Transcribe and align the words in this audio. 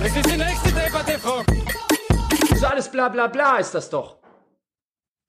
Das 0.00 0.16
ist 0.16 0.30
die 0.30 0.36
nächste 0.36 0.68
Debatte, 0.72 1.18
Frau. 1.18 1.42
So 2.56 2.66
alles 2.66 2.90
bla 2.90 3.08
bla 3.08 3.26
bla 3.26 3.56
ist 3.56 3.74
das 3.74 3.90
doch. 3.90 4.18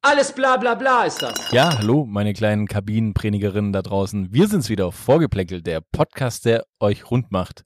Alles 0.02 0.31
bla 0.31 0.57
bla 0.57 0.76
bla 0.76 1.03
ist 1.03 1.21
das. 1.21 1.52
Ja, 1.52 1.77
hallo, 1.77 2.05
meine 2.05 2.34
kleinen 2.34 2.67
Kabinenpränigerinnen 2.67 3.73
da 3.73 3.81
draußen. 3.81 4.31
Wir 4.31 4.48
sind's 4.48 4.70
wieder, 4.70 4.91
Vorgeplänkelt, 4.91 5.67
der 5.67 5.81
Podcast, 5.81 6.45
der 6.45 6.66
euch 6.79 7.12
rund 7.12 7.31
macht. 7.31 7.66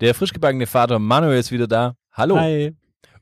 Der 0.00 0.14
frisch 0.14 0.32
gebackene 0.32 0.66
Vater 0.66 0.98
Manuel 0.98 1.38
ist 1.38 1.52
wieder 1.52 1.66
da. 1.66 1.96
Hallo. 2.12 2.38
Hi. 2.38 2.74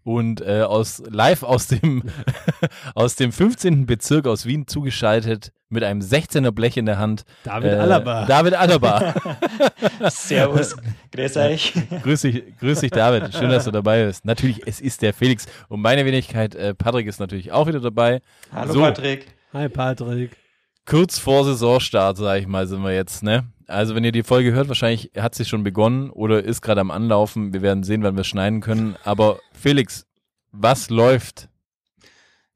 Und 0.05 0.43
äh, 0.43 0.61
aus 0.61 1.03
live 1.09 1.43
aus 1.43 1.67
dem 1.67 2.03
aus 2.95 3.17
dem 3.17 3.33
15. 3.33 3.87
Bezirk 3.87 4.27
aus 4.27 4.45
Wien 4.45 4.67
zugeschaltet 4.67 5.51
mit 5.75 5.85
einem 5.85 6.01
16er 6.01 6.51
Blech 6.53 6.77
in 6.79 6.87
der 6.87 6.99
Hand. 6.99 7.25
David 7.45 7.73
äh, 7.73 7.77
Alaba. 7.77 8.25
David 8.25 8.55
Alaba. 8.55 9.15
Servus, 10.11 10.77
grüß 11.13 11.37
euch. 11.37 11.75
grüß 12.03 12.23
dich, 12.23 12.43
grüß 12.61 12.81
dich, 12.81 12.91
David. 12.91 13.35
Schön, 13.35 13.51
dass 13.51 13.65
du 13.65 13.71
dabei 13.71 14.07
bist. 14.07 14.25
Natürlich, 14.25 14.67
es 14.67 14.81
ist 14.81 15.03
der 15.03 15.13
Felix. 15.13 15.47
Und 15.69 15.81
meine 15.83 16.05
Wenigkeit, 16.07 16.55
äh, 16.55 16.75
Patrick 16.75 17.07
ist 17.07 17.21
natürlich 17.21 17.53
auch 17.53 17.67
wieder 17.67 17.81
dabei. 17.81 18.21
Hallo 18.53 18.73
So. 18.73 18.81
Patrick. 18.81 19.27
Hi 19.53 19.69
Patrick. 19.69 20.33
kurz 20.87 21.19
vor 21.19 21.45
Saisonstart, 21.45 22.17
sage 22.17 22.41
ich 22.41 22.47
mal, 22.47 22.67
sind 22.67 22.83
wir 22.83 22.93
jetzt, 22.95 23.23
ne? 23.23 23.45
Also 23.67 23.95
wenn 23.95 24.05
ihr 24.05 24.13
die 24.13 24.23
Folge 24.23 24.53
hört, 24.53 24.69
wahrscheinlich 24.69 25.13
hat 25.17 25.35
sie 25.35 25.45
schon 25.45 25.63
begonnen 25.65 26.11
oder 26.11 26.43
ist 26.43 26.61
gerade 26.61 26.81
am 26.81 26.91
Anlaufen. 26.91 27.53
Wir 27.55 27.63
werden 27.63 27.83
sehen, 27.83 28.03
wann 28.03 28.17
wir 28.17 28.25
schneiden 28.25 28.61
können. 28.61 28.97
Aber 29.05 29.39
Felix, 29.53 30.07
was 30.53 30.91
läuft? 30.91 31.49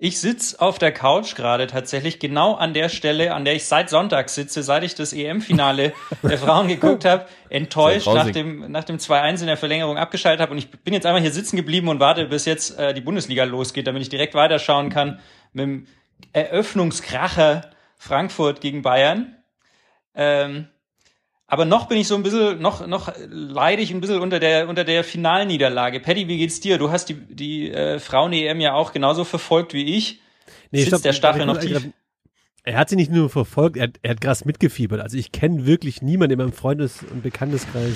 Ich 0.00 0.20
sitz 0.20 0.54
auf 0.54 0.78
der 0.78 0.92
Couch 0.92 1.34
gerade 1.34 1.66
tatsächlich 1.66 2.20
genau 2.20 2.54
an 2.54 2.72
der 2.72 2.88
Stelle, 2.88 3.34
an 3.34 3.44
der 3.44 3.56
ich 3.56 3.64
seit 3.64 3.90
Sonntag 3.90 4.28
sitze, 4.28 4.62
seit 4.62 4.84
ich 4.84 4.94
das 4.94 5.12
EM-Finale 5.12 5.92
der 6.22 6.38
Frauen 6.38 6.68
geguckt 6.68 7.04
habe, 7.04 7.26
enttäuscht 7.48 8.06
nach 8.06 8.30
dem, 8.30 8.70
nach 8.70 8.84
dem 8.84 8.98
2-1 8.98 9.40
in 9.40 9.48
der 9.48 9.56
Verlängerung 9.56 9.98
abgeschaltet 9.98 10.40
habe. 10.40 10.52
Und 10.52 10.58
ich 10.58 10.70
bin 10.70 10.94
jetzt 10.94 11.04
einfach 11.04 11.20
hier 11.20 11.32
sitzen 11.32 11.56
geblieben 11.56 11.88
und 11.88 11.98
warte, 11.98 12.26
bis 12.26 12.44
jetzt 12.44 12.78
äh, 12.78 12.94
die 12.94 13.00
Bundesliga 13.00 13.42
losgeht, 13.42 13.88
damit 13.88 14.02
ich 14.02 14.08
direkt 14.08 14.34
weiterschauen 14.34 14.88
kann 14.88 15.18
mit 15.52 15.64
dem 15.64 15.86
Eröffnungskracher 16.32 17.68
Frankfurt 17.96 18.60
gegen 18.60 18.82
Bayern. 18.82 19.34
Ähm, 20.14 20.68
aber 21.48 21.64
noch 21.64 21.86
bin 21.88 21.98
ich 21.98 22.06
so 22.06 22.14
ein 22.14 22.22
bisschen, 22.22 22.60
noch, 22.60 22.86
noch 22.86 23.12
leide 23.28 23.82
ich 23.82 23.90
ein 23.92 24.00
bisschen 24.00 24.20
unter 24.20 24.38
der, 24.38 24.68
unter 24.68 24.84
der 24.84 25.02
Finalniederlage. 25.02 25.98
Paddy, 25.98 26.28
wie 26.28 26.36
geht's 26.38 26.60
dir? 26.60 26.78
Du 26.78 26.90
hast 26.90 27.08
die, 27.08 27.14
die 27.14 27.72
äh, 27.72 27.98
Frauen-EM 27.98 28.60
ja 28.60 28.74
auch 28.74 28.92
genauso 28.92 29.24
verfolgt 29.24 29.72
wie 29.74 29.96
ich. 29.96 30.20
Sitzt 30.80 30.88
stopp, 30.88 31.02
der 31.02 31.12
Stachel 31.14 31.46
noch 31.46 31.58
tief? 31.58 31.88
Er 32.64 32.76
hat 32.78 32.90
sie 32.90 32.96
nicht 32.96 33.10
nur 33.10 33.30
verfolgt, 33.30 33.78
er, 33.78 33.84
hat- 33.84 33.98
er 34.02 34.10
hat 34.10 34.20
krass 34.20 34.44
mitgefiebert. 34.44 35.00
Also 35.00 35.16
ich 35.16 35.32
kenne 35.32 35.64
wirklich 35.64 36.02
niemanden 36.02 36.32
in 36.34 36.38
meinem 36.38 36.52
Freundes- 36.52 37.02
und 37.10 37.22
Bekannteskreis, 37.22 37.94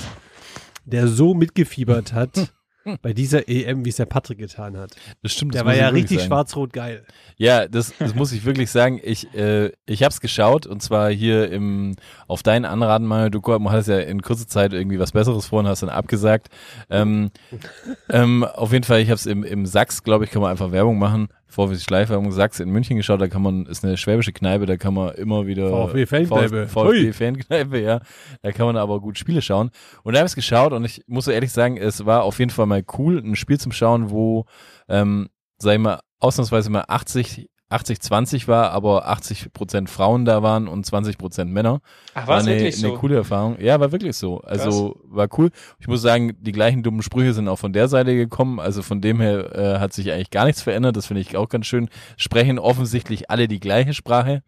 der 0.87 1.07
so 1.09 1.35
mitgefiebert 1.35 2.13
hat 2.15 2.53
bei 3.03 3.13
dieser 3.13 3.49
EM, 3.49 3.85
wie 3.85 3.91
es 3.91 3.97
der 3.97 4.07
Patrick 4.07 4.39
getan 4.39 4.77
hat. 4.77 4.95
Das 5.23 5.33
stimmt. 5.33 5.55
das 5.55 5.61
Der 5.61 5.67
war 5.67 5.75
ja 5.75 5.89
richtig 5.89 6.23
schwarz-rot 6.23 6.73
geil. 6.73 7.05
Ja, 7.37 7.67
das, 7.69 7.93
das 7.99 8.15
muss 8.15 8.33
ich 8.33 8.45
wirklich 8.45 8.71
sagen. 8.71 9.01
Ich, 9.03 9.33
äh, 9.35 9.73
ich 9.87 10.03
habe 10.03 10.13
es 10.13 10.21
geschaut 10.21 10.67
und 10.67 10.83
zwar 10.83 11.11
hier 11.11 11.51
im 11.51 11.97
auf 12.27 12.43
deinen 12.43 12.65
Anraten 12.65 13.07
mal. 13.07 13.31
Du 13.31 13.41
hattest 13.43 13.89
ja 13.89 13.99
in 13.99 14.23
kurzer 14.23 14.47
Zeit 14.47 14.73
irgendwie 14.73 14.99
was 14.99 15.13
Besseres 15.13 15.47
vor 15.47 15.61
und 15.61 15.69
hast 15.69 15.83
dann 15.83 15.91
abgesagt. 15.91 16.49
Ähm, 16.91 17.31
ähm, 18.09 18.45
auf 18.45 18.73
jeden 18.73 18.85
Fall, 18.85 19.01
ich 19.01 19.09
habe 19.09 19.17
es 19.17 19.27
im, 19.27 19.45
im 19.45 19.67
Sachs, 19.67 20.03
glaube 20.03 20.25
ich, 20.25 20.31
kann 20.31 20.43
man 20.43 20.51
einfach 20.51 20.73
Werbung 20.73 20.99
machen. 20.99 21.29
Vorsichtig 21.53 21.85
Schleifwerbung 21.85 22.33
Sachs 22.33 22.61
in 22.61 22.71
München 22.71 22.97
geschaut. 22.97 23.21
Da 23.21 23.29
kann 23.29 23.43
man 23.43 23.67
ist 23.67 23.85
eine 23.85 23.97
schwäbische 23.97 24.33
Kneipe. 24.33 24.65
Da 24.65 24.77
kann 24.77 24.95
man 24.95 25.15
immer 25.15 25.47
wieder 25.47 25.69
VfB-Fankneipe. 25.69 26.67
VfB 26.67 27.13
Fankneipe, 27.13 27.79
ja. 27.79 28.01
Da 28.41 28.53
kann 28.53 28.67
man 28.67 28.77
aber 28.77 29.01
gut 29.01 29.19
Spiele 29.19 29.43
schauen. 29.43 29.71
Und 30.03 30.15
da 30.15 30.21
habe 30.21 30.27
ich 30.27 30.33
es 30.33 30.37
geschaut 30.37 30.73
und 30.73 30.85
ich 30.85 31.05
muss 31.07 31.27
so 31.27 31.31
ehrlich 31.31 31.53
sagen, 31.53 31.77
es 31.77 32.07
war 32.07 32.25
auf 32.25 32.39
jeden 32.39 32.51
Fall 32.51 32.67
mal 32.67 32.83
cool, 32.99 33.19
ein 33.19 33.37
Spiel 33.37 33.61
zum 33.61 33.73
Schauen, 33.73 34.11
wo 34.11 34.47
ähm, 34.89 35.29
sag 35.59 35.75
ich 35.75 35.79
mal, 35.79 36.01
ausnahmsweise 36.19 36.71
mal 36.71 36.85
80, 36.89 37.51
80, 37.73 38.01
20 38.01 38.49
war, 38.49 38.71
aber 38.71 39.09
80 39.09 39.53
Prozent 39.53 39.91
Frauen 39.91 40.25
da 40.25 40.43
waren 40.43 40.69
und 40.69 40.85
20 40.85 41.19
Prozent 41.19 41.51
Männer. 41.51 41.81
Ach, 42.15 42.27
War 42.27 42.29
war 42.29 42.39
eine, 42.39 42.51
wirklich 42.51 42.79
eine 42.85 42.93
so? 42.95 42.99
coole 42.99 43.17
Erfahrung. 43.17 43.61
Ja, 43.61 43.81
war 43.81 43.93
wirklich 43.93 44.17
so. 44.17 44.41
Also 44.41 45.01
war 45.05 45.29
cool. 45.39 45.51
Ich 45.79 45.89
muss 45.89 46.03
sagen, 46.03 46.37
die 46.41 46.53
gleichen 46.53 46.83
dummen 46.83 47.03
Sprüche 47.03 47.33
sind 47.33 47.49
auch 47.49 47.59
von 47.59 47.73
der 47.73 47.89
Seite 47.89 48.15
gekommen. 48.15 48.61
Also 48.61 48.83
von 48.83 49.01
dem 49.01 49.21
her 49.21 49.55
äh, 49.55 49.79
hat 49.81 49.93
sich 49.93 50.13
eigentlich 50.13 50.31
gar 50.31 50.45
nichts 50.45 50.63
verändert. 50.63 50.97
Das 50.97 51.07
finde 51.07 51.21
ich 51.21 51.37
auch 51.37 51.49
ganz 51.49 51.67
schön. 51.67 51.89
Sprechen 52.17 52.59
offensichtlich 52.59 53.31
alle 53.31 53.49
die 53.49 53.61
gleiche 53.61 53.95
Sprache. 53.95 54.43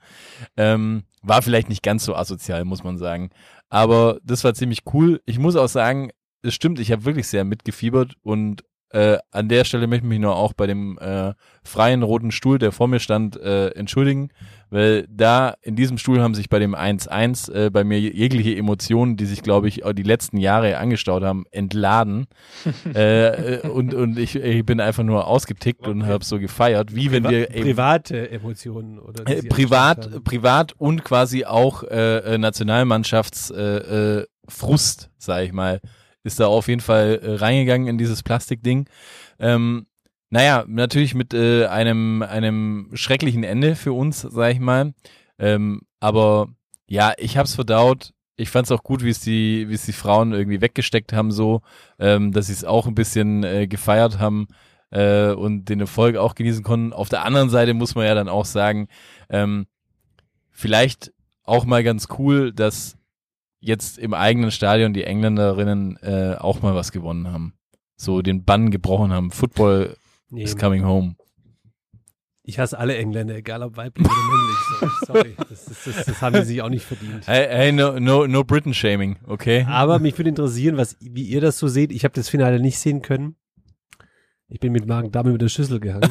Ähm, 0.57 1.05
war 1.23 1.43
vielleicht 1.43 1.69
nicht 1.69 1.83
ganz 1.83 2.05
so 2.05 2.15
asozial, 2.15 2.65
muss 2.65 2.85
man 2.85 2.99
sagen. 2.99 3.31
Aber 3.71 4.19
das 4.23 4.45
war 4.45 4.55
ziemlich 4.55 4.81
cool. 4.93 5.21
Ich 5.25 5.39
muss 5.39 5.57
auch 5.57 5.69
sagen, 5.69 6.11
es 6.43 6.55
stimmt, 6.55 6.79
ich 6.79 6.93
habe 6.93 7.05
wirklich 7.05 7.27
sehr 7.27 7.45
mitgefiebert 7.45 8.17
und 8.23 8.63
äh, 8.91 9.19
an 9.31 9.49
der 9.49 9.65
Stelle 9.65 9.87
möchte 9.87 10.07
ich 10.07 10.09
mich 10.09 10.21
nur 10.21 10.37
auch 10.37 10.53
bei 10.53 10.67
dem 10.67 10.99
äh, 10.99 11.35
freien 11.65 12.03
roten 12.03 12.31
Stuhl, 12.31 12.59
der 12.59 12.71
vor 12.71 12.87
mir 12.87 13.01
stand, 13.01 13.37
äh, 13.37 13.71
entschuldigen, 13.71 14.29
weil 14.71 15.07
da 15.09 15.55
in 15.63 15.77
diesem 15.77 15.99
Stuhl 15.99 16.21
haben 16.21 16.35
sich 16.35 16.49
bei 16.49 16.59
dem 16.59 16.75
1-1 16.75 17.53
äh, 17.53 17.71
bei 17.71 17.85
mir 17.85 17.99
jegliche 17.99 18.57
Emotionen, 18.57 19.17
die 19.17 19.27
sich, 19.27 19.43
glaube 19.43 19.69
ich, 19.69 19.83
die 19.95 20.03
letzten 20.03 20.37
Jahre 20.37 20.79
angestaut 20.79 21.23
haben, 21.23 21.45
entladen. 21.51 22.27
äh, 22.95 23.57
äh, 23.57 23.69
und 23.69 23.95
und 23.95 24.19
ich, 24.19 24.37
ich 24.37 24.65
bin 24.65 24.81
einfach 24.81 25.03
nur 25.03 25.27
ausgetickt 25.27 25.87
und 25.89 26.07
habe 26.07 26.25
so 26.25 26.39
gefeiert, 26.39 26.95
wie 26.95 27.11
wenn 27.11 27.25
wir 27.25 27.51
eben- 27.51 27.63
private 27.63 28.31
Emotionen 28.31 28.99
oder 28.99 29.27
äh, 29.27 29.43
privat, 29.43 30.23
privat 30.25 30.73
und 30.79 31.05
quasi 31.05 31.45
auch 31.45 31.83
äh, 31.83 32.19
äh, 32.19 32.39
Nationalmannschafts 32.39 33.51
äh, 33.51 33.63
äh, 33.63 34.27
Frust, 34.49 35.11
sag 35.19 35.45
ich 35.45 35.53
mal, 35.53 35.81
ist 36.25 36.41
da 36.41 36.47
auf 36.47 36.69
jeden 36.69 36.81
Fall 36.81 37.21
äh, 37.23 37.35
reingegangen 37.37 37.87
in 37.87 37.99
dieses 37.99 38.23
Plastikding. 38.23 38.89
Ähm, 39.39 39.87
naja, 40.31 40.65
natürlich 40.67 41.15
mit 41.15 41.33
äh, 41.33 41.67
einem 41.67 42.23
einem 42.23 42.91
schrecklichen 42.95 43.45
Ende 43.45 43.77
für 43.77 43.93
uns, 43.93 44.23
sag 44.23 44.53
ich 44.53 44.61
mal. 44.61 44.95
Ähm, 45.39 45.83
aber 46.01 46.49
ja, 46.89 47.13
ich 47.19 47.37
hab's 47.37 47.55
verdaut. 47.55 48.13
Ich 48.37 48.51
fand's 48.51 48.73
auch 48.73 48.83
gut, 48.83 49.05
wie 49.05 49.11
es 49.11 49.21
die, 49.21 49.69
wie 49.69 49.75
es 49.75 49.87
die 49.87 49.93
Frauen 49.93 50.33
irgendwie 50.33 50.61
weggesteckt 50.61 51.13
haben, 51.13 51.31
so, 51.31 51.63
ähm, 52.01 52.33
dass 52.33 52.49
sie 52.49 52.53
es 52.53 52.65
auch 52.65 52.89
ein 52.89 52.97
bisschen 52.97 53.45
äh, 53.45 53.69
gefeiert 53.69 54.19
haben 54.19 54.49
äh, 54.91 55.31
und 55.31 55.67
den 55.67 55.81
Erfolg 55.81 56.17
auch 56.17 56.35
genießen 56.35 56.65
konnten. 56.65 56.93
Auf 56.93 57.09
der 57.09 57.25
anderen 57.25 57.49
Seite 57.51 57.75
muss 57.75 57.95
man 57.95 58.07
ja 58.07 58.15
dann 58.15 58.29
auch 58.29 58.45
sagen, 58.45 58.89
ähm, 59.31 59.67
vielleicht 60.51 61.13
auch 61.45 61.65
mal 61.65 61.85
ganz 61.85 62.09
cool, 62.19 62.53
dass 62.53 62.97
jetzt 63.65 63.99
im 63.99 64.15
eigenen 64.15 64.51
Stadion 64.51 64.93
die 64.93 65.05
Engländerinnen 65.05 65.97
äh, 66.03 66.37
auch 66.39 66.61
mal 66.63 66.75
was 66.75 66.93
gewonnen 66.93 67.33
haben. 67.33 67.55
So 67.97 68.23
den 68.23 68.45
Bann 68.45 68.71
gebrochen 68.71 69.13
haben. 69.13 69.31
Football 69.31 69.97
Nee, 70.31 70.43
is 70.43 70.57
coming 70.57 70.85
home. 70.85 71.15
ich 72.43 72.59
hasse 72.59 72.79
alle 72.79 72.97
Engländer, 72.97 73.37
egal 73.37 73.63
ob 73.63 73.77
weiblich 73.77 74.07
oder 74.07 74.17
männlich. 74.17 74.57
So, 74.81 75.07
sorry, 75.13 75.35
das, 75.49 75.65
das, 75.67 75.85
das, 75.85 76.07
das 76.07 76.23
haben 76.23 76.35
die 76.35 76.43
sich 76.43 76.61
auch 76.63 76.69
nicht 76.69 76.85
verdient. 76.85 77.27
Hey, 77.27 77.47
hey 77.49 77.73
no, 77.73 77.99
no, 78.01 78.27
no 78.27 78.43
Britain 78.45 78.75
shaming, 78.75 79.17
okay? 79.27 79.65
Aber 79.69 79.99
mich 79.99 80.19
würde 80.19 80.31
interessieren, 80.31 80.77
was, 80.77 80.97
wie 81.01 81.23
ihr 81.23 81.41
das 81.41 81.59
so 81.59 81.69
seht. 81.69 81.93
Ich 81.93 82.05
habe 82.05 82.15
das 82.15 82.29
Finale 82.29 82.61
nicht 82.61 82.79
sehen 82.79 83.01
können. 83.01 83.37
Ich 84.49 84.61
bin 84.61 84.73
mit 84.73 84.87
Magen-Darm 84.87 85.29
über 85.29 85.39
der 85.39 85.49
Schüssel 85.49 85.81
gehangen. 85.81 86.11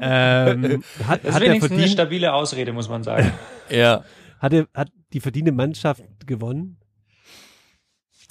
ähm, 0.00 0.82
hat, 1.06 1.24
Das 1.24 1.30
ist 1.30 1.34
hat, 1.34 1.42
er 1.42 1.48
wenigstens 1.48 1.48
eine 1.50 1.58
verdient, 1.60 1.90
stabile 1.92 2.32
Ausrede, 2.32 2.72
muss 2.72 2.88
man 2.88 3.02
sagen. 3.02 3.30
Ja. 3.70 4.02
Hat, 4.40 4.52
er, 4.52 4.66
hat 4.74 4.90
die 5.12 5.20
verdiente 5.20 5.52
Mannschaft 5.52 6.02
gewonnen? 6.26 6.78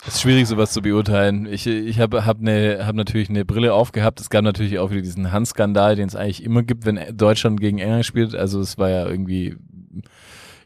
Es 0.05 0.15
ist 0.15 0.21
schwierig, 0.21 0.47
sowas 0.47 0.71
zu 0.71 0.81
beurteilen. 0.81 1.45
Ich, 1.45 1.67
ich 1.67 1.99
habe 1.99 2.25
hab 2.25 2.39
ne, 2.39 2.85
hab 2.85 2.95
natürlich 2.95 3.29
eine 3.29 3.43
Brille 3.43 3.73
aufgehabt. 3.73 4.21
Es 4.21 4.29
gab 4.29 4.43
natürlich 4.43 4.79
auch 4.79 4.91
wieder 4.91 5.01
diesen 5.01 5.31
Hans-Skandal, 5.31 5.95
den 5.95 6.07
es 6.07 6.15
eigentlich 6.15 6.43
immer 6.43 6.63
gibt, 6.63 6.85
wenn 6.85 6.99
Deutschland 7.15 7.59
gegen 7.59 7.79
England 7.79 8.05
spielt. 8.05 8.33
Also 8.33 8.61
es 8.61 8.77
war 8.77 8.89
ja 8.89 9.05
irgendwie, 9.05 9.57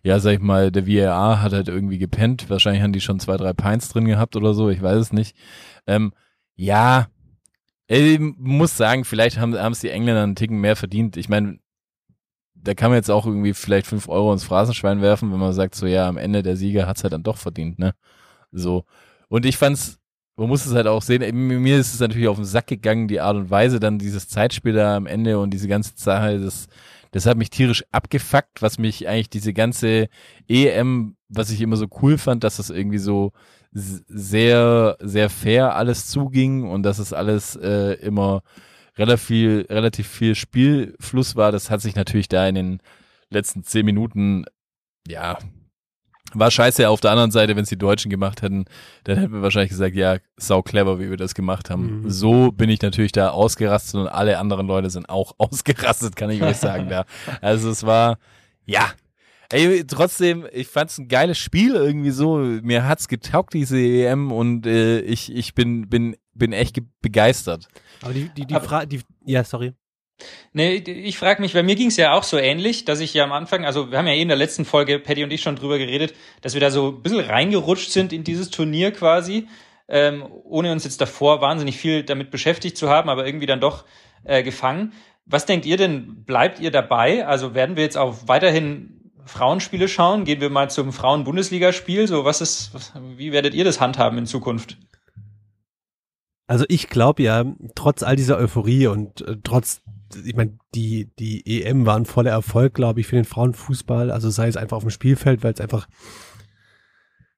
ja, 0.03 0.19
sag 0.19 0.33
ich 0.33 0.39
mal, 0.39 0.71
der 0.71 0.87
VAR 0.87 1.41
hat 1.41 1.51
halt 1.53 1.67
irgendwie 1.67 1.97
gepennt. 1.97 2.49
Wahrscheinlich 2.49 2.83
haben 2.83 2.93
die 2.93 3.01
schon 3.01 3.19
zwei, 3.19 3.37
drei 3.37 3.53
Pints 3.53 3.89
drin 3.89 4.05
gehabt 4.05 4.35
oder 4.35 4.53
so. 4.53 4.69
Ich 4.69 4.81
weiß 4.81 4.99
es 4.99 5.13
nicht. 5.13 5.35
Ähm, 5.87 6.13
ja, 6.55 7.07
ich 7.87 8.19
muss 8.19 8.77
sagen, 8.77 9.03
vielleicht 9.03 9.39
haben 9.39 9.57
haben 9.57 9.73
es 9.73 9.79
die 9.79 9.89
Engländer 9.89 10.23
einen 10.23 10.35
Ticken 10.35 10.59
mehr 10.59 10.75
verdient. 10.75 11.17
Ich 11.17 11.27
meine, 11.27 11.57
da 12.63 12.73
kann 12.73 12.91
man 12.91 12.97
jetzt 12.97 13.11
auch 13.11 13.25
irgendwie 13.25 13.53
vielleicht 13.53 13.87
fünf 13.87 14.07
Euro 14.09 14.31
ins 14.33 14.43
Phrasenschwein 14.43 15.01
werfen, 15.01 15.31
wenn 15.31 15.39
man 15.39 15.53
sagt, 15.53 15.75
so 15.75 15.85
ja, 15.85 16.07
am 16.07 16.17
Ende 16.17 16.43
der 16.43 16.55
Sieger 16.55 16.87
hat's 16.87 17.03
halt 17.03 17.13
dann 17.13 17.23
doch 17.23 17.37
verdient, 17.37 17.79
ne? 17.79 17.93
So. 18.51 18.85
Und 19.29 19.45
ich 19.45 19.57
fand's 19.57 19.99
man 20.35 20.47
muss 20.47 20.65
es 20.65 20.73
halt 20.73 20.87
auch 20.87 21.01
sehen, 21.01 21.35
mir 21.61 21.77
ist 21.77 21.93
es 21.93 21.99
natürlich 21.99 22.27
auf 22.27 22.37
den 22.37 22.45
Sack 22.45 22.67
gegangen, 22.67 23.07
die 23.07 23.21
Art 23.21 23.35
und 23.35 23.51
Weise, 23.51 23.79
dann 23.79 23.99
dieses 23.99 24.27
Zeitspiel 24.29 24.73
da 24.73 24.95
am 24.95 25.05
Ende 25.05 25.39
und 25.39 25.51
diese 25.51 25.67
ganze 25.67 25.93
Sache, 25.95 26.39
das, 26.39 26.67
das 27.11 27.25
hat 27.25 27.37
mich 27.37 27.51
tierisch 27.51 27.83
abgefuckt, 27.91 28.61
was 28.61 28.79
mich 28.79 29.07
eigentlich 29.07 29.29
diese 29.29 29.53
ganze 29.53 30.07
EM, 30.47 31.15
was 31.29 31.51
ich 31.51 31.61
immer 31.61 31.75
so 31.75 31.87
cool 32.01 32.17
fand, 32.17 32.43
dass 32.43 32.57
das 32.57 32.71
irgendwie 32.71 32.97
so 32.97 33.31
sehr, 33.71 34.97
sehr 34.99 35.29
fair 35.29 35.75
alles 35.75 36.07
zuging 36.07 36.69
und 36.69 36.83
dass 36.83 36.99
es 36.99 37.13
alles 37.13 37.55
äh, 37.55 37.93
immer 37.93 38.41
relativ 38.97 39.25
viel, 39.25 39.65
relativ 39.69 40.07
viel 40.07 40.35
Spielfluss 40.35 41.35
war, 41.35 41.51
das 41.51 41.69
hat 41.69 41.81
sich 41.81 41.95
natürlich 41.95 42.29
da 42.29 42.47
in 42.47 42.55
den 42.55 42.79
letzten 43.29 43.63
zehn 43.63 43.85
Minuten, 43.85 44.45
ja, 45.07 45.37
war 46.33 46.51
scheiße. 46.51 46.89
Auf 46.89 47.01
der 47.01 47.11
anderen 47.11 47.31
Seite, 47.31 47.55
wenn 47.55 47.63
es 47.63 47.69
die 47.69 47.77
Deutschen 47.77 48.09
gemacht 48.09 48.41
hätten, 48.41 48.65
dann 49.03 49.17
hätten 49.17 49.33
wir 49.33 49.41
wahrscheinlich 49.41 49.69
gesagt, 49.69 49.95
ja, 49.95 50.17
sau 50.37 50.61
clever, 50.61 50.99
wie 50.99 51.09
wir 51.09 51.17
das 51.17 51.35
gemacht 51.35 51.69
haben. 51.69 52.01
Mhm. 52.01 52.09
So 52.09 52.51
bin 52.51 52.69
ich 52.69 52.81
natürlich 52.81 53.11
da 53.11 53.29
ausgerastet 53.29 53.95
und 53.95 54.07
alle 54.07 54.39
anderen 54.39 54.67
Leute 54.67 54.89
sind 54.89 55.09
auch 55.09 55.33
ausgerastet, 55.37 56.15
kann 56.15 56.29
ich 56.29 56.41
euch 56.41 56.57
sagen 56.57 56.89
da. 56.89 57.05
Also 57.41 57.69
es 57.69 57.85
war, 57.85 58.17
ja. 58.65 58.91
Ey, 59.51 59.85
trotzdem, 59.85 60.47
ich 60.51 60.67
fand's 60.67 60.97
ein 60.97 61.07
geiles 61.07 61.37
Spiel 61.37 61.75
irgendwie 61.75 62.09
so. 62.09 62.37
Mir 62.37 62.87
hat's 62.87 63.07
getaugt, 63.07 63.53
diese 63.53 63.77
EM, 63.77 64.31
und 64.31 64.65
äh, 64.65 65.01
ich, 65.01 65.31
ich 65.31 65.53
bin, 65.53 65.89
bin, 65.89 66.15
bin 66.33 66.53
echt 66.53 66.73
ge- 66.75 66.85
begeistert. 67.01 67.67
Aber 68.01 68.13
die, 68.13 68.29
die, 68.29 68.45
die 68.45 68.55
Frage, 68.55 68.87
die, 68.87 69.01
ja, 69.25 69.43
sorry. 69.43 69.73
Nee, 70.53 70.75
ich 70.75 71.17
frage 71.17 71.41
mich, 71.41 71.53
bei 71.53 71.63
mir 71.63 71.75
ging 71.75 71.87
es 71.87 71.97
ja 71.97 72.13
auch 72.13 72.23
so 72.23 72.37
ähnlich, 72.37 72.85
dass 72.85 72.99
ich 72.99 73.13
ja 73.13 73.23
am 73.23 73.31
Anfang, 73.31 73.65
also 73.65 73.91
wir 73.91 73.97
haben 73.97 74.07
ja 74.07 74.13
eh 74.13 74.21
in 74.21 74.27
der 74.27 74.37
letzten 74.37 74.63
Folge, 74.63 74.99
Patty 74.99 75.23
und 75.23 75.31
ich 75.33 75.41
schon 75.41 75.55
drüber 75.55 75.77
geredet, 75.77 76.13
dass 76.41 76.53
wir 76.53 76.61
da 76.61 76.69
so 76.71 76.89
ein 76.89 77.01
bisschen 77.01 77.19
reingerutscht 77.19 77.89
sind 77.91 78.13
in 78.13 78.23
dieses 78.23 78.49
Turnier 78.51 78.91
quasi, 78.91 79.47
ähm, 79.87 80.23
ohne 80.43 80.71
uns 80.71 80.83
jetzt 80.83 81.01
davor 81.01 81.41
wahnsinnig 81.41 81.77
viel 81.77 82.03
damit 82.03 82.29
beschäftigt 82.31 82.77
zu 82.77 82.89
haben, 82.89 83.09
aber 83.09 83.25
irgendwie 83.25 83.47
dann 83.47 83.59
doch 83.59 83.85
äh, 84.23 84.43
gefangen. 84.43 84.93
Was 85.25 85.45
denkt 85.45 85.65
ihr 85.65 85.77
denn, 85.77 86.23
bleibt 86.25 86.59
ihr 86.59 86.71
dabei? 86.71 87.25
Also 87.25 87.53
werden 87.55 87.75
wir 87.75 87.83
jetzt 87.83 87.97
auch 87.97 88.15
weiterhin 88.27 89.11
Frauenspiele 89.25 89.87
schauen? 89.87 90.25
Gehen 90.25 90.41
wir 90.41 90.49
mal 90.49 90.69
zum 90.69 90.93
Frauen-Bundesligaspiel? 90.93 92.07
So, 92.07 92.23
was 92.23 92.39
ist, 92.41 92.73
was, 92.73 92.93
wie 93.17 93.31
werdet 93.31 93.53
ihr 93.53 93.63
das 93.63 93.81
handhaben 93.81 94.17
in 94.17 94.25
Zukunft? 94.25 94.77
Also 96.45 96.65
ich 96.67 96.89
glaube 96.89 97.23
ja, 97.23 97.45
trotz 97.75 98.03
all 98.03 98.15
dieser 98.15 98.37
Euphorie 98.37 98.87
und 98.87 99.21
äh, 99.21 99.37
trotz, 99.43 99.81
ich 100.23 100.35
meine, 100.35 100.57
die, 100.75 101.11
die 101.17 101.63
EM 101.63 101.85
war 101.85 101.95
ein 101.95 102.05
voller 102.05 102.31
Erfolg, 102.31 102.73
glaube 102.73 102.99
ich, 102.99 103.07
für 103.07 103.15
den 103.15 103.25
Frauenfußball. 103.25 104.11
Also 104.11 104.29
sei 104.29 104.47
es 104.47 104.57
einfach 104.57 104.77
auf 104.77 104.83
dem 104.83 104.89
Spielfeld, 104.89 105.43
weil 105.43 105.53
es 105.53 105.61
einfach 105.61 105.87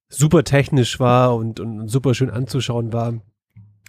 super 0.10 0.44
technisch 0.44 1.00
war 1.00 1.36
und, 1.36 1.60
und 1.60 1.88
super 1.88 2.14
schön 2.14 2.30
anzuschauen 2.30 2.94
war. 2.94 3.22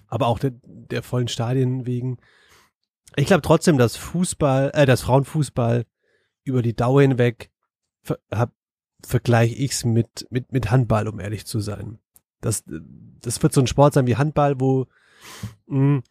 Aber 0.09 0.27
auch 0.27 0.39
der, 0.39 0.53
der 0.63 1.03
vollen 1.03 1.29
Stadien 1.29 1.87
wegen. 1.87 2.19
Ich 3.17 3.27
glaube 3.27 3.43
trotzdem, 3.43 3.79
dass 3.79 3.97
Fußball, 3.97 4.73
äh, 4.75 4.87
das 4.87 5.03
Frauenfußball 5.03 5.87
über 6.45 6.63
die 6.63 6.77
Dauer 6.77 7.03
hinweg 7.03 7.51
ver, 8.03 8.19
vergleiche 9.03 9.55
ich's 9.55 9.85
mit, 9.85 10.27
mit, 10.31 10.53
mit 10.53 10.71
Handball, 10.71 11.09
um 11.09 11.21
ehrlich 11.21 11.47
zu 11.47 11.61
sein. 11.61 11.99
Das, 12.41 12.65
das 12.67 13.43
wird 13.43 13.53
so 13.53 13.61
ein 13.61 13.67
Sport 13.67 13.95
sein 13.95 14.07
wie 14.07 14.17
Handball, 14.17 14.61
wo 14.61 14.87
mh, 15.67 16.03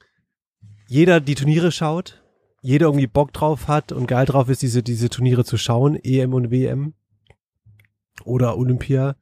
jeder 0.87 1.19
die 1.19 1.35
Turniere 1.35 1.71
schaut, 1.71 2.21
jeder 2.61 2.87
irgendwie 2.87 3.07
Bock 3.07 3.33
drauf 3.33 3.67
hat 3.67 3.91
und 3.91 4.07
geil 4.07 4.25
drauf 4.25 4.49
ist, 4.49 4.61
diese, 4.61 4.83
diese 4.83 5.09
Turniere 5.09 5.45
zu 5.45 5.57
schauen, 5.57 5.95
EM 6.03 6.33
und 6.33 6.51
WM 6.51 6.93
oder 8.23 8.57
Olympia. 8.57 9.15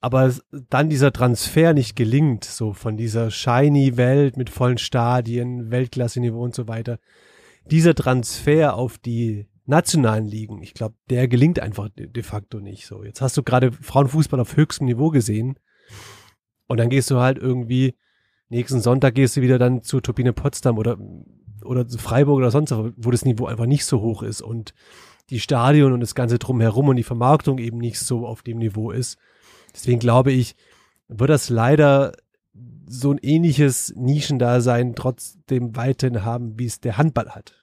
Aber 0.00 0.32
dann 0.70 0.88
dieser 0.88 1.12
Transfer 1.12 1.74
nicht 1.74 1.94
gelingt, 1.94 2.44
so 2.44 2.72
von 2.72 2.96
dieser 2.96 3.30
shiny 3.30 3.96
Welt 3.96 4.36
mit 4.36 4.48
vollen 4.48 4.78
Stadien, 4.78 5.70
Weltklasse-Niveau 5.70 6.42
und 6.42 6.54
so 6.54 6.68
weiter. 6.68 6.98
Dieser 7.70 7.94
Transfer 7.94 8.74
auf 8.74 8.98
die 8.98 9.46
nationalen 9.66 10.26
Ligen, 10.26 10.62
ich 10.62 10.74
glaube, 10.74 10.94
der 11.10 11.28
gelingt 11.28 11.60
einfach 11.60 11.90
de 11.94 12.22
facto 12.22 12.60
nicht 12.60 12.86
so. 12.86 13.04
Jetzt 13.04 13.20
hast 13.20 13.36
du 13.36 13.42
gerade 13.42 13.72
Frauenfußball 13.72 14.40
auf 14.40 14.56
höchstem 14.56 14.86
Niveau 14.86 15.10
gesehen 15.10 15.58
und 16.66 16.78
dann 16.78 16.88
gehst 16.88 17.10
du 17.10 17.18
halt 17.18 17.38
irgendwie 17.38 17.94
nächsten 18.50 18.80
Sonntag 18.80 19.14
gehst 19.14 19.36
du 19.36 19.40
wieder 19.40 19.58
dann 19.58 19.82
zu 19.82 20.00
Turbine 20.00 20.32
Potsdam 20.32 20.78
oder, 20.78 20.98
oder 21.64 21.86
zu 21.86 21.98
Freiburg 21.98 22.38
oder 22.38 22.50
sonst 22.50 22.72
wo, 22.72 22.90
wo 22.96 23.10
das 23.10 23.24
Niveau 23.24 23.46
einfach 23.46 23.66
nicht 23.66 23.84
so 23.84 24.00
hoch 24.00 24.22
ist 24.22 24.42
und 24.42 24.74
die 25.30 25.40
Stadion 25.40 25.92
und 25.92 26.00
das 26.00 26.14
Ganze 26.14 26.38
drumherum 26.38 26.88
und 26.88 26.96
die 26.96 27.04
Vermarktung 27.04 27.58
eben 27.58 27.78
nicht 27.78 27.98
so 27.98 28.26
auf 28.26 28.42
dem 28.42 28.58
Niveau 28.58 28.90
ist. 28.90 29.16
Deswegen 29.74 30.00
glaube 30.00 30.32
ich, 30.32 30.56
wird 31.08 31.30
das 31.30 31.48
leider 31.48 32.12
so 32.88 33.12
ein 33.12 33.18
ähnliches 33.22 33.94
Nischendasein 33.96 34.94
trotzdem 34.96 35.76
weiterhin 35.76 36.24
haben, 36.24 36.58
wie 36.58 36.66
es 36.66 36.80
der 36.80 36.98
Handball 36.98 37.30
hat. 37.30 37.54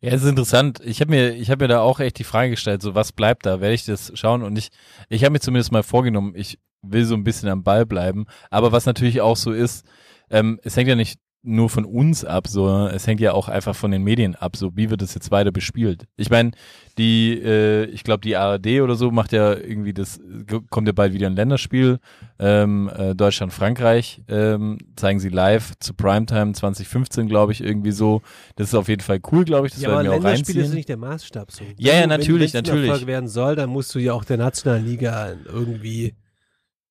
Ja, 0.00 0.12
es 0.12 0.22
ist 0.22 0.28
interessant. 0.28 0.80
Ich 0.82 1.00
habe 1.00 1.10
mir, 1.10 1.34
ich 1.34 1.50
habe 1.50 1.64
mir 1.64 1.68
da 1.68 1.80
auch 1.80 2.00
echt 2.00 2.18
die 2.18 2.24
Frage 2.24 2.50
gestellt, 2.50 2.82
so 2.82 2.94
was 2.94 3.12
bleibt 3.12 3.46
da? 3.46 3.60
Werde 3.60 3.74
ich 3.74 3.84
das 3.84 4.10
schauen? 4.14 4.42
Und 4.42 4.56
ich, 4.56 4.70
ich 5.08 5.22
habe 5.24 5.32
mir 5.32 5.40
zumindest 5.40 5.72
mal 5.72 5.82
vorgenommen, 5.82 6.32
ich 6.34 6.58
will 6.82 7.04
so 7.04 7.14
ein 7.14 7.24
bisschen 7.24 7.48
am 7.48 7.62
Ball 7.62 7.86
bleiben. 7.86 8.26
Aber 8.50 8.72
was 8.72 8.86
natürlich 8.86 9.20
auch 9.20 9.36
so 9.36 9.52
ist, 9.52 9.84
ähm, 10.30 10.60
es 10.62 10.76
hängt 10.76 10.88
ja 10.88 10.94
nicht 10.94 11.18
nur 11.42 11.70
von 11.70 11.84
uns 11.84 12.24
ab, 12.24 12.48
sondern 12.48 12.94
es 12.94 13.06
hängt 13.06 13.20
ja 13.20 13.32
auch 13.32 13.48
einfach 13.48 13.74
von 13.74 13.90
den 13.90 14.02
Medien 14.02 14.34
ab, 14.34 14.56
so 14.56 14.76
wie 14.76 14.90
wird 14.90 15.00
es 15.00 15.14
jetzt 15.14 15.30
weiter 15.30 15.52
bespielt. 15.52 16.04
Ich 16.16 16.28
meine, 16.28 16.50
die, 16.98 17.32
äh, 17.32 17.84
ich 17.86 18.04
glaube, 18.04 18.20
die 18.20 18.36
ARD 18.36 18.82
oder 18.82 18.94
so 18.94 19.10
macht 19.10 19.32
ja 19.32 19.54
irgendwie 19.54 19.94
das, 19.94 20.20
kommt 20.68 20.86
ja 20.86 20.92
bald 20.92 21.14
wieder 21.14 21.28
ein 21.28 21.36
Länderspiel, 21.36 21.98
ähm, 22.38 22.90
äh, 22.94 23.14
Deutschland, 23.14 23.54
Frankreich, 23.54 24.22
ähm, 24.28 24.76
zeigen 24.96 25.18
sie 25.18 25.30
live 25.30 25.72
zu 25.80 25.94
Primetime 25.94 26.52
2015, 26.52 27.26
glaube 27.26 27.52
ich, 27.52 27.64
irgendwie 27.64 27.92
so. 27.92 28.20
Das 28.56 28.68
ist 28.68 28.74
auf 28.74 28.88
jeden 28.88 29.02
Fall 29.02 29.20
cool, 29.32 29.44
glaube 29.44 29.66
ich, 29.66 29.72
das 29.72 29.82
ja, 29.82 29.88
aber 29.88 30.02
werden 30.02 30.12
wir 30.12 30.18
auch 30.18 30.24
reinziehen. 30.24 30.66
sind 30.66 30.74
nicht 30.74 30.90
der 30.90 30.98
Maßstab 30.98 31.52
so. 31.52 31.64
Ja, 31.78 31.94
ja, 31.94 32.02
Wenn 32.02 32.10
natürlich, 32.10 32.52
wenn 32.52 32.64
du 32.64 32.70
natürlich. 32.70 32.90
Erfolg 32.90 33.06
werden 33.06 33.28
soll, 33.28 33.56
dann 33.56 33.70
musst 33.70 33.94
du 33.94 33.98
ja 33.98 34.12
auch 34.12 34.24
der 34.24 34.36
nationalen 34.36 34.84
Liga 34.84 35.32
irgendwie 35.46 36.14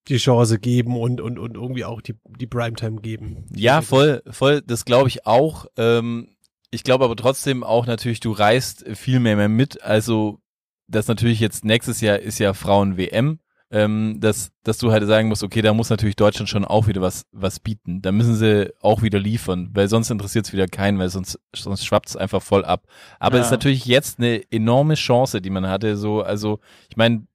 die 0.09 0.17
Chance 0.17 0.59
geben 0.59 0.97
und, 0.97 1.21
und, 1.21 1.39
und 1.39 1.55
irgendwie 1.55 1.85
auch 1.85 2.01
die, 2.01 2.15
die 2.39 2.47
Primetime 2.47 3.01
geben. 3.01 3.45
Ja, 3.55 3.81
voll, 3.81 4.21
voll, 4.29 4.61
das 4.61 4.85
glaube 4.85 5.07
ich 5.09 5.25
auch. 5.25 5.65
Ähm, 5.77 6.29
ich 6.71 6.83
glaube 6.83 7.05
aber 7.05 7.15
trotzdem 7.15 7.63
auch 7.63 7.85
natürlich, 7.87 8.19
du 8.19 8.31
reist 8.31 8.85
viel 8.95 9.19
mehr, 9.19 9.35
mehr 9.35 9.49
mit. 9.49 9.81
Also, 9.83 10.39
das 10.87 11.07
natürlich 11.07 11.39
jetzt 11.39 11.63
nächstes 11.65 12.01
Jahr 12.01 12.19
ist 12.19 12.39
ja 12.39 12.53
Frauen-WM, 12.53 13.39
ähm, 13.71 14.17
dass, 14.19 14.51
dass 14.63 14.79
du 14.79 14.91
halt 14.91 15.05
sagen 15.05 15.27
musst, 15.29 15.43
okay, 15.43 15.61
da 15.61 15.73
muss 15.73 15.91
natürlich 15.91 16.15
Deutschland 16.15 16.49
schon 16.49 16.65
auch 16.65 16.87
wieder 16.87 17.01
was, 17.01 17.25
was 17.31 17.59
bieten. 17.59 18.01
Da 18.01 18.11
müssen 18.11 18.35
sie 18.35 18.73
auch 18.81 19.03
wieder 19.03 19.19
liefern, 19.19 19.69
weil 19.73 19.87
sonst 19.87 20.09
interessiert 20.09 20.47
es 20.47 20.53
wieder 20.53 20.65
keinen, 20.67 20.97
weil 20.97 21.09
sonst, 21.09 21.39
sonst 21.55 21.85
schwappt 21.85 22.09
es 22.09 22.15
einfach 22.15 22.41
voll 22.41 22.65
ab. 22.65 22.85
Aber 23.19 23.37
es 23.37 23.45
ist 23.45 23.51
Ja. 23.51 23.57
natürlich 23.57 23.85
jetzt 23.85 24.17
eine 24.19 24.41
enorme 24.51 24.95
Chance, 24.95 25.41
die 25.41 25.51
man 25.51 25.67
hatte. 25.67 25.97
So, 25.97 26.21
also, 26.23 26.59
ich 26.89 26.97
meine, 26.97 27.27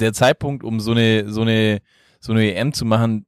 der 0.00 0.12
Zeitpunkt, 0.12 0.64
um 0.64 0.80
so 0.80 0.92
eine, 0.92 1.30
so 1.30 1.42
eine, 1.42 1.80
so 2.20 2.32
eine 2.32 2.54
EM 2.54 2.72
zu 2.72 2.84
machen, 2.84 3.26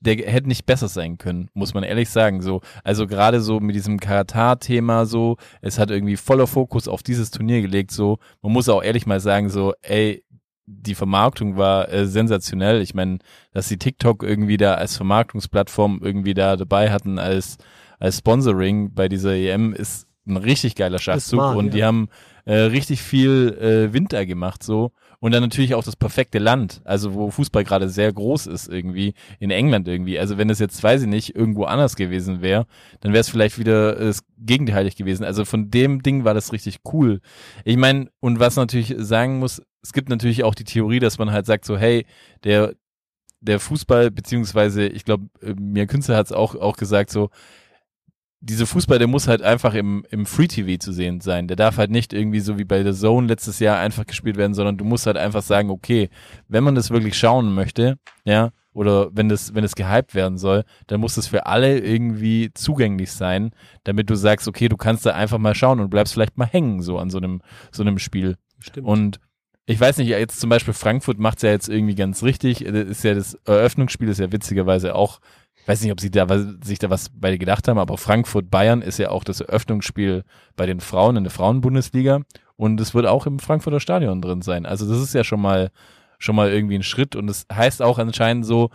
der 0.00 0.16
hätte 0.16 0.46
nicht 0.46 0.64
besser 0.64 0.88
sein 0.88 1.18
können, 1.18 1.48
muss 1.54 1.74
man 1.74 1.82
ehrlich 1.82 2.08
sagen. 2.08 2.40
So, 2.40 2.60
also 2.84 3.06
gerade 3.06 3.40
so 3.40 3.58
mit 3.58 3.74
diesem 3.74 3.98
Katar-Thema 3.98 5.06
so, 5.06 5.36
es 5.60 5.78
hat 5.78 5.90
irgendwie 5.90 6.16
voller 6.16 6.46
Fokus 6.46 6.86
auf 6.86 7.02
dieses 7.02 7.30
Turnier 7.30 7.62
gelegt. 7.62 7.90
So, 7.90 8.18
man 8.40 8.52
muss 8.52 8.68
auch 8.68 8.82
ehrlich 8.82 9.06
mal 9.06 9.18
sagen, 9.18 9.50
so, 9.50 9.74
ey, 9.82 10.24
die 10.66 10.94
Vermarktung 10.94 11.56
war 11.56 11.90
äh, 11.90 12.06
sensationell. 12.06 12.82
Ich 12.82 12.94
meine, 12.94 13.18
dass 13.52 13.68
sie 13.68 13.78
TikTok 13.78 14.22
irgendwie 14.22 14.58
da 14.58 14.74
als 14.74 14.96
Vermarktungsplattform 14.96 16.00
irgendwie 16.02 16.34
da 16.34 16.56
dabei 16.56 16.90
hatten 16.90 17.18
als 17.18 17.58
als 17.98 18.18
Sponsoring 18.18 18.94
bei 18.94 19.08
dieser 19.08 19.34
EM 19.34 19.72
ist 19.72 20.06
ein 20.26 20.36
richtig 20.36 20.74
geiler 20.76 20.98
Schachzug 20.98 21.40
smart, 21.40 21.56
und 21.56 21.66
ja. 21.66 21.70
die 21.72 21.84
haben 21.84 22.08
äh, 22.44 22.54
richtig 22.54 23.02
viel 23.02 23.56
äh, 23.60 23.92
Winter 23.92 24.24
gemacht 24.26 24.62
so 24.62 24.92
und 25.20 25.32
dann 25.32 25.42
natürlich 25.42 25.74
auch 25.74 25.82
das 25.82 25.96
perfekte 25.96 26.38
Land, 26.38 26.80
also 26.84 27.14
wo 27.14 27.30
Fußball 27.30 27.64
gerade 27.64 27.88
sehr 27.88 28.12
groß 28.12 28.46
ist 28.46 28.68
irgendwie 28.68 29.14
in 29.40 29.50
England 29.50 29.88
irgendwie. 29.88 30.18
Also 30.18 30.38
wenn 30.38 30.48
es 30.48 30.60
jetzt 30.60 30.82
weiß 30.82 31.02
ich 31.02 31.08
nicht 31.08 31.34
irgendwo 31.34 31.64
anders 31.64 31.96
gewesen 31.96 32.40
wäre, 32.40 32.66
dann 33.00 33.12
wäre 33.12 33.20
es 33.20 33.28
vielleicht 33.28 33.58
wieder 33.58 33.98
äh, 33.98 34.12
gegenteilig 34.38 34.96
gewesen. 34.96 35.24
Also 35.24 35.44
von 35.44 35.70
dem 35.70 36.02
Ding 36.02 36.24
war 36.24 36.34
das 36.34 36.52
richtig 36.52 36.78
cool. 36.92 37.20
Ich 37.64 37.76
meine 37.76 38.10
und 38.20 38.38
was 38.38 38.56
natürlich 38.56 38.94
sagen 38.98 39.40
muss, 39.40 39.60
es 39.82 39.92
gibt 39.92 40.08
natürlich 40.08 40.44
auch 40.44 40.54
die 40.54 40.64
Theorie, 40.64 41.00
dass 41.00 41.18
man 41.18 41.32
halt 41.32 41.46
sagt 41.46 41.64
so 41.64 41.76
hey 41.76 42.06
der 42.44 42.74
der 43.40 43.60
Fußball 43.60 44.10
beziehungsweise 44.10 44.86
ich 44.86 45.04
glaube 45.04 45.28
mir 45.56 45.86
Künstler 45.86 46.16
hat 46.16 46.26
es 46.26 46.32
auch 46.32 46.54
auch 46.54 46.76
gesagt 46.76 47.10
so 47.10 47.30
diese 48.40 48.66
Fußball, 48.66 48.98
der 48.98 49.08
muss 49.08 49.26
halt 49.26 49.42
einfach 49.42 49.74
im, 49.74 50.04
im 50.10 50.24
Free 50.24 50.46
TV 50.46 50.78
zu 50.78 50.92
sehen 50.92 51.20
sein. 51.20 51.48
Der 51.48 51.56
darf 51.56 51.76
halt 51.76 51.90
nicht 51.90 52.12
irgendwie 52.12 52.40
so 52.40 52.58
wie 52.58 52.64
bei 52.64 52.84
The 52.84 52.98
Zone 52.98 53.26
letztes 53.26 53.58
Jahr 53.58 53.78
einfach 53.78 54.06
gespielt 54.06 54.36
werden, 54.36 54.54
sondern 54.54 54.76
du 54.76 54.84
musst 54.84 55.06
halt 55.06 55.16
einfach 55.16 55.42
sagen, 55.42 55.70
okay, 55.70 56.08
wenn 56.46 56.62
man 56.62 56.76
das 56.76 56.90
wirklich 56.90 57.18
schauen 57.18 57.52
möchte, 57.54 57.98
ja, 58.24 58.50
oder 58.72 59.08
wenn 59.12 59.28
das, 59.28 59.54
wenn 59.54 59.64
es 59.64 59.74
gehypt 59.74 60.14
werden 60.14 60.38
soll, 60.38 60.64
dann 60.86 61.00
muss 61.00 61.16
das 61.16 61.26
für 61.26 61.46
alle 61.46 61.80
irgendwie 61.80 62.52
zugänglich 62.54 63.10
sein, 63.10 63.50
damit 63.82 64.08
du 64.08 64.14
sagst, 64.14 64.46
okay, 64.46 64.68
du 64.68 64.76
kannst 64.76 65.04
da 65.04 65.14
einfach 65.14 65.38
mal 65.38 65.56
schauen 65.56 65.80
und 65.80 65.90
bleibst 65.90 66.12
vielleicht 66.12 66.38
mal 66.38 66.46
hängen, 66.46 66.80
so 66.80 66.98
an 66.98 67.10
so 67.10 67.18
einem, 67.18 67.42
so 67.72 67.82
einem 67.82 67.98
Spiel. 67.98 68.36
Stimmt. 68.60 68.86
Und 68.86 69.20
ich 69.66 69.80
weiß 69.80 69.98
nicht, 69.98 70.08
jetzt 70.08 70.38
zum 70.38 70.48
Beispiel 70.48 70.74
Frankfurt 70.74 71.18
macht's 71.18 71.42
ja 71.42 71.50
jetzt 71.50 71.68
irgendwie 71.68 71.96
ganz 71.96 72.22
richtig. 72.22 72.64
Das 72.64 72.88
ist 72.88 73.02
ja 73.02 73.14
das 73.14 73.34
Eröffnungsspiel 73.44 74.08
ist 74.08 74.20
ja 74.20 74.30
witzigerweise 74.30 74.94
auch 74.94 75.18
weiß 75.68 75.82
nicht, 75.82 75.92
ob 75.92 76.00
sie 76.00 76.10
da 76.10 76.28
was, 76.30 76.46
sich 76.64 76.78
da 76.78 76.88
was 76.88 77.10
bei 77.10 77.36
gedacht 77.36 77.68
haben, 77.68 77.78
aber 77.78 77.98
Frankfurt-Bayern 77.98 78.80
ist 78.80 78.98
ja 78.98 79.10
auch 79.10 79.22
das 79.22 79.42
Eröffnungsspiel 79.42 80.24
bei 80.56 80.64
den 80.64 80.80
Frauen 80.80 81.16
in 81.16 81.24
der 81.24 81.30
Frauenbundesliga 81.30 82.22
und 82.56 82.80
es 82.80 82.94
wird 82.94 83.06
auch 83.06 83.26
im 83.26 83.38
Frankfurter 83.38 83.78
Stadion 83.78 84.22
drin 84.22 84.40
sein. 84.40 84.64
Also 84.64 84.88
das 84.88 85.02
ist 85.02 85.14
ja 85.14 85.24
schon 85.24 85.42
mal 85.42 85.70
schon 86.18 86.34
mal 86.34 86.50
irgendwie 86.50 86.74
ein 86.74 86.82
Schritt 86.82 87.14
und 87.14 87.26
das 87.28 87.46
heißt 87.52 87.82
auch 87.82 87.98
anscheinend 87.98 88.46
so, 88.46 88.70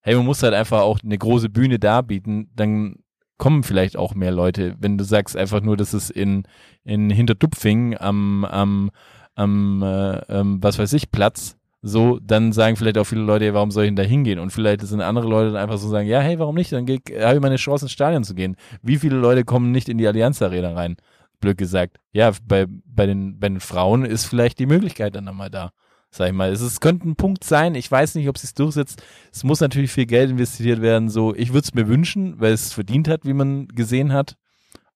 hey, 0.00 0.16
man 0.16 0.26
muss 0.26 0.42
halt 0.42 0.52
einfach 0.52 0.80
auch 0.80 0.98
eine 1.02 1.16
große 1.16 1.48
Bühne 1.48 1.78
darbieten, 1.78 2.50
dann 2.54 2.96
kommen 3.38 3.62
vielleicht 3.62 3.96
auch 3.96 4.14
mehr 4.14 4.32
Leute, 4.32 4.74
wenn 4.80 4.98
du 4.98 5.04
sagst 5.04 5.36
einfach 5.36 5.60
nur, 5.62 5.76
dass 5.76 5.92
es 5.92 6.10
in 6.10 6.42
in 6.84 7.08
Hinterdupfing 7.08 7.96
am 7.96 8.44
am 8.44 8.90
am 9.36 9.82
äh, 9.82 10.18
ähm, 10.40 10.58
was 10.60 10.78
weiß 10.78 10.92
ich 10.92 11.12
Platz 11.12 11.56
so, 11.84 12.20
dann 12.20 12.52
sagen 12.52 12.76
vielleicht 12.76 12.96
auch 12.96 13.04
viele 13.04 13.22
Leute, 13.22 13.52
warum 13.54 13.72
soll 13.72 13.84
ich 13.84 13.88
denn 13.88 13.96
da 13.96 14.04
hingehen? 14.04 14.38
Und 14.38 14.50
vielleicht 14.50 14.82
sind 14.82 15.00
andere 15.00 15.26
Leute 15.26 15.52
dann 15.52 15.62
einfach 15.62 15.78
so 15.78 15.88
sagen, 15.88 16.06
ja, 16.06 16.20
hey, 16.20 16.38
warum 16.38 16.54
nicht? 16.54 16.70
Dann 16.70 16.86
habe 16.86 17.34
ich 17.34 17.40
meine 17.40 17.56
Chance, 17.56 17.86
ins 17.86 17.92
Stadion 17.92 18.22
zu 18.22 18.36
gehen. 18.36 18.56
Wie 18.82 18.98
viele 18.98 19.16
Leute 19.16 19.44
kommen 19.44 19.72
nicht 19.72 19.88
in 19.88 19.98
die 19.98 20.06
Allianz 20.06 20.40
Arena 20.40 20.74
rein? 20.74 20.96
Blöd 21.40 21.58
gesagt. 21.58 21.98
Ja, 22.12 22.30
bei, 22.46 22.66
bei, 22.68 23.06
den, 23.06 23.40
bei 23.40 23.48
den 23.48 23.58
Frauen 23.58 24.04
ist 24.04 24.26
vielleicht 24.26 24.60
die 24.60 24.66
Möglichkeit 24.66 25.16
dann 25.16 25.24
nochmal 25.24 25.50
da. 25.50 25.72
Sag 26.12 26.28
ich 26.28 26.34
mal. 26.34 26.52
Es, 26.52 26.60
es 26.60 26.78
könnte 26.78 27.08
ein 27.08 27.16
Punkt 27.16 27.42
sein. 27.42 27.74
Ich 27.74 27.90
weiß 27.90 28.14
nicht, 28.14 28.28
ob 28.28 28.36
es 28.36 28.42
sich 28.42 28.54
durchsetzt. 28.54 29.02
Es 29.32 29.42
muss 29.42 29.60
natürlich 29.60 29.90
viel 29.90 30.06
Geld 30.06 30.30
investiert 30.30 30.82
werden. 30.82 31.08
So, 31.08 31.34
ich 31.34 31.48
würde 31.52 31.64
es 31.64 31.74
mir 31.74 31.88
wünschen, 31.88 32.38
weil 32.38 32.52
es 32.52 32.72
verdient 32.72 33.08
hat, 33.08 33.24
wie 33.24 33.32
man 33.32 33.66
gesehen 33.66 34.12
hat. 34.12 34.36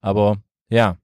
Aber 0.00 0.37
ja. 0.69 0.99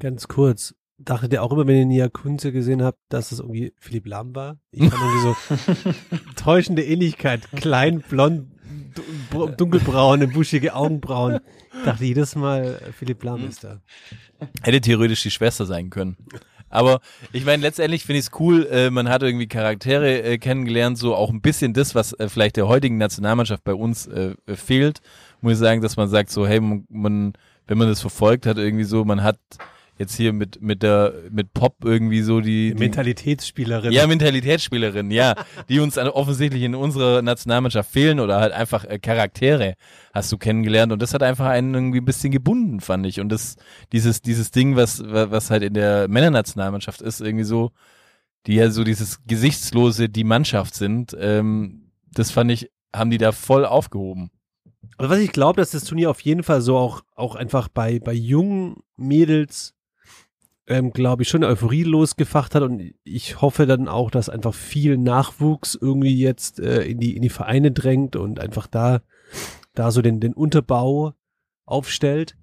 Ganz 0.00 0.26
kurz 0.26 0.74
dachtet 0.98 1.32
ihr 1.32 1.42
auch 1.42 1.52
immer, 1.52 1.66
wenn 1.66 1.76
ihr 1.76 1.86
Nia 1.86 2.08
Kunze 2.08 2.52
gesehen 2.52 2.82
habt, 2.82 2.98
dass 3.08 3.32
es 3.32 3.40
irgendwie 3.40 3.72
Philipp 3.78 4.06
Lahm 4.06 4.34
war? 4.34 4.58
Ich 4.70 4.88
fand 4.88 4.94
irgendwie 4.94 5.36
so 5.82 5.92
täuschende 6.36 6.84
Ähnlichkeit. 6.84 7.50
Klein, 7.56 8.00
blond, 8.08 8.48
dunkelbraune, 9.56 10.28
buschige 10.28 10.74
Augenbrauen. 10.74 11.40
Ich 11.74 11.84
dachte 11.84 12.04
jedes 12.04 12.36
Mal, 12.36 12.80
Philipp 12.96 13.22
Lahm 13.22 13.46
ist 13.48 13.64
da. 13.64 13.80
Hätte 14.62 14.80
theoretisch 14.80 15.22
die 15.22 15.30
Schwester 15.30 15.66
sein 15.66 15.90
können. 15.90 16.16
Aber 16.68 17.00
ich 17.32 17.44
meine, 17.44 17.62
letztendlich 17.62 18.06
finde 18.06 18.20
ich 18.20 18.26
es 18.26 18.40
cool, 18.40 18.66
äh, 18.70 18.88
man 18.88 19.10
hat 19.10 19.22
irgendwie 19.22 19.46
Charaktere 19.46 20.22
äh, 20.22 20.38
kennengelernt, 20.38 20.96
so 20.96 21.14
auch 21.14 21.28
ein 21.28 21.42
bisschen 21.42 21.74
das, 21.74 21.94
was 21.94 22.14
äh, 22.14 22.30
vielleicht 22.30 22.56
der 22.56 22.66
heutigen 22.66 22.96
Nationalmannschaft 22.96 23.62
bei 23.62 23.74
uns 23.74 24.06
äh, 24.06 24.34
fehlt. 24.46 25.02
Muss 25.42 25.52
ich 25.52 25.58
sagen, 25.58 25.82
dass 25.82 25.98
man 25.98 26.08
sagt 26.08 26.30
so, 26.30 26.46
hey, 26.46 26.60
man, 26.60 26.86
man, 26.88 27.32
wenn 27.66 27.76
man 27.76 27.88
das 27.88 28.00
verfolgt 28.00 28.46
hat, 28.46 28.56
irgendwie 28.56 28.84
so, 28.84 29.04
man 29.04 29.22
hat 29.22 29.38
jetzt 29.98 30.16
hier 30.16 30.32
mit 30.32 30.60
mit 30.62 30.82
der 30.82 31.14
mit 31.30 31.52
Pop 31.52 31.84
irgendwie 31.84 32.22
so 32.22 32.40
die, 32.40 32.74
die 32.74 32.78
Mentalitätsspielerin. 32.78 33.92
Ja, 33.92 34.06
Mentalitätsspielerin, 34.06 35.10
ja, 35.10 35.34
die 35.68 35.80
uns 35.80 35.98
offensichtlich 35.98 36.62
in 36.62 36.74
unserer 36.74 37.22
Nationalmannschaft 37.22 37.90
fehlen 37.90 38.20
oder 38.20 38.40
halt 38.40 38.52
einfach 38.52 38.84
äh, 38.84 38.98
Charaktere 38.98 39.74
hast 40.12 40.32
du 40.32 40.38
kennengelernt 40.38 40.92
und 40.92 41.02
das 41.02 41.14
hat 41.14 41.22
einfach 41.22 41.46
einen 41.46 41.74
irgendwie 41.74 41.98
ein 41.98 42.04
bisschen 42.04 42.32
gebunden, 42.32 42.80
fand 42.80 43.06
ich 43.06 43.20
und 43.20 43.28
das 43.28 43.56
dieses 43.92 44.22
dieses 44.22 44.50
Ding, 44.50 44.76
was 44.76 45.02
was 45.04 45.50
halt 45.50 45.62
in 45.62 45.74
der 45.74 46.08
Männernationalmannschaft 46.08 47.02
ist, 47.02 47.20
irgendwie 47.20 47.44
so 47.44 47.70
die 48.46 48.54
ja 48.54 48.70
so 48.70 48.84
dieses 48.84 49.24
gesichtslose 49.26 50.08
die 50.08 50.24
Mannschaft 50.24 50.74
sind, 50.74 51.16
ähm, 51.18 51.92
das 52.12 52.30
fand 52.30 52.50
ich 52.50 52.70
haben 52.94 53.10
die 53.10 53.18
da 53.18 53.32
voll 53.32 53.64
aufgehoben. 53.64 54.30
Also 54.98 55.10
was 55.10 55.20
ich 55.20 55.32
glaube, 55.32 55.60
dass 55.60 55.70
das 55.70 55.84
Turnier 55.84 56.10
auf 56.10 56.20
jeden 56.20 56.42
Fall 56.42 56.60
so 56.60 56.76
auch, 56.76 57.02
auch 57.14 57.34
einfach 57.34 57.68
bei, 57.68 57.98
bei 57.98 58.12
jungen 58.12 58.82
Mädels 58.96 59.74
ähm, 60.66 60.92
glaube 60.92 61.22
ich, 61.22 61.28
schon 61.28 61.44
Euphorie 61.44 61.82
losgefacht 61.82 62.54
hat 62.54 62.62
und 62.62 62.94
ich 63.02 63.40
hoffe 63.40 63.66
dann 63.66 63.88
auch, 63.88 64.10
dass 64.10 64.28
einfach 64.28 64.54
viel 64.54 64.96
Nachwuchs 64.96 65.76
irgendwie 65.80 66.16
jetzt 66.16 66.60
äh, 66.60 66.82
in 66.82 67.00
die 67.00 67.16
in 67.16 67.22
die 67.22 67.28
Vereine 67.28 67.72
drängt 67.72 68.16
und 68.16 68.38
einfach 68.38 68.66
da 68.66 69.02
da 69.74 69.90
so 69.90 70.02
den 70.02 70.20
den 70.20 70.34
Unterbau 70.34 71.14
aufstellt. 71.64 72.36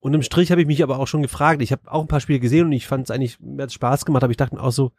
Und 0.00 0.14
im 0.14 0.22
Strich 0.22 0.50
habe 0.50 0.60
ich 0.60 0.66
mich 0.66 0.82
aber 0.82 0.98
auch 0.98 1.06
schon 1.06 1.22
gefragt. 1.22 1.62
Ich 1.62 1.70
habe 1.70 1.90
auch 1.92 2.00
ein 2.00 2.08
paar 2.08 2.20
Spiele 2.20 2.40
gesehen 2.40 2.66
und 2.66 2.72
ich 2.72 2.88
fand 2.88 3.04
es 3.04 3.10
eigentlich 3.12 3.38
mir 3.38 3.62
hat 3.62 3.72
Spaß 3.72 4.04
gemacht, 4.04 4.24
aber 4.24 4.32
ich 4.32 4.36
dachte 4.36 4.60
auch 4.60 4.72
so, 4.72 4.90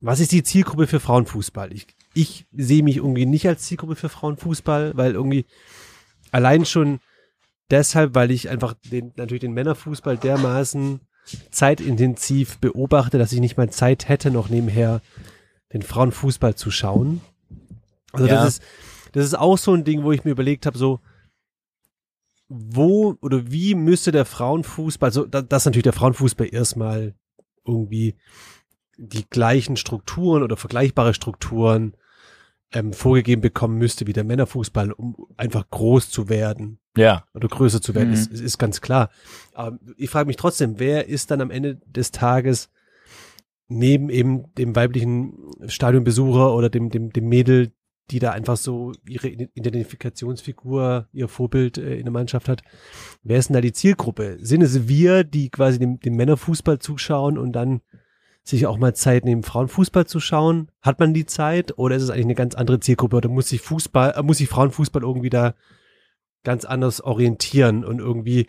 was 0.00 0.20
ist 0.20 0.30
die 0.30 0.44
Zielgruppe 0.44 0.86
für 0.86 1.00
Frauenfußball? 1.00 1.72
Ich 1.72 1.88
ich 2.14 2.46
sehe 2.52 2.84
mich 2.84 2.98
irgendwie 2.98 3.26
nicht 3.26 3.48
als 3.48 3.62
Zielgruppe 3.62 3.96
für 3.96 4.08
Frauenfußball, 4.08 4.96
weil 4.96 5.14
irgendwie 5.14 5.46
allein 6.30 6.64
schon 6.64 7.00
deshalb, 7.70 8.14
weil 8.14 8.30
ich 8.30 8.48
einfach 8.48 8.74
den 8.92 9.12
natürlich 9.16 9.40
den 9.40 9.54
Männerfußball 9.54 10.16
dermaßen 10.16 11.00
zeitintensiv 11.50 12.58
beobachte, 12.58 13.18
dass 13.18 13.32
ich 13.32 13.40
nicht 13.40 13.56
mal 13.56 13.70
Zeit 13.70 14.08
hätte, 14.08 14.30
noch 14.30 14.48
nebenher 14.48 15.00
den 15.72 15.82
Frauenfußball 15.82 16.54
zu 16.54 16.70
schauen. 16.70 17.20
Also 18.12 18.26
ja. 18.26 18.34
das 18.34 18.48
ist, 18.48 18.62
das 19.12 19.24
ist 19.24 19.34
auch 19.34 19.58
so 19.58 19.72
ein 19.72 19.84
Ding, 19.84 20.02
wo 20.02 20.12
ich 20.12 20.24
mir 20.24 20.30
überlegt 20.30 20.66
habe, 20.66 20.78
so, 20.78 21.00
wo 22.48 23.16
oder 23.20 23.50
wie 23.50 23.74
müsste 23.74 24.12
der 24.12 24.24
Frauenfußball, 24.24 25.08
also 25.08 25.24
dass 25.24 25.64
natürlich 25.64 25.84
der 25.84 25.92
Frauenfußball 25.92 26.48
erstmal 26.52 27.14
irgendwie 27.66 28.16
die 28.96 29.28
gleichen 29.28 29.76
Strukturen 29.76 30.42
oder 30.42 30.56
vergleichbare 30.56 31.14
Strukturen 31.14 31.96
ähm, 32.74 32.92
vorgegeben 32.92 33.40
bekommen 33.40 33.78
müsste 33.78 34.06
wie 34.06 34.12
der 34.12 34.24
Männerfußball, 34.24 34.92
um 34.92 35.16
einfach 35.36 35.70
groß 35.70 36.10
zu 36.10 36.28
werden. 36.28 36.78
Ja. 36.96 37.24
Oder 37.32 37.48
größer 37.48 37.80
zu 37.80 37.94
werden, 37.94 38.08
Mhm. 38.08 38.14
ist, 38.14 38.32
ist 38.32 38.58
ganz 38.58 38.80
klar. 38.80 39.10
Aber 39.54 39.78
ich 39.96 40.10
frage 40.10 40.26
mich 40.26 40.36
trotzdem, 40.36 40.78
wer 40.78 41.08
ist 41.08 41.30
dann 41.30 41.40
am 41.40 41.50
Ende 41.50 41.76
des 41.86 42.10
Tages 42.10 42.70
neben 43.68 44.10
eben 44.10 44.52
dem 44.56 44.76
weiblichen 44.76 45.38
Stadionbesucher 45.66 46.54
oder 46.54 46.68
dem, 46.68 46.90
dem, 46.90 47.10
dem 47.10 47.28
Mädel, 47.28 47.72
die 48.10 48.18
da 48.18 48.32
einfach 48.32 48.58
so 48.58 48.92
ihre 49.08 49.28
Identifikationsfigur, 49.28 51.08
ihr 51.12 51.28
Vorbild 51.28 51.78
äh, 51.78 51.96
in 51.96 52.04
der 52.04 52.12
Mannschaft 52.12 52.48
hat. 52.48 52.62
Wer 53.22 53.38
ist 53.38 53.48
denn 53.48 53.54
da 53.54 53.60
die 53.60 53.72
Zielgruppe? 53.72 54.36
Sind 54.40 54.62
es 54.62 54.88
wir, 54.88 55.24
die 55.24 55.48
quasi 55.48 55.78
dem, 55.78 56.00
dem 56.00 56.16
Männerfußball 56.16 56.78
zuschauen 56.80 57.38
und 57.38 57.52
dann 57.52 57.80
sich 58.44 58.66
auch 58.66 58.78
mal 58.78 58.94
Zeit 58.94 59.24
nehmen, 59.24 59.42
Frauenfußball 59.42 60.06
zu 60.06 60.20
schauen? 60.20 60.70
Hat 60.82 61.00
man 61.00 61.14
die 61.14 61.26
Zeit 61.26 61.78
oder 61.78 61.96
ist 61.96 62.02
es 62.02 62.10
eigentlich 62.10 62.26
eine 62.26 62.34
ganz 62.34 62.54
andere 62.54 62.78
Zielgruppe 62.78 63.16
oder 63.16 63.28
muss 63.28 63.48
sich 63.48 63.60
Fußball, 63.60 64.14
äh, 64.16 64.22
muss 64.22 64.38
sich 64.38 64.48
Frauenfußball 64.48 65.02
irgendwie 65.02 65.30
da 65.30 65.54
ganz 66.44 66.64
anders 66.64 67.00
orientieren 67.00 67.84
und 67.84 67.98
irgendwie 67.98 68.48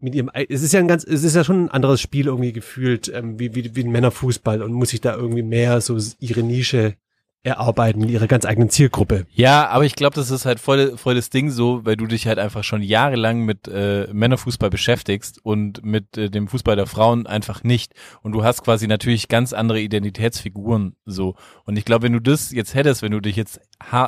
mit 0.00 0.14
ihrem, 0.14 0.30
es 0.34 0.62
ist 0.62 0.72
ja 0.72 0.80
ein 0.80 0.88
ganz, 0.88 1.04
es 1.04 1.22
ist 1.22 1.36
ja 1.36 1.44
schon 1.44 1.66
ein 1.66 1.70
anderes 1.70 2.00
Spiel 2.00 2.26
irgendwie 2.26 2.52
gefühlt, 2.52 3.08
ähm, 3.08 3.38
wie, 3.38 3.54
wie, 3.54 3.74
wie 3.76 3.84
ein 3.84 3.92
Männerfußball 3.92 4.62
und 4.62 4.72
muss 4.72 4.90
sich 4.90 5.00
da 5.00 5.14
irgendwie 5.14 5.42
mehr 5.42 5.80
so 5.80 5.96
ihre 6.18 6.42
Nische 6.42 6.96
erarbeiten 7.44 8.00
mit 8.00 8.10
ihrer 8.10 8.26
ganz 8.26 8.46
eigenen 8.46 8.70
Zielgruppe. 8.70 9.26
Ja, 9.30 9.68
aber 9.68 9.84
ich 9.84 9.94
glaube, 9.94 10.16
das 10.16 10.30
ist 10.30 10.46
halt 10.46 10.58
voll, 10.58 10.96
voll 10.96 11.14
das 11.14 11.28
Ding 11.28 11.50
so, 11.50 11.84
weil 11.84 11.96
du 11.96 12.06
dich 12.06 12.26
halt 12.26 12.38
einfach 12.38 12.64
schon 12.64 12.82
jahrelang 12.82 13.40
mit 13.40 13.68
äh, 13.68 14.08
Männerfußball 14.10 14.70
beschäftigst 14.70 15.44
und 15.44 15.84
mit 15.84 16.16
äh, 16.16 16.30
dem 16.30 16.48
Fußball 16.48 16.74
der 16.74 16.86
Frauen 16.86 17.26
einfach 17.26 17.62
nicht. 17.62 17.92
Und 18.22 18.32
du 18.32 18.44
hast 18.44 18.64
quasi 18.64 18.86
natürlich 18.86 19.28
ganz 19.28 19.52
andere 19.52 19.80
Identitätsfiguren 19.80 20.96
so. 21.04 21.36
Und 21.66 21.76
ich 21.76 21.84
glaube, 21.84 22.04
wenn 22.04 22.14
du 22.14 22.20
das 22.20 22.50
jetzt 22.50 22.74
hättest, 22.74 23.02
wenn 23.02 23.12
du 23.12 23.20
dich 23.20 23.36
jetzt, 23.36 23.60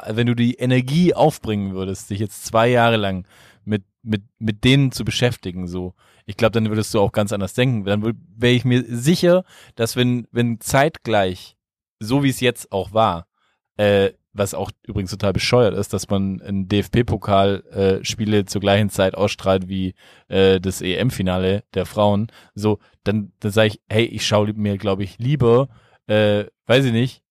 wenn 0.08 0.26
du 0.26 0.34
die 0.34 0.54
Energie 0.54 1.12
aufbringen 1.12 1.74
würdest, 1.74 2.08
dich 2.08 2.20
jetzt 2.20 2.46
zwei 2.46 2.68
Jahre 2.68 2.96
lang 2.96 3.26
mit 3.66 3.84
mit 4.02 4.22
mit 4.38 4.64
denen 4.64 4.92
zu 4.92 5.04
beschäftigen 5.04 5.66
so, 5.66 5.94
ich 6.24 6.36
glaube, 6.36 6.52
dann 6.52 6.68
würdest 6.70 6.94
du 6.94 7.00
auch 7.00 7.12
ganz 7.12 7.32
anders 7.32 7.52
denken. 7.52 7.84
Dann 7.84 8.02
wäre 8.02 8.54
ich 8.54 8.64
mir 8.64 8.82
sicher, 8.88 9.44
dass 9.74 9.94
wenn 9.94 10.26
wenn 10.32 10.60
zeitgleich 10.60 11.55
so 12.00 12.22
wie 12.22 12.30
es 12.30 12.40
jetzt 12.40 12.72
auch 12.72 12.92
war, 12.92 13.26
äh, 13.76 14.10
was 14.32 14.54
auch 14.54 14.70
übrigens 14.86 15.10
total 15.10 15.32
bescheuert 15.32 15.74
ist, 15.74 15.92
dass 15.92 16.08
man 16.08 16.40
ein 16.42 16.68
DFB-Pokal 16.68 18.02
äh, 18.02 18.44
zur 18.46 18.60
gleichen 18.60 18.90
Zeit 18.90 19.14
ausstrahlt 19.14 19.68
wie 19.68 19.94
äh, 20.28 20.60
das 20.60 20.82
EM-Finale 20.82 21.64
der 21.74 21.86
Frauen, 21.86 22.28
so, 22.54 22.78
dann, 23.04 23.32
dann 23.40 23.52
sage 23.52 23.68
ich, 23.68 23.80
hey, 23.88 24.04
ich 24.04 24.26
schaue 24.26 24.52
mir, 24.52 24.76
glaube 24.76 25.04
ich, 25.04 25.18
lieber, 25.18 25.68
äh, 26.06 26.44
weiß 26.66 26.84
ich 26.84 26.92
nicht, 26.92 27.22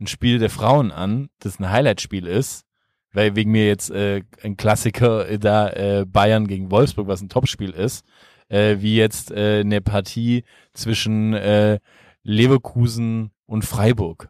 ein 0.00 0.06
Spiel 0.06 0.38
der 0.38 0.50
Frauen 0.50 0.90
an, 0.90 1.30
das 1.38 1.58
ein 1.58 1.70
Highlight-Spiel 1.70 2.26
ist, 2.26 2.64
weil 3.12 3.36
wegen 3.36 3.50
mir 3.50 3.66
jetzt 3.66 3.90
äh, 3.90 4.22
ein 4.42 4.56
Klassiker 4.56 5.28
äh, 5.28 5.38
da 5.38 5.70
äh, 5.70 6.04
Bayern 6.06 6.46
gegen 6.46 6.70
Wolfsburg, 6.70 7.08
was 7.08 7.22
ein 7.22 7.28
Topspiel 7.28 7.70
ist, 7.70 8.04
äh, 8.48 8.76
wie 8.80 8.96
jetzt 8.96 9.30
äh, 9.30 9.60
eine 9.60 9.80
Partie 9.80 10.44
zwischen 10.72 11.34
äh, 11.34 11.78
Leverkusen 12.22 13.31
und 13.46 13.64
Freiburg. 13.64 14.28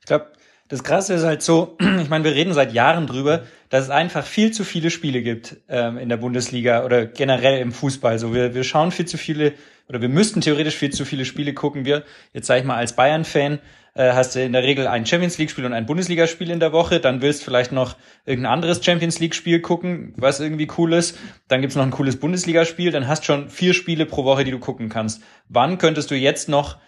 Ich 0.00 0.06
glaube, 0.06 0.32
das 0.68 0.82
Krasse 0.82 1.14
ist 1.14 1.24
halt 1.24 1.42
so, 1.42 1.76
ich 2.02 2.08
meine, 2.08 2.24
wir 2.24 2.34
reden 2.34 2.52
seit 2.52 2.72
Jahren 2.72 3.06
drüber, 3.06 3.44
dass 3.68 3.84
es 3.84 3.90
einfach 3.90 4.24
viel 4.24 4.52
zu 4.52 4.64
viele 4.64 4.90
Spiele 4.90 5.22
gibt 5.22 5.56
ähm, 5.68 5.98
in 5.98 6.08
der 6.08 6.16
Bundesliga 6.16 6.84
oder 6.84 7.06
generell 7.06 7.60
im 7.60 7.72
Fußball. 7.72 8.18
So, 8.18 8.34
wir, 8.34 8.54
wir 8.54 8.64
schauen 8.64 8.90
viel 8.90 9.06
zu 9.06 9.18
viele 9.18 9.54
oder 9.88 10.00
wir 10.00 10.08
müssten 10.08 10.40
theoretisch 10.40 10.76
viel 10.76 10.90
zu 10.90 11.04
viele 11.04 11.24
Spiele 11.24 11.54
gucken. 11.54 11.84
Wir, 11.84 12.04
jetzt 12.32 12.46
sag 12.46 12.58
ich 12.58 12.64
mal, 12.64 12.76
als 12.76 12.96
Bayern-Fan 12.96 13.60
äh, 13.94 14.12
hast 14.12 14.34
du 14.34 14.42
in 14.42 14.52
der 14.52 14.64
Regel 14.64 14.88
ein 14.88 15.06
Champions 15.06 15.38
League-Spiel 15.38 15.64
und 15.64 15.72
ein 15.72 15.86
Bundesligaspiel 15.86 16.50
in 16.50 16.58
der 16.58 16.72
Woche. 16.72 16.98
Dann 16.98 17.22
willst 17.22 17.44
vielleicht 17.44 17.70
noch 17.70 17.96
irgendein 18.24 18.52
anderes 18.52 18.84
Champions 18.84 19.20
League-Spiel 19.20 19.60
gucken, 19.60 20.12
was 20.16 20.40
irgendwie 20.40 20.68
cool 20.76 20.92
ist. 20.92 21.16
Dann 21.48 21.60
gibt's 21.60 21.76
noch 21.76 21.84
ein 21.84 21.92
cooles 21.92 22.18
Bundesligaspiel. 22.18 22.90
Dann 22.90 23.06
hast 23.06 23.24
schon 23.24 23.48
vier 23.48 23.74
Spiele 23.74 24.06
pro 24.06 24.24
Woche, 24.24 24.44
die 24.44 24.50
du 24.50 24.58
gucken 24.58 24.88
kannst. 24.88 25.22
Wann 25.48 25.78
könntest 25.78 26.10
du 26.10 26.16
jetzt 26.16 26.48
noch 26.48 26.78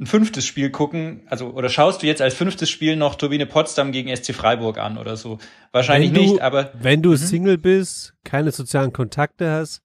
ein 0.00 0.06
fünftes 0.06 0.44
Spiel 0.46 0.70
gucken? 0.70 1.22
Also, 1.26 1.50
oder 1.50 1.68
schaust 1.68 2.02
du 2.02 2.06
jetzt 2.06 2.22
als 2.22 2.34
fünftes 2.34 2.70
Spiel 2.70 2.94
noch 2.96 3.16
Turbine 3.16 3.46
Potsdam 3.46 3.90
gegen 3.92 4.14
SC 4.14 4.32
Freiburg 4.34 4.78
an 4.78 4.96
oder 4.98 5.16
so? 5.16 5.38
Wahrscheinlich 5.72 6.12
du- 6.12 6.20
nicht, 6.20 6.40
aber 6.40 6.72
Wenn 6.80 7.02
du 7.02 7.16
Single 7.16 7.58
bist, 7.58 8.14
keine 8.24 8.52
sozialen 8.52 8.92
Kontakte 8.92 9.50
hast, 9.50 9.82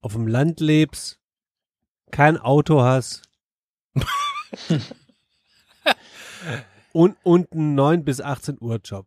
auf 0.00 0.14
dem 0.14 0.26
Land 0.26 0.60
lebst, 0.60 1.18
kein 2.10 2.38
Auto 2.38 2.82
hast 2.82 3.22
und, 6.92 7.16
und 7.22 7.52
einen 7.52 7.74
9 7.74 8.04
bis 8.04 8.20
18 8.20 8.56
Uhr 8.60 8.80
Job. 8.82 9.06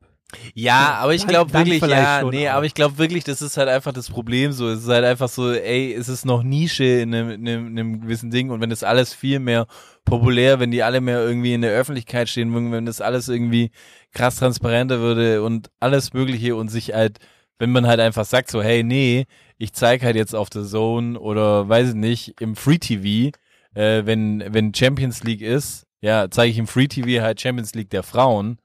Ja, 0.54 0.96
aber 1.02 1.14
ich 1.14 1.26
glaube 1.28 1.52
wirklich, 1.54 1.82
ja, 1.92 2.20
schon, 2.22 2.30
nee, 2.32 2.48
aber- 2.48 2.58
aber 2.58 2.66
ich 2.66 2.74
glaube 2.74 2.98
wirklich, 2.98 3.24
das 3.24 3.42
ist 3.42 3.58
halt 3.58 3.70
einfach 3.70 3.94
das 3.94 4.10
Problem 4.10 4.52
so. 4.52 4.70
Es 4.70 4.82
ist 4.84 4.90
halt 4.90 5.06
einfach 5.06 5.30
so, 5.30 5.52
ey, 5.52 5.94
es 5.94 6.10
ist 6.10 6.26
noch 6.26 6.44
Nische 6.44 6.84
in 6.84 7.14
einem, 7.14 7.30
in 7.32 7.48
einem, 7.48 7.68
in 7.68 7.80
einem 7.80 8.02
gewissen 8.02 8.30
Ding 8.32 8.50
und 8.50 8.62
wenn 8.62 8.70
das 8.70 8.84
alles 8.84 9.14
viel 9.14 9.40
mehr 9.40 9.68
populär, 10.06 10.60
wenn 10.60 10.72
die 10.72 10.84
alle 10.84 11.02
mehr 11.02 11.20
irgendwie 11.20 11.54
in 11.54 11.62
der 11.62 11.72
Öffentlichkeit 11.72 12.30
stehen 12.30 12.54
würden, 12.54 12.72
wenn 12.72 12.86
das 12.86 13.02
alles 13.02 13.30
irgendwie 13.30 13.72
krass 14.12 14.36
transparenter 14.38 15.00
würde 15.00 15.42
und 15.44 15.70
alles 15.80 16.14
Mögliche 16.14 16.56
und 16.56 16.70
sich 16.70 16.94
halt, 16.94 17.20
wenn 17.60 17.72
man 17.72 17.88
halt 17.88 18.00
einfach 18.00 18.26
sagt 18.26 18.50
so, 18.52 18.62
hey, 18.62 18.84
nee, 18.84 19.26
ich 19.58 19.74
zeig 19.74 20.04
halt 20.04 20.16
jetzt 20.16 20.36
auf 20.36 20.50
der 20.50 20.64
Zone 20.64 21.20
oder 21.20 21.70
weiß 21.70 21.90
ich 21.90 21.96
nicht, 21.96 22.42
im 22.42 22.56
Free 22.56 22.78
TV, 22.80 23.32
äh, 23.76 24.06
wenn, 24.06 24.44
wenn 24.50 24.74
Champions 24.74 25.24
League 25.24 25.42
ist, 25.42 25.86
ja, 26.02 26.28
zeige 26.30 26.52
ich 26.52 26.58
im 26.58 26.68
Free 26.68 26.88
TV 26.88 27.24
halt 27.24 27.40
Champions 27.40 27.74
League 27.76 27.90
der 27.90 28.04
Frauen, 28.04 28.58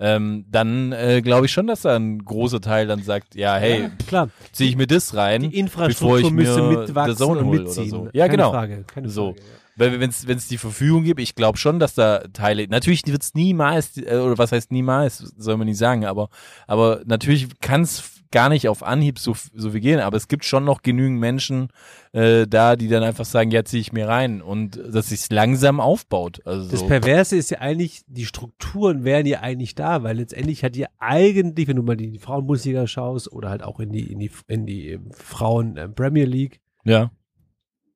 ähm, 0.00 0.44
dann 0.50 0.92
äh, 0.92 1.22
glaube 1.22 1.46
ich 1.46 1.52
schon, 1.52 1.66
dass 1.66 1.82
da 1.82 1.94
ein 1.96 2.18
großer 2.24 2.60
Teil 2.60 2.86
dann 2.86 3.02
sagt, 3.02 3.34
ja, 3.34 3.56
hey, 3.56 3.90
Klar, 4.06 4.28
ziehe 4.52 4.68
ich 4.70 4.76
mir 4.76 4.86
das 4.86 5.14
rein, 5.14 5.42
die 5.42 5.48
bevor 5.48 5.60
Infrastruktur 5.60 6.18
ich 6.20 6.30
müsste 6.30 6.62
mir 6.62 6.78
mitwachsen 6.80 7.16
Zone 7.16 7.40
und 7.40 7.50
mitziehen. 7.50 7.90
so. 7.90 8.08
Ja, 8.12 8.26
keine 8.26 8.36
genau. 8.38 8.50
Frage, 8.50 8.84
keine 8.86 9.08
So. 9.08 9.32
Frage. 9.32 9.40
ja. 9.40 9.46
Weil 9.76 9.98
wenn 10.00 10.10
es 10.10 10.46
die 10.48 10.58
Verfügung 10.58 11.02
gibt, 11.02 11.18
ich 11.20 11.34
glaube 11.34 11.58
schon, 11.58 11.80
dass 11.80 11.94
da 11.94 12.20
Teile, 12.32 12.68
natürlich 12.68 13.04
wird 13.06 13.22
es 13.22 13.34
niemals, 13.34 13.96
äh, 13.96 14.18
oder 14.18 14.38
was 14.38 14.52
heißt 14.52 14.70
niemals, 14.70 15.18
soll 15.36 15.56
man 15.56 15.66
nicht 15.66 15.78
sagen, 15.78 16.04
aber, 16.04 16.28
aber 16.68 17.00
natürlich 17.06 17.48
kann 17.60 17.82
es 17.82 18.13
gar 18.34 18.48
nicht 18.48 18.68
auf 18.68 18.82
Anhieb 18.82 19.18
so, 19.20 19.34
so 19.54 19.70
viel 19.70 19.80
gehen, 19.80 20.00
aber 20.00 20.16
es 20.16 20.26
gibt 20.26 20.44
schon 20.44 20.64
noch 20.64 20.82
genügend 20.82 21.20
Menschen 21.20 21.68
äh, 22.12 22.46
da, 22.48 22.74
die 22.74 22.88
dann 22.88 23.04
einfach 23.04 23.24
sagen, 23.24 23.52
ja, 23.52 23.64
ziehe 23.64 23.80
ich 23.80 23.92
mir 23.92 24.08
rein 24.08 24.42
und 24.42 24.76
dass 24.92 25.10
sich 25.10 25.30
langsam 25.30 25.78
aufbaut. 25.80 26.42
Also 26.44 26.68
Das 26.68 26.80
so. 26.80 26.86
Perverse 26.88 27.36
ist 27.36 27.50
ja 27.50 27.60
eigentlich, 27.60 28.02
die 28.08 28.26
Strukturen 28.26 29.04
wären 29.04 29.24
ja 29.24 29.40
eigentlich 29.40 29.76
da, 29.76 30.02
weil 30.02 30.16
letztendlich 30.16 30.64
hat 30.64 30.76
ja 30.76 30.88
eigentlich, 30.98 31.68
wenn 31.68 31.76
du 31.76 31.82
mal 31.84 32.00
in 32.00 32.12
die 32.12 32.18
Frauenbundesliga 32.18 32.86
schaust 32.88 33.30
oder 33.32 33.50
halt 33.50 33.62
auch 33.62 33.78
in 33.78 33.92
die, 33.92 34.10
in 34.12 34.18
die, 34.18 34.30
in 34.48 34.66
die 34.66 34.88
ähm, 34.90 35.12
Frauen 35.12 35.76
ähm, 35.76 35.94
Premier 35.94 36.26
League, 36.26 36.60
ja. 36.84 37.12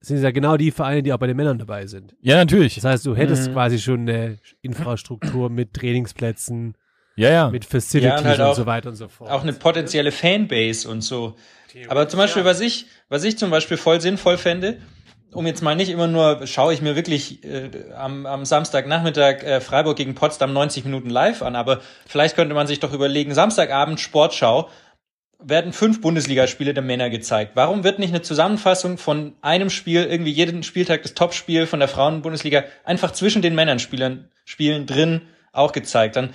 sind 0.01 0.19
es 0.19 0.23
ja 0.23 0.31
genau 0.31 0.57
die 0.57 0.71
Vereine, 0.71 1.03
die 1.03 1.13
auch 1.13 1.19
bei 1.19 1.27
den 1.27 1.37
Männern 1.37 1.59
dabei 1.59 1.87
sind. 1.89 2.15
Ja, 2.21 2.37
natürlich. 2.37 2.77
Das 2.77 2.85
heißt, 2.85 3.05
du 3.05 3.17
hättest 3.17 3.49
Mhm. 3.49 3.53
quasi 3.55 3.79
schon 3.81 4.01
eine 4.03 4.39
Infrastruktur 4.63 5.51
mit 5.51 5.75
Trainingsplätzen, 5.75 6.75
Ja, 7.19 7.31
ja. 7.31 7.51
mit 7.51 7.65
Facilities 7.65 8.11
Ja, 8.11 8.19
und 8.19 8.25
halt 8.25 8.39
und 8.41 8.45
auch- 8.47 8.55
so 8.55 8.67
weiter 8.67 8.89
und 8.91 8.97
so 8.97 9.09
fort. 9.09 9.31
auch 9.31 9.43
eine 9.43 9.53
potenzielle 9.53 10.13
Fanbase 10.13 10.89
und 10.89 11.03
so. 11.03 11.35
Aber 11.89 12.09
zum 12.09 12.19
Beispiel, 12.19 12.45
was 12.45 12.61
ich, 12.61 12.87
was 13.09 13.25
ich 13.25 13.37
zum 13.39 13.51
Beispiel 13.51 13.77
voll 13.77 14.01
sinnvoll 14.01 14.39
fände, 14.39 14.79
um 15.33 15.47
jetzt 15.47 15.63
mal 15.63 15.77
nicht 15.77 15.91
immer 15.91 16.07
nur, 16.07 16.47
schaue 16.47 16.73
ich 16.73 16.81
mir 16.81 16.97
wirklich 16.97 17.45
äh, 17.45 17.71
am, 17.95 18.25
am 18.25 18.45
Samstagnachmittag 18.47 19.43
äh, 19.43 19.61
Freiburg 19.61 19.97
gegen 19.97 20.15
Potsdam 20.15 20.55
90 20.55 20.85
Minuten 20.87 21.11
live 21.11 21.43
an, 21.43 21.55
aber 21.57 21.81
vielleicht 22.07 22.35
könnte 22.37 22.55
man 22.55 22.67
sich 22.67 22.81
doch 22.81 22.95
überlegen, 22.95 23.35
Samstagabend 23.35 24.01
Sportschau, 24.01 24.71
werden 25.41 25.73
fünf 25.73 26.01
Bundesligaspiele 26.01 26.75
der 26.75 26.83
Männer 26.83 27.11
gezeigt. 27.11 27.53
Warum 27.55 27.85
wird 27.85 27.99
nicht 28.01 28.11
eine 28.13 28.23
Zusammenfassung 28.23 28.99
von 28.99 29.35
einem 29.41 29.71
Spiel, 29.71 30.05
irgendwie 30.05 30.33
jeden 30.33 30.63
Spieltag 30.65 31.03
das 31.03 31.15
Topspiel 31.15 31.67
von 31.67 31.79
der 31.79 31.89
Frauenbundesliga, 31.89 32.65
einfach 32.85 33.13
zwischen 33.13 33.41
den 33.43 33.55
Männern 33.55 33.79
Spielern, 33.79 34.31
Spielen 34.45 34.87
drin 34.87 35.21
auch 35.53 35.71
gezeigt? 35.73 36.17
Dann 36.17 36.31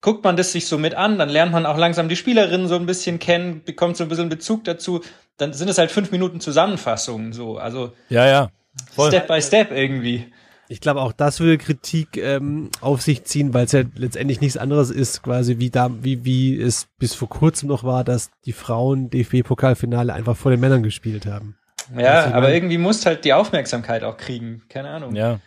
guckt 0.00 0.24
man 0.24 0.36
das 0.36 0.52
sich 0.52 0.66
so 0.66 0.78
mit 0.78 0.94
an, 0.94 1.18
dann 1.18 1.28
lernt 1.28 1.52
man 1.52 1.66
auch 1.66 1.76
langsam 1.76 2.08
die 2.08 2.16
Spielerinnen 2.16 2.68
so 2.68 2.76
ein 2.76 2.86
bisschen 2.86 3.18
kennen, 3.18 3.62
bekommt 3.64 3.96
so 3.96 4.04
ein 4.04 4.08
bisschen 4.08 4.28
Bezug 4.28 4.64
dazu. 4.64 5.02
Dann 5.36 5.52
sind 5.52 5.68
es 5.68 5.78
halt 5.78 5.90
fünf 5.90 6.10
Minuten 6.10 6.40
Zusammenfassungen, 6.40 7.32
so, 7.32 7.58
also 7.58 7.92
Ja, 8.08 8.26
ja. 8.26 8.50
Voll. 8.94 9.08
Step 9.08 9.26
by 9.26 9.42
Step 9.42 9.72
irgendwie. 9.72 10.32
Ich 10.70 10.80
glaube, 10.80 11.00
auch 11.00 11.12
das 11.12 11.40
würde 11.40 11.56
Kritik 11.56 12.18
ähm, 12.18 12.70
auf 12.80 13.00
sich 13.00 13.24
ziehen, 13.24 13.54
weil 13.54 13.64
es 13.64 13.72
ja 13.72 13.82
letztendlich 13.94 14.40
nichts 14.42 14.58
anderes 14.58 14.90
ist, 14.90 15.22
quasi 15.22 15.58
wie 15.58 15.70
da, 15.70 15.90
wie, 16.02 16.24
wie 16.26 16.60
es 16.60 16.88
bis 16.98 17.14
vor 17.14 17.28
kurzem 17.28 17.68
noch 17.70 17.84
war, 17.84 18.04
dass 18.04 18.30
die 18.44 18.52
Frauen 18.52 19.08
DFB-Pokalfinale 19.08 20.12
einfach 20.12 20.36
vor 20.36 20.50
den 20.50 20.60
Männern 20.60 20.82
gespielt 20.82 21.24
haben. 21.24 21.56
Ja, 21.96 22.28
ich 22.28 22.34
aber 22.34 22.52
irgendwie 22.52 22.76
muss 22.76 23.06
halt 23.06 23.24
die 23.24 23.32
Aufmerksamkeit 23.32 24.04
auch 24.04 24.18
kriegen, 24.18 24.62
keine 24.68 24.90
Ahnung. 24.90 25.14
Ja. 25.16 25.40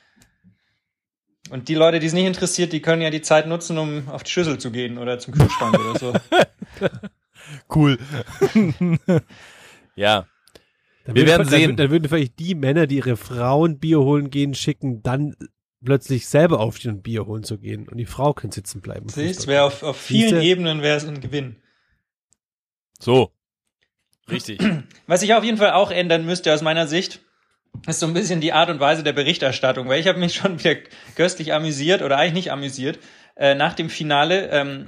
Und 1.52 1.68
die 1.68 1.76
Leute, 1.76 2.00
die 2.00 2.08
es 2.08 2.14
nicht 2.14 2.26
interessiert, 2.26 2.72
die 2.74 2.82
können 2.82 3.02
ja 3.02 3.10
die 3.10 3.22
Zeit 3.22 3.46
nutzen, 3.48 3.78
um 3.78 4.08
auf 4.10 4.24
die 4.24 4.32
Schüssel 4.32 4.58
zu 4.58 4.72
gehen 4.72 4.98
oder 4.98 5.20
zum 5.20 5.34
Kühlschrank 5.34 5.78
oder 5.80 6.00
so. 6.00 6.14
Cool. 7.74 7.98
ja. 9.96 10.26
Dann 11.06 11.16
Wir 11.16 11.24
würden- 11.24 11.28
werden 11.28 11.38
dann, 11.40 11.48
sehen. 11.50 11.62
würden- 11.70 11.78
Dann 11.78 11.90
würden 11.92 12.08
vielleicht 12.10 12.40
die 12.40 12.56
Männer, 12.56 12.88
die 12.88 12.98
ihre 12.98 13.18
Frauen 13.18 13.80
Bier 13.80 14.00
holen 14.00 14.30
gehen, 14.30 14.54
schicken, 14.54 15.02
dann 15.04 15.36
plötzlich 15.84 16.28
selber 16.28 16.60
aufstehen 16.60 16.96
und 16.96 17.04
Bier 17.04 17.26
holen 17.26 17.44
zu 17.44 17.58
gehen. 17.58 17.88
Und 17.90 17.98
die 17.98 18.06
Frau 18.06 18.34
kann 18.34 18.52
sitzen 18.52 18.82
bleiben. 18.82 19.10
Siehst, 19.10 19.48
wäre 19.48 19.64
auf, 19.64 19.84
auf 19.84 19.98
vielen 20.00 20.30
Siehste? 20.30 20.44
Ebenen 20.46 20.82
wäre 20.82 20.98
es 20.98 21.06
ein 21.06 21.20
Gewinn. 21.20 21.56
So. 23.00 23.32
Richtig. 24.30 24.60
Was 25.08 25.22
sich 25.22 25.34
auf 25.34 25.44
jeden 25.44 25.58
Fall 25.58 25.72
auch 25.72 25.92
ändern 25.92 26.26
müsste 26.26 26.54
aus 26.54 26.62
meiner 26.62 26.88
Sicht, 26.88 27.22
ist 27.88 28.00
so 28.00 28.06
ein 28.06 28.14
bisschen 28.14 28.42
die 28.42 28.54
Art 28.54 28.70
und 28.70 28.80
Weise 28.80 29.04
der 29.04 29.14
Berichterstattung, 29.14 29.88
weil 29.88 30.00
ich 30.00 30.08
habe 30.08 30.20
mich 30.20 30.36
schon 30.36 30.60
wieder 30.60 30.76
köstlich 31.16 31.54
amüsiert 31.54 32.02
oder 32.02 32.18
eigentlich 32.18 32.34
nicht 32.34 32.52
amüsiert. 32.52 33.00
Äh, 33.36 33.56
nach 33.56 33.74
dem 33.74 33.90
Finale, 33.90 34.50
ähm, 34.50 34.88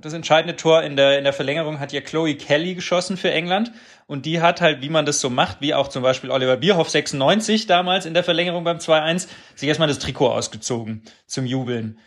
das 0.00 0.12
entscheidende 0.12 0.56
Tor 0.56 0.82
in 0.82 0.96
der, 0.96 1.18
in 1.18 1.24
der 1.24 1.32
Verlängerung 1.32 1.80
hat 1.80 1.92
ja 1.92 2.00
Chloe 2.00 2.34
Kelly 2.34 2.74
geschossen 2.74 3.16
für 3.16 3.30
England 3.30 3.72
und 4.06 4.26
die 4.26 4.40
hat 4.40 4.60
halt, 4.60 4.82
wie 4.82 4.88
man 4.88 5.06
das 5.06 5.20
so 5.20 5.30
macht, 5.30 5.60
wie 5.60 5.74
auch 5.74 5.88
zum 5.88 6.02
Beispiel 6.02 6.30
Oliver 6.30 6.56
Bierhoff 6.56 6.88
96 6.88 7.66
damals 7.66 8.06
in 8.06 8.14
der 8.14 8.24
Verlängerung 8.24 8.64
beim 8.64 8.78
2-1, 8.78 9.28
sich 9.54 9.68
erstmal 9.68 9.88
das 9.88 9.98
Trikot 9.98 10.30
ausgezogen 10.30 11.02
zum 11.26 11.46
Jubeln. 11.46 11.98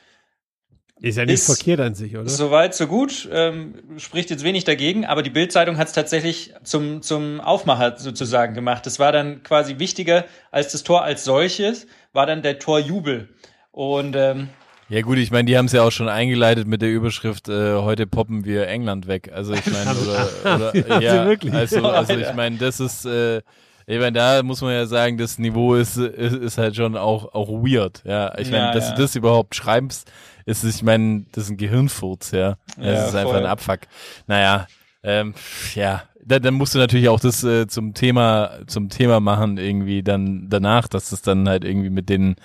Ist 1.01 1.17
ja 1.17 1.25
nicht 1.25 1.33
Ist- 1.35 1.45
verkehrt 1.47 1.79
an 1.81 1.95
sich, 1.95 2.15
oder? 2.15 2.29
Soweit, 2.29 2.73
so 2.75 2.87
gut. 2.87 3.27
Ähm, 3.31 3.73
spricht 3.97 4.29
jetzt 4.29 4.43
wenig 4.43 4.63
dagegen, 4.63 5.05
aber 5.05 5.21
die 5.21 5.29
Bildzeitung 5.31 5.77
hat 5.77 5.87
es 5.87 5.93
tatsächlich 5.93 6.53
zum, 6.63 7.01
zum 7.01 7.41
Aufmacher 7.41 7.97
sozusagen 7.97 8.53
gemacht. 8.53 8.85
Das 8.85 8.99
war 8.99 9.11
dann 9.11 9.43
quasi 9.43 9.79
wichtiger 9.79 10.25
als 10.51 10.71
das 10.71 10.83
Tor 10.83 11.03
als 11.03 11.23
solches, 11.25 11.87
war 12.13 12.25
dann 12.25 12.41
der 12.41 12.59
Torjubel. 12.59 13.27
Und 13.71 14.15
ähm, 14.15 14.49
Ja 14.87 15.01
gut, 15.01 15.17
ich 15.17 15.31
meine, 15.31 15.45
die 15.45 15.57
haben 15.57 15.65
es 15.65 15.71
ja 15.73 15.81
auch 15.83 15.91
schon 15.91 16.07
eingeleitet 16.07 16.67
mit 16.67 16.81
der 16.81 16.89
Überschrift, 16.89 17.49
äh, 17.49 17.73
heute 17.73 18.05
poppen 18.07 18.45
wir 18.45 18.67
England 18.67 19.07
weg. 19.07 19.31
Also 19.33 19.53
ich 19.55 19.65
meine, 19.65 19.91
oder, 19.99 20.73
oder 20.85 21.01
Ja, 21.01 21.25
wirklich? 21.25 21.53
also, 21.53 21.81
also 21.85 22.13
ich 22.13 22.33
meine, 22.33 22.57
das 22.57 22.79
ist, 22.79 23.03
äh, 23.05 23.37
ich 23.85 23.99
meine, 23.99 24.13
da 24.13 24.41
muss 24.43 24.61
man 24.61 24.71
ja 24.73 24.85
sagen, 24.85 25.17
das 25.17 25.37
Niveau 25.39 25.75
ist, 25.75 25.97
ist, 25.97 26.35
ist 26.35 26.57
halt 26.57 26.75
schon 26.77 26.95
auch, 26.95 27.33
auch 27.33 27.49
weird. 27.49 28.01
Ja, 28.05 28.37
ich 28.37 28.49
meine, 28.49 28.65
Ja, 28.67 28.71
dass 28.73 28.89
ja. 28.89 28.95
du 28.95 29.01
das 29.01 29.15
überhaupt 29.17 29.55
schreibst, 29.55 30.09
ist, 30.45 30.63
ich 30.63 30.83
meine, 30.83 31.25
das 31.31 31.45
ist 31.45 31.49
ein 31.51 31.57
Gehirnfurz, 31.57 32.31
ja. 32.31 32.57
Das 32.77 32.85
Ja, 32.85 33.05
ist 33.07 33.15
einfach 33.15 33.31
voll. 33.31 33.39
ein 33.39 33.45
Abfuck. 33.45 33.79
Naja, 34.27 34.67
ähm, 35.03 35.33
ja, 35.75 36.03
da, 36.25 36.39
dann 36.39 36.53
musst 36.53 36.73
du 36.75 36.79
natürlich 36.79 37.09
auch 37.09 37.19
das 37.19 37.43
äh, 37.43 37.67
zum 37.67 37.93
Thema, 37.93 38.51
zum 38.67 38.89
Thema 38.89 39.19
machen 39.19 39.57
irgendwie 39.57 40.03
dann 40.03 40.47
danach, 40.49 40.87
dass 40.87 41.09
das 41.09 41.21
dann 41.21 41.47
halt 41.49 41.63
irgendwie 41.65 41.89
mit 41.89 42.09
den 42.09 42.35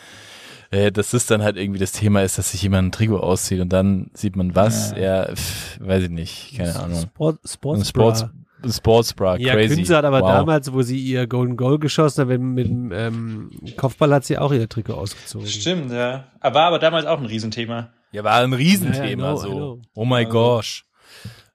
äh, 0.70 0.92
dass 0.92 1.12
das 1.12 1.24
dann 1.26 1.42
halt 1.42 1.56
irgendwie 1.56 1.78
das 1.78 1.92
Thema 1.92 2.22
ist, 2.22 2.37
dass 2.37 2.50
sich 2.52 2.62
jemand 2.62 2.88
ein 2.88 2.92
Trikot 2.92 3.20
auszieht 3.20 3.61
und 3.61 3.72
dann 3.72 4.11
sieht 4.12 4.37
man 4.37 4.54
was. 4.54 4.92
Ja, 4.98 5.34
pff, 5.34 5.78
weiß 5.80 6.04
ich 6.04 6.11
nicht, 6.11 6.56
keine 6.56 6.76
Ahnung. 6.78 7.00
Sport, 7.00 7.38
Sports, 7.46 7.88
Sports, 7.88 8.26
Sportsbra, 8.68 9.36
Ja, 9.38 9.54
crazy. 9.54 9.76
Künze 9.76 9.96
hat 9.96 10.04
aber 10.04 10.20
wow. 10.20 10.28
damals, 10.30 10.72
wo 10.72 10.82
sie 10.82 10.98
ihr 10.98 11.26
Golden 11.26 11.56
Goal 11.56 11.78
geschossen 11.78 12.28
hat, 12.28 12.40
mit, 12.40 12.66
dem 12.66 12.90
ähm, 12.92 13.50
Kopfball 13.76 14.12
hat 14.14 14.24
sie 14.24 14.38
auch 14.38 14.52
ihr 14.52 14.68
Trikot 14.68 14.94
ausgezogen. 14.94 15.46
stimmt, 15.46 15.92
ja. 15.92 16.24
Aber 16.40 16.54
war 16.60 16.66
aber 16.66 16.78
damals 16.78 17.06
auch 17.06 17.18
ein 17.18 17.26
Riesenthema. 17.26 17.90
Ja, 18.12 18.24
war 18.24 18.40
ein 18.42 18.52
Riesenthema 18.52 19.06
Ja, 19.08 19.32
know, 19.34 19.34
I 19.34 19.40
so. 19.42 19.48
know. 19.50 19.82
Oh 19.94 20.04
my 20.04 20.16
Also- 20.24 20.30
gosh. 20.30 20.84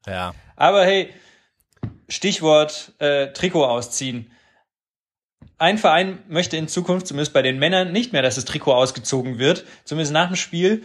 Ja. 0.08 0.34
Aber 0.56 0.86
hey, 0.86 1.10
Stichwort 2.10 2.94
äh, 3.00 3.32
Trikot 3.34 3.66
ausziehen. 3.66 4.30
Ein 5.58 5.78
Verein 5.78 6.20
möchte 6.28 6.58
in 6.58 6.68
Zukunft, 6.68 7.08
zumindest 7.08 7.34
bei 7.34 7.42
den 7.42 7.58
Männern, 7.60 7.92
nicht 7.92 8.12
mehr, 8.12 8.22
dass 8.22 8.36
das 8.36 8.46
Trikot 8.46 8.74
ausgezogen 8.74 9.40
wird. 9.40 9.66
Zumindest 9.86 10.14
nach 10.14 10.28
dem 10.28 10.36
Spiel. 10.36 10.84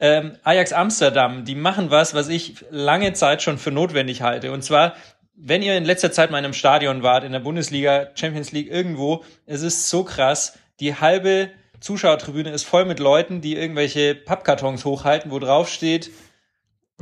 Ähm, 0.00 0.36
Ajax 0.42 0.72
Amsterdam, 0.72 1.44
die 1.44 1.54
machen 1.54 1.90
was, 1.90 2.14
was 2.14 2.28
ich 2.28 2.56
lange 2.70 3.12
Zeit 3.12 3.42
schon 3.42 3.58
für 3.58 3.70
notwendig 3.70 4.22
halte. 4.22 4.52
Und 4.52 4.62
zwar, 4.62 4.94
wenn 5.34 5.62
ihr 5.62 5.76
in 5.76 5.84
letzter 5.84 6.12
Zeit 6.12 6.30
mal 6.30 6.38
in 6.38 6.44
einem 6.44 6.54
Stadion 6.54 7.02
wart, 7.02 7.24
in 7.24 7.32
der 7.32 7.40
Bundesliga, 7.40 8.08
Champions 8.14 8.52
League, 8.52 8.70
irgendwo, 8.70 9.24
es 9.46 9.62
ist 9.62 9.88
so 9.88 10.04
krass. 10.04 10.58
Die 10.80 10.94
halbe 10.94 11.50
Zuschauertribüne 11.80 12.50
ist 12.50 12.64
voll 12.64 12.84
mit 12.84 12.98
Leuten, 12.98 13.40
die 13.40 13.56
irgendwelche 13.56 14.14
Pappkartons 14.14 14.84
hochhalten, 14.84 15.30
wo 15.30 15.38
drauf 15.38 15.68
steht, 15.68 16.10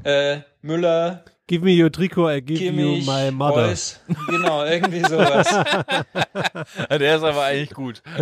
äh, 0.05 0.39
Müller, 0.63 1.25
Give 1.51 1.65
me 1.65 1.73
your 1.73 1.91
trikot, 1.91 2.29
I 2.31 2.41
give 2.41 2.61
Kimmich, 2.61 3.01
you 3.01 3.05
my 3.05 3.33
mother. 3.33 3.71
Reus. 3.71 3.99
Genau, 4.29 4.65
irgendwie 4.65 5.01
sowas. 5.01 5.49
Der 6.91 7.17
ist 7.17 7.25
aber 7.25 7.43
eigentlich 7.43 7.71
gut. 7.71 8.01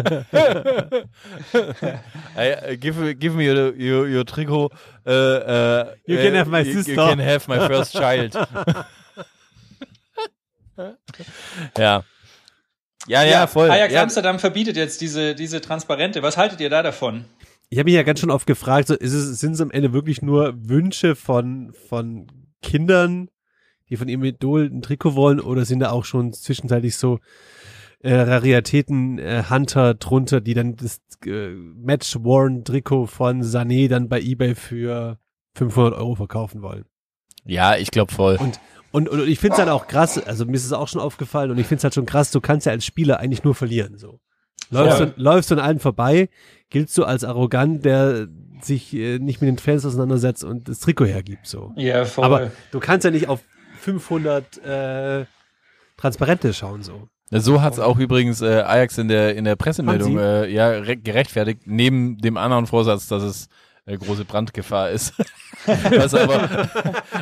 hey, 2.35 2.73
uh, 2.73 2.77
give, 2.79 3.15
give 3.17 3.37
me 3.37 3.45
your, 3.45 3.75
your, 3.77 4.09
your 4.09 4.25
trikot. 4.25 4.73
Uh, 5.07 5.11
uh, 5.11 5.95
You 6.07 6.17
can 6.17 6.35
have 6.37 6.49
my 6.49 6.65
sister. 6.65 6.93
You 6.93 6.97
can 6.97 7.19
have 7.19 7.47
my 7.49 7.69
first 7.69 7.93
child. 7.93 8.33
ja. 11.77 12.05
Ja, 13.07 13.23
ja, 13.23 13.47
voll. 13.47 13.71
Ajax 13.71 13.95
ja, 13.95 14.03
Amsterdam 14.03 14.39
verbietet 14.39 14.77
jetzt 14.77 15.01
diese, 15.01 15.35
diese 15.35 15.61
Transparente. 15.61 16.23
Was 16.23 16.37
haltet 16.37 16.61
ihr 16.61 16.69
da 16.69 16.83
davon? 16.83 17.25
Ich 17.71 17.79
habe 17.79 17.87
mich 17.87 17.95
ja 17.95 18.03
ganz 18.03 18.21
schon 18.21 18.31
oft 18.31 18.47
gefragt, 18.47 18.89
so, 18.89 18.95
ist 18.95 19.13
es, 19.13 19.41
sind 19.41 19.53
es 19.53 19.61
am 19.61 19.71
Ende 19.71 19.93
wirklich 19.93 20.23
nur 20.23 20.55
Wünsche 20.57 21.15
von, 21.15 21.73
von 21.89 22.27
Kindern, 22.63 23.29
die 23.89 23.97
von 23.97 24.09
ihrem 24.09 24.25
Idol 24.25 24.67
ein 24.67 24.83
Trikot 24.83 25.15
wollen, 25.15 25.41
oder 25.41 25.65
sind 25.65 25.81
da 25.81 25.91
auch 25.91 26.05
schon 26.05 26.33
zwischenzeitlich 26.33 26.97
so 26.97 27.19
äh, 28.01 28.15
Raritäten 28.15 29.19
äh, 29.19 29.45
Hunter 29.49 29.95
drunter, 29.95 30.41
die 30.41 30.55
dann 30.55 30.77
das 30.77 31.01
äh, 31.27 31.51
Match-Worn-Trikot 31.51 33.07
von 33.07 33.43
Sané 33.43 33.89
dann 33.89 34.09
bei 34.09 34.21
eBay 34.21 34.55
für 34.55 35.19
500 35.55 35.95
Euro 35.95 36.15
verkaufen 36.15 36.63
wollen? 36.63 36.85
ja, 37.45 37.77
ich 37.77 37.91
glaube 37.91 38.13
voll. 38.13 38.37
Und, 38.37 38.61
und, 38.93 39.09
und 39.09 39.29
ich 39.29 39.39
finde 39.39 39.55
es 39.55 39.59
halt 39.59 39.69
auch 39.71 39.87
krass, 39.87 40.19
also 40.19 40.45
mir 40.47 40.55
ist 40.55 40.65
es 40.65 40.73
auch 40.73 40.89
schon 40.89 41.01
aufgefallen 41.01 41.51
und 41.51 41.59
ich 41.59 41.67
finde 41.67 41.79
es 41.79 41.85
halt 41.85 41.95
schon 41.95 42.07
krass, 42.07 42.31
du 42.31 42.41
kannst 42.41 42.67
ja 42.67 42.73
als 42.73 42.85
Spieler 42.85 43.21
eigentlich 43.21 43.45
nur 43.45 43.55
verlieren. 43.55 43.99
So. 43.99 44.21
Läufst, 44.71 45.01
du, 45.01 45.13
läufst 45.17 45.51
du 45.51 45.55
an 45.55 45.61
allen 45.61 45.79
vorbei, 45.81 46.29
giltst 46.71 46.97
du 46.99 47.05
als 47.05 47.25
arrogant, 47.25 47.85
der 47.85 48.29
sich 48.61 48.95
äh, 48.95 49.19
nicht 49.19 49.41
mit 49.41 49.49
den 49.49 49.59
Fans 49.59 49.87
auseinandersetzt 49.87 50.45
und 50.45 50.69
das 50.69 50.81
Trikot 50.81 51.07
hergibt. 51.07 51.47
So. 51.47 51.73
Ja, 51.77 52.05
voll. 52.05 52.25
Aber 52.25 52.51
du 52.73 52.81
kannst 52.81 53.05
ja 53.05 53.11
nicht 53.11 53.29
auf 53.29 53.41
500 53.81 54.59
äh, 54.65 55.25
Transparente 55.97 56.53
schauen. 56.55 56.83
so. 56.83 57.09
So 57.31 57.61
hat's 57.61 57.79
auch 57.79 57.99
übrigens 57.99 58.41
äh, 58.41 58.63
Ajax 58.63 58.97
in 58.99 59.09
der 59.09 59.37
in 59.37 59.45
der 59.45 59.55
Pressemeldung 59.57 60.19
äh, 60.19 60.47
ja 60.49 60.71
re- 60.71 60.97
gerechtfertigt, 60.97 61.63
neben 61.67 62.17
dem 62.19 62.37
anderen 62.39 62.67
Vorsatz, 62.67 63.07
dass 63.07 63.23
es 63.23 63.49
äh, 63.89 63.97
große 63.97 64.25
Brandgefahr 64.25 64.91
ist. 64.91 65.15
was 65.67 66.15
aber 66.15 66.69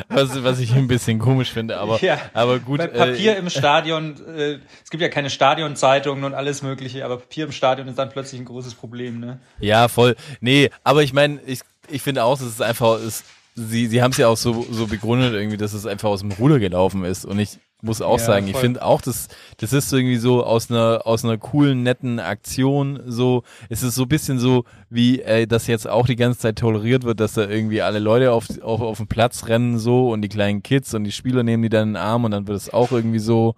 was, 0.09 0.43
was 0.43 0.59
ich 0.59 0.73
ein 0.73 0.87
bisschen 0.87 1.19
komisch 1.19 1.51
finde, 1.51 1.77
aber 1.77 1.99
Ja, 2.01 2.19
aber 2.33 2.59
gut. 2.59 2.79
Bei 2.79 2.87
Papier 2.87 3.35
äh, 3.35 3.39
im 3.39 3.49
Stadion, 3.49 4.15
äh, 4.27 4.59
es 4.83 4.89
gibt 4.89 5.01
ja 5.01 5.09
keine 5.09 5.29
Stadionzeitungen 5.29 6.23
und 6.23 6.33
alles 6.33 6.61
mögliche, 6.61 7.03
aber 7.05 7.17
Papier 7.17 7.45
im 7.45 7.51
Stadion 7.51 7.87
ist 7.87 7.97
dann 7.97 8.09
plötzlich 8.09 8.41
ein 8.41 8.45
großes 8.45 8.75
Problem, 8.75 9.19
ne? 9.19 9.39
Ja, 9.59 9.87
voll. 9.87 10.15
Nee, 10.41 10.69
aber 10.83 11.03
ich 11.03 11.13
meine, 11.13 11.39
ich, 11.45 11.61
ich 11.87 12.01
finde 12.01 12.23
auch, 12.23 12.37
dass 12.37 12.47
es 12.47 12.61
einfach 12.61 12.99
ist, 12.99 13.23
sie, 13.57 13.87
sie 13.87 14.01
haben 14.01 14.11
es 14.11 14.17
ja 14.17 14.27
auch 14.27 14.37
so, 14.37 14.65
so 14.71 14.87
begründet 14.87 15.33
irgendwie, 15.33 15.57
dass 15.57 15.73
es 15.73 15.85
einfach 15.85 16.09
aus 16.09 16.21
dem 16.21 16.31
Ruder 16.31 16.59
gelaufen 16.59 17.03
ist. 17.03 17.25
Und 17.25 17.39
ich 17.39 17.57
muss 17.81 18.01
auch 18.01 18.19
Ja, 18.19 18.25
sagen, 18.25 18.45
ich 18.47 18.53
voll. 18.53 18.61
finde 18.61 18.83
auch, 18.83 19.01
dass 19.01 19.27
das 19.57 19.73
ist 19.73 19.91
irgendwie 19.91 20.17
so 20.17 20.43
aus 20.43 20.69
einer, 20.71 21.01
aus 21.05 21.25
einer 21.25 21.37
coolen, 21.37 21.83
netten 21.83 22.19
Aktion 22.19 23.01
so, 23.05 23.43
es 23.69 23.83
ist 23.83 23.95
so 23.95 24.03
ein 24.03 24.07
bisschen 24.09 24.39
so, 24.39 24.63
wie 24.89 25.21
äh, 25.21 25.47
das 25.47 25.67
jetzt 25.67 25.87
auch 25.87 26.05
die 26.05 26.15
ganze 26.15 26.39
Zeit 26.39 26.57
toleriert 26.57 27.03
wird, 27.03 27.19
dass 27.19 27.33
da 27.33 27.47
irgendwie 27.47 27.81
alle 27.81 27.99
Leute 27.99 28.31
auf, 28.31 28.45
auf, 28.61 28.81
auf 28.81 28.97
den 28.97 29.07
Platz 29.07 29.47
rennen 29.47 29.77
so 29.79 30.11
und 30.11 30.21
die 30.21 30.29
kleinen 30.29 30.63
Kids 30.63 30.93
und 30.93 31.03
die 31.03 31.11
Spieler 31.11 31.43
nehmen 31.43 31.63
die 31.63 31.69
dann 31.69 31.89
in 31.89 31.93
den 31.95 32.01
Arm 32.01 32.23
und 32.25 32.31
dann 32.31 32.47
wird 32.47 32.57
es 32.57 32.71
auch 32.73 32.91
irgendwie 32.91 33.19
so 33.19 33.55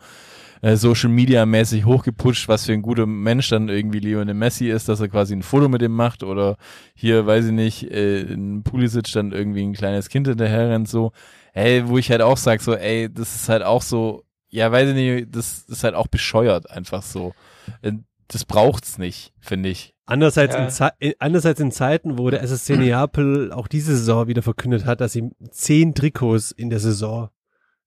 äh, 0.61 0.75
Social 0.75 1.09
Media 1.09 1.45
mäßig 1.45 1.85
hochgepusht, 1.85 2.47
was 2.47 2.65
für 2.65 2.73
ein 2.73 2.81
guter 2.81 3.05
Mensch 3.05 3.49
dann 3.49 3.69
irgendwie 3.69 3.99
Lionel 3.99 4.33
Messi 4.33 4.69
ist, 4.69 4.89
dass 4.89 4.99
er 4.99 5.07
quasi 5.07 5.35
ein 5.35 5.43
Foto 5.43 5.69
mit 5.69 5.81
dem 5.81 5.93
macht 5.93 6.23
oder 6.23 6.57
hier, 6.93 7.25
weiß 7.25 7.45
ich 7.47 7.51
nicht, 7.51 7.91
äh, 7.91 8.21
in 8.21 8.63
Pulisic 8.63 9.11
dann 9.13 9.31
irgendwie 9.31 9.63
ein 9.63 9.73
kleines 9.73 10.09
Kind 10.09 10.27
hinterher 10.27 10.69
rennt 10.69 10.87
so. 10.89 11.11
Ey, 11.53 11.87
wo 11.87 11.97
ich 11.97 12.11
halt 12.11 12.21
auch 12.21 12.37
sag 12.37 12.61
so, 12.61 12.75
ey, 12.75 13.09
das 13.11 13.35
ist 13.35 13.49
halt 13.49 13.63
auch 13.63 13.81
so, 13.81 14.23
ja, 14.49 14.71
weiß 14.71 14.89
ich 14.89 14.95
nicht, 14.95 15.27
das 15.35 15.63
ist 15.67 15.83
halt 15.83 15.95
auch 15.95 16.07
bescheuert 16.07 16.69
einfach 16.69 17.01
so. 17.03 17.33
Äh, 17.81 17.93
Das 18.31 18.45
braucht's 18.45 18.99
nicht, 18.99 19.33
finde 19.39 19.69
ich. 19.69 19.95
Andererseits, 20.05 20.55
Ja. 20.55 20.63
in 20.63 20.69
Ze 20.69 20.89
in, 20.99 21.13
andererseits 21.19 21.59
in 21.59 21.71
Zeiten, 21.71 22.17
wo 22.19 22.29
der 22.29 22.43
SSC 22.43 22.77
Neapel 22.77 23.51
auch 23.51 23.67
diese 23.67 23.95
Saison 23.95 24.27
wieder 24.27 24.41
verkündet 24.43 24.85
hat, 24.85 25.01
dass 25.01 25.13
sie 25.13 25.29
zehn 25.49 25.95
Trikots 25.95 26.51
in 26.51 26.69
der 26.69 26.79
Saison 26.79 27.29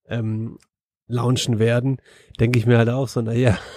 ähm, 0.07 0.57
launchen 1.07 1.59
werden, 1.59 1.97
denke 2.39 2.59
ich 2.59 2.65
mir 2.65 2.77
halt 2.77 2.89
auch 2.89 3.07
so, 3.07 3.21
naja, 3.21 3.57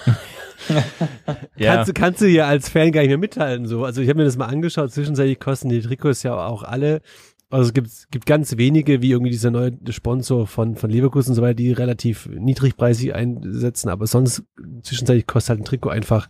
Ja, 1.57 1.75
kannst, 1.77 1.89
du- 1.89 1.93
kannst 1.95 2.21
du 2.23 2.27
ja 2.29 2.47
als 2.47 2.69
Fan 2.69 2.91
gar 2.93 3.01
nicht 3.03 3.09
mehr 3.11 3.19
mithalten. 3.19 3.67
So. 3.67 3.85
Also 3.85 4.01
ich 4.01 4.09
habe 4.09 4.19
mir 4.19 4.25
das 4.25 4.37
mal 4.37 4.47
angeschaut, 4.47 4.91
zwischenzeitlich 4.93 5.39
kosten 5.39 5.69
die 5.69 5.81
Trikots 5.81 6.23
ja 6.23 6.35
auch 6.47 6.63
alle. 6.63 7.03
Also 7.51 7.69
es 7.69 7.73
gibt, 7.75 7.91
gibt 8.11 8.27
ganz 8.27 8.57
wenige, 8.57 9.03
wie 9.03 9.13
irgendwie 9.13 9.31
dieser 9.31 9.53
neue 9.53 9.79
Sponsor 9.91 10.47
von, 10.49 10.75
von 10.75 10.91
Leverkusen 10.91 11.31
und 11.31 11.35
so 11.37 11.43
weiter, 11.43 11.55
die 11.55 11.71
relativ 11.73 12.27
niedrigpreisig 12.27 13.15
einsetzen, 13.15 13.89
aber 13.89 14.07
sonst 14.09 14.43
zwischenzeitlich 14.83 15.27
kostet 15.27 15.51
halt 15.51 15.61
ein 15.61 15.65
Trikot 15.65 15.91
einfach 15.91 16.29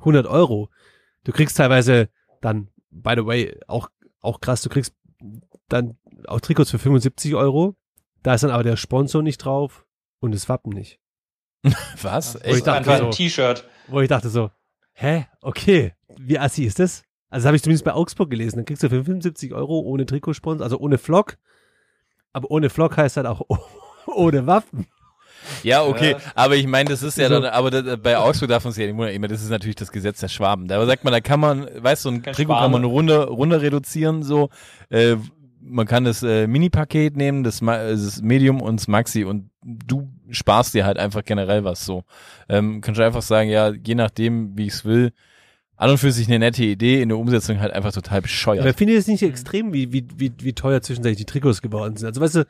100 0.00 0.26
Euro. 0.26 0.68
Du 1.22 1.30
kriegst 1.32 1.56
teilweise 1.58 2.08
dann, 2.40 2.68
by 2.90 3.12
the 3.16 3.24
way, 3.26 3.56
auch, 3.68 3.88
auch 4.20 4.40
krass, 4.40 4.62
du 4.62 4.68
kriegst 4.68 4.94
dann 5.68 5.96
auch 6.26 6.40
Trikots 6.40 6.70
für 6.72 6.78
75 6.80 7.36
Euro. 7.36 7.76
Da 8.24 8.34
ist 8.34 8.42
dann 8.42 8.50
aber 8.50 8.64
der 8.64 8.76
Sponsor 8.76 9.22
nicht 9.22 9.38
drauf 9.38 9.84
und 10.20 10.32
das 10.34 10.48
Wappen 10.48 10.72
nicht. 10.72 10.98
was? 12.02 12.36
ich 12.36 12.44
Echt? 12.44 12.66
dachte 12.66 12.78
Einfach 12.78 12.98
so. 12.98 13.04
ein 13.06 13.10
T-Shirt. 13.10 13.64
Wo 13.88 14.00
ich 14.00 14.08
dachte 14.08 14.28
so, 14.28 14.50
hä, 14.92 15.26
okay, 15.42 15.92
wie 16.16 16.38
assi 16.38 16.64
ist 16.64 16.78
das? 16.78 17.02
Also 17.30 17.42
das 17.42 17.46
habe 17.46 17.56
ich 17.56 17.62
zumindest 17.62 17.84
bei 17.84 17.92
Augsburg 17.92 18.30
gelesen. 18.30 18.56
Dann 18.56 18.64
kriegst 18.64 18.82
du 18.82 18.88
für 18.88 19.04
75 19.04 19.52
Euro 19.52 19.80
ohne 19.80 20.06
Trikotsponsor, 20.06 20.64
also 20.64 20.78
ohne 20.78 20.98
Flock. 20.98 21.36
Aber 22.32 22.50
ohne 22.50 22.70
Flock 22.70 22.96
heißt 22.96 23.16
halt 23.16 23.26
auch 23.26 23.42
ohne 24.06 24.46
Waffen. 24.46 24.86
Ja, 25.62 25.84
okay, 25.84 26.12
Ja. 26.12 26.18
aber 26.34 26.56
ich 26.56 26.66
meine, 26.66 26.90
das 26.90 27.02
ist 27.02 27.16
ja 27.16 27.28
So. 27.28 27.40
dann, 27.40 27.44
aber 27.52 27.70
da, 27.70 27.96
bei 27.96 28.18
Augsburg 28.18 28.48
darf 28.50 28.64
man 28.64 28.72
sich 28.72 28.80
ja 28.82 28.86
nicht 28.88 28.96
wundern, 28.96 29.14
ich 29.14 29.20
meine, 29.20 29.32
das 29.32 29.42
ist 29.42 29.50
natürlich 29.50 29.76
das 29.76 29.92
Gesetz 29.92 30.20
der 30.20 30.28
Schwaben. 30.28 30.68
Da 30.68 30.84
sagt 30.84 31.04
man, 31.04 31.12
da 31.12 31.20
kann 31.20 31.40
man, 31.40 31.68
weißt 31.82 32.04
du, 32.04 32.08
so 32.10 32.14
ein 32.14 32.22
Kein 32.22 32.34
Trikot 32.34 32.52
kann 32.54 32.62
Schwabe. 32.70 32.72
man 32.72 32.84
runter, 32.84 33.24
runter 33.28 33.62
reduzieren, 33.62 34.22
so, 34.22 34.50
äh, 34.90 35.16
man 35.60 35.86
kann 35.86 36.04
das 36.04 36.22
äh, 36.22 36.46
Mini-Paket 36.46 37.16
nehmen, 37.16 37.44
das, 37.44 37.60
Ma- 37.60 37.78
äh, 37.78 37.90
das 37.92 38.20
Medium 38.20 38.60
und 38.60 38.80
das 38.80 38.88
Maxi 38.88 39.24
und 39.24 39.47
du 39.62 40.08
sparst 40.30 40.74
dir 40.74 40.84
halt 40.84 40.98
einfach 40.98 41.24
generell 41.24 41.64
was 41.64 41.84
so. 41.84 42.04
Ähm, 42.48 42.80
kannst 42.80 42.98
du 42.98 43.04
einfach 43.04 43.22
sagen, 43.22 43.50
ja, 43.50 43.70
je 43.70 43.94
nachdem, 43.94 44.56
wie 44.56 44.66
ich 44.66 44.74
es 44.74 44.84
will, 44.84 45.12
an 45.76 45.90
und 45.90 45.98
für 45.98 46.10
sich 46.10 46.26
eine 46.26 46.40
nette 46.40 46.64
Idee, 46.64 47.00
in 47.00 47.08
der 47.08 47.18
Umsetzung 47.18 47.60
halt 47.60 47.72
einfach 47.72 47.92
total 47.92 48.20
bescheuert. 48.20 48.62
Aber 48.62 48.74
finde 48.74 48.94
ich 48.94 49.00
es 49.00 49.06
nicht 49.06 49.22
extrem, 49.22 49.72
wie, 49.72 49.92
wie, 49.92 50.06
wie, 50.16 50.32
wie 50.40 50.52
teuer 50.52 50.82
zwischenzeitlich 50.82 51.18
die 51.18 51.24
Trikots 51.24 51.62
geworden 51.62 51.96
sind. 51.96 52.08
Also 52.08 52.20
weißt 52.20 52.34
du, 52.36 52.46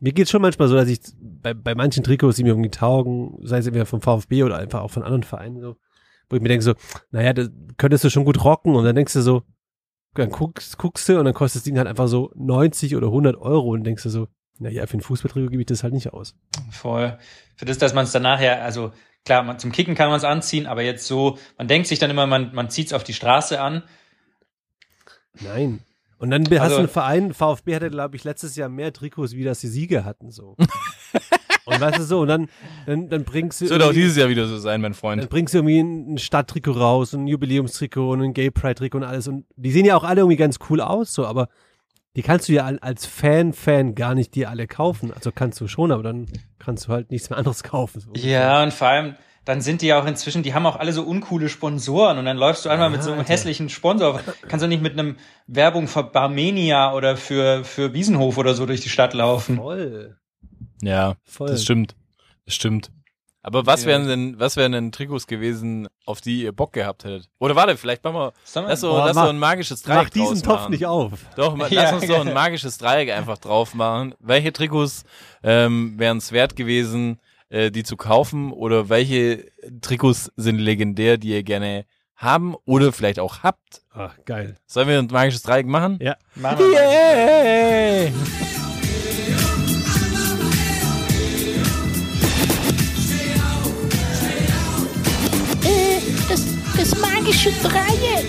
mir 0.00 0.12
geht 0.12 0.28
schon 0.28 0.42
manchmal 0.42 0.66
so, 0.66 0.74
dass 0.74 0.88
ich 0.88 0.98
bei, 1.20 1.54
bei 1.54 1.76
manchen 1.76 2.02
Trikots, 2.02 2.36
die 2.36 2.42
mir 2.42 2.50
irgendwie 2.50 2.70
taugen, 2.70 3.38
sei 3.42 3.58
es 3.58 3.66
entweder 3.66 3.86
vom 3.86 4.00
VfB 4.00 4.42
oder 4.42 4.58
einfach 4.58 4.80
auch 4.80 4.90
von 4.90 5.04
anderen 5.04 5.22
Vereinen, 5.22 5.60
so, 5.60 5.76
wo 6.28 6.36
ich 6.36 6.42
mir 6.42 6.48
denke 6.48 6.64
so, 6.64 6.74
naja, 7.12 7.32
das 7.32 7.50
könntest 7.76 8.02
du 8.02 8.10
schon 8.10 8.24
gut 8.24 8.44
rocken 8.44 8.74
und 8.74 8.84
dann 8.84 8.96
denkst 8.96 9.12
du 9.12 9.22
so, 9.22 9.42
dann 10.14 10.30
guckst, 10.30 10.76
guckst 10.76 11.08
du 11.08 11.18
und 11.20 11.24
dann 11.24 11.34
kostet 11.34 11.60
das 11.60 11.64
Ding 11.64 11.78
halt 11.78 11.86
einfach 11.86 12.08
so 12.08 12.32
90 12.34 12.96
oder 12.96 13.06
100 13.06 13.36
Euro 13.36 13.70
und 13.70 13.84
denkst 13.84 14.02
du 14.02 14.08
so, 14.08 14.28
naja, 14.58 14.86
für 14.86 14.96
ein 14.98 15.00
Fußballtrikot 15.00 15.50
gebe 15.50 15.62
ich 15.62 15.66
das 15.66 15.82
halt 15.82 15.92
nicht 15.94 16.12
aus. 16.12 16.34
Voll. 16.70 17.18
Für 17.56 17.64
das, 17.64 17.78
dass 17.78 17.94
man 17.94 18.04
es 18.04 18.12
dann 18.12 18.22
nachher, 18.22 18.62
also 18.62 18.92
klar, 19.24 19.42
man, 19.42 19.58
zum 19.58 19.72
Kicken 19.72 19.94
kann 19.94 20.08
man 20.08 20.16
es 20.18 20.24
anziehen, 20.24 20.66
aber 20.66 20.82
jetzt 20.82 21.06
so, 21.06 21.38
man 21.58 21.68
denkt 21.68 21.88
sich 21.88 21.98
dann 21.98 22.10
immer, 22.10 22.26
man, 22.26 22.54
man 22.54 22.70
zieht 22.70 22.88
es 22.88 22.92
auf 22.92 23.04
die 23.04 23.14
Straße 23.14 23.60
an. 23.60 23.82
Nein. 25.40 25.80
Und 26.18 26.30
dann 26.30 26.44
hast 26.44 26.60
Also- 26.60 26.74
du 26.76 26.78
einen 26.80 26.88
Verein, 26.88 27.34
VfB 27.34 27.74
hatte, 27.74 27.90
glaube 27.90 28.14
ich, 28.16 28.24
letztes 28.24 28.54
Jahr 28.54 28.68
mehr 28.68 28.92
Trikots, 28.92 29.34
wie 29.34 29.44
das 29.44 29.60
die 29.60 29.68
Siege 29.68 30.04
hatten, 30.04 30.30
so. 30.30 30.54
und 31.64 31.80
weißt 31.80 31.98
du 31.98 32.02
so, 32.04 32.20
und 32.20 32.28
dann, 32.28 32.48
dann, 32.86 33.08
dann 33.08 33.24
bringst 33.24 33.60
du 33.60 33.64
Das 33.64 33.72
wird 33.72 33.82
auch 33.82 33.92
dieses 33.92 34.16
Jahr 34.16 34.28
wieder 34.28 34.46
so 34.46 34.56
sein, 34.58 34.80
mein 34.80 34.92
Dann 34.92 34.98
Freund. 34.98 35.30
bringst 35.30 35.52
du 35.54 35.58
irgendwie 35.58 35.80
ein 35.80 36.18
Stadttrikot 36.18 36.72
raus, 36.72 37.12
und 37.14 37.24
ein 37.24 37.26
Jubiläumstrikot 37.26 38.10
und 38.12 38.22
ein 38.22 38.34
Gay 38.34 38.50
Pride 38.52 38.76
Trikot 38.76 38.98
und 38.98 39.04
alles. 39.04 39.26
Und 39.26 39.46
die 39.56 39.72
sehen 39.72 39.84
ja 39.84 39.96
auch 39.96 40.04
alle 40.04 40.20
irgendwie 40.20 40.36
ganz 40.36 40.58
cool 40.70 40.80
aus, 40.80 41.12
so, 41.12 41.26
aber 41.26 41.48
die 42.16 42.22
kannst 42.22 42.48
du 42.48 42.52
ja 42.52 42.64
al- 42.64 42.78
als 42.80 43.06
Fan, 43.06 43.52
Fan 43.52 43.94
gar 43.94 44.14
nicht 44.14 44.34
dir 44.34 44.50
alle 44.50 44.66
kaufen. 44.66 45.12
Also 45.12 45.32
kannst 45.32 45.60
du 45.60 45.68
schon, 45.68 45.92
aber 45.92 46.02
dann 46.02 46.26
kannst 46.58 46.86
du 46.86 46.92
halt 46.92 47.10
nichts 47.10 47.30
mehr 47.30 47.38
anderes 47.38 47.62
kaufen. 47.62 48.00
So. 48.00 48.12
Ja, 48.14 48.62
und 48.62 48.72
vor 48.72 48.88
allem, 48.88 49.14
dann 49.44 49.60
sind 49.60 49.82
die 49.82 49.86
ja 49.88 50.00
auch 50.00 50.06
inzwischen, 50.06 50.42
die 50.42 50.54
haben 50.54 50.66
auch 50.66 50.76
alle 50.76 50.92
so 50.92 51.02
uncoole 51.02 51.48
Sponsoren 51.48 52.18
und 52.18 52.24
dann 52.26 52.36
läufst 52.36 52.64
du 52.64 52.68
einmal 52.68 52.90
mit 52.90 53.02
so 53.02 53.10
einem 53.10 53.20
Alter. 53.20 53.32
hässlichen 53.32 53.68
Sponsor. 53.70 54.20
Kannst 54.46 54.62
du 54.62 54.68
nicht 54.68 54.82
mit 54.82 54.92
einem 54.92 55.16
Werbung 55.46 55.88
für 55.88 56.04
Barmenia 56.04 56.92
oder 56.92 57.16
für, 57.16 57.64
für 57.64 57.92
Wiesenhof 57.94 58.38
oder 58.38 58.54
so 58.54 58.66
durch 58.66 58.80
die 58.82 58.88
Stadt 58.90 59.14
laufen. 59.14 59.56
Voll. 59.56 60.16
Ja, 60.82 61.14
Voll. 61.24 61.48
das 61.48 61.62
stimmt. 61.64 61.96
Das 62.44 62.54
stimmt. 62.54 62.90
Aber 63.44 63.66
was 63.66 63.82
Ja. 63.82 63.88
wären 63.88 64.06
denn, 64.06 64.38
was 64.38 64.56
wären 64.56 64.70
denn 64.72 64.92
Trikots 64.92 65.26
gewesen, 65.26 65.88
auf 66.06 66.20
die 66.20 66.42
ihr 66.44 66.52
Bock 66.52 66.72
gehabt 66.72 67.02
hättet? 67.04 67.28
Oder 67.40 67.56
warte, 67.56 67.76
vielleicht 67.76 68.04
machen 68.04 68.14
wir, 68.16 68.32
lass 68.54 68.80
so, 68.80 68.90
Boah, 68.90 69.06
lass 69.06 69.16
mach- 69.16 69.24
so 69.24 69.30
ein 69.30 69.38
magisches 69.38 69.82
Dreieck 69.82 70.04
Mach 70.04 70.10
diesen 70.10 70.42
draus 70.42 70.58
Topf 70.60 70.68
nicht 70.68 70.86
auf. 70.86 71.12
Doch, 71.36 71.56
ma- 71.56 71.66
Ja, 71.70 71.82
lass 71.82 71.92
uns 71.94 72.06
doch 72.06 72.24
ein 72.24 72.32
magisches 72.34 72.78
Dreieck 72.78 73.10
einfach 73.10 73.38
drauf 73.38 73.74
machen. 73.74 74.14
Welche 74.20 74.52
Trikots 74.52 75.04
ähm, 75.42 75.94
wären 75.98 76.18
es 76.18 76.30
wert 76.30 76.54
gewesen, 76.54 77.18
äh, 77.48 77.70
die 77.72 77.82
zu 77.82 77.96
kaufen? 77.96 78.52
Oder 78.52 78.88
welche 78.88 79.46
Trikots 79.80 80.30
sind 80.36 80.58
legendär, 80.58 81.18
die 81.18 81.30
ihr 81.30 81.42
gerne 81.42 81.84
haben 82.14 82.54
oder 82.64 82.92
vielleicht 82.92 83.18
auch 83.18 83.42
habt? 83.42 83.82
Ach, 83.92 84.14
geil. 84.24 84.56
Sollen 84.66 84.86
wir 84.86 84.98
ein 85.00 85.08
magisches 85.10 85.42
Dreieck 85.42 85.66
machen? 85.66 85.98
Ja. 86.00 86.14
Machen 86.36 86.58
wir 86.60 88.12
magische 97.22 97.50
Dreieck. 97.62 98.26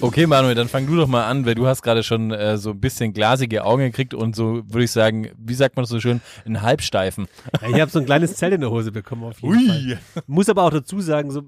Okay, 0.00 0.26
Manuel, 0.26 0.54
dann 0.54 0.68
fang 0.68 0.86
du 0.86 0.96
doch 0.96 1.08
mal 1.08 1.24
an, 1.24 1.46
weil 1.46 1.54
du 1.54 1.66
hast 1.66 1.80
gerade 1.80 2.02
schon 2.02 2.30
äh, 2.30 2.58
so 2.58 2.70
ein 2.70 2.80
bisschen 2.80 3.14
glasige 3.14 3.64
Augen 3.64 3.84
gekriegt 3.84 4.12
und 4.12 4.36
so, 4.36 4.62
würde 4.66 4.84
ich 4.84 4.90
sagen, 4.90 5.30
wie 5.38 5.54
sagt 5.54 5.76
man 5.76 5.84
das 5.84 5.90
so 5.90 5.98
schön, 5.98 6.20
einen 6.44 6.60
Halbsteifen. 6.60 7.26
Ja, 7.62 7.68
ich 7.68 7.80
habe 7.80 7.90
so 7.90 8.00
ein 8.00 8.04
kleines 8.04 8.36
Zelt 8.36 8.52
in 8.52 8.60
der 8.60 8.70
Hose 8.70 8.92
bekommen 8.92 9.24
auf 9.24 9.40
jeden 9.40 9.66
Fall. 9.66 9.98
Muss 10.26 10.50
aber 10.50 10.64
auch 10.64 10.70
dazu 10.70 11.00
sagen, 11.00 11.30
so 11.30 11.42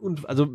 und 0.00 0.26
also 0.26 0.48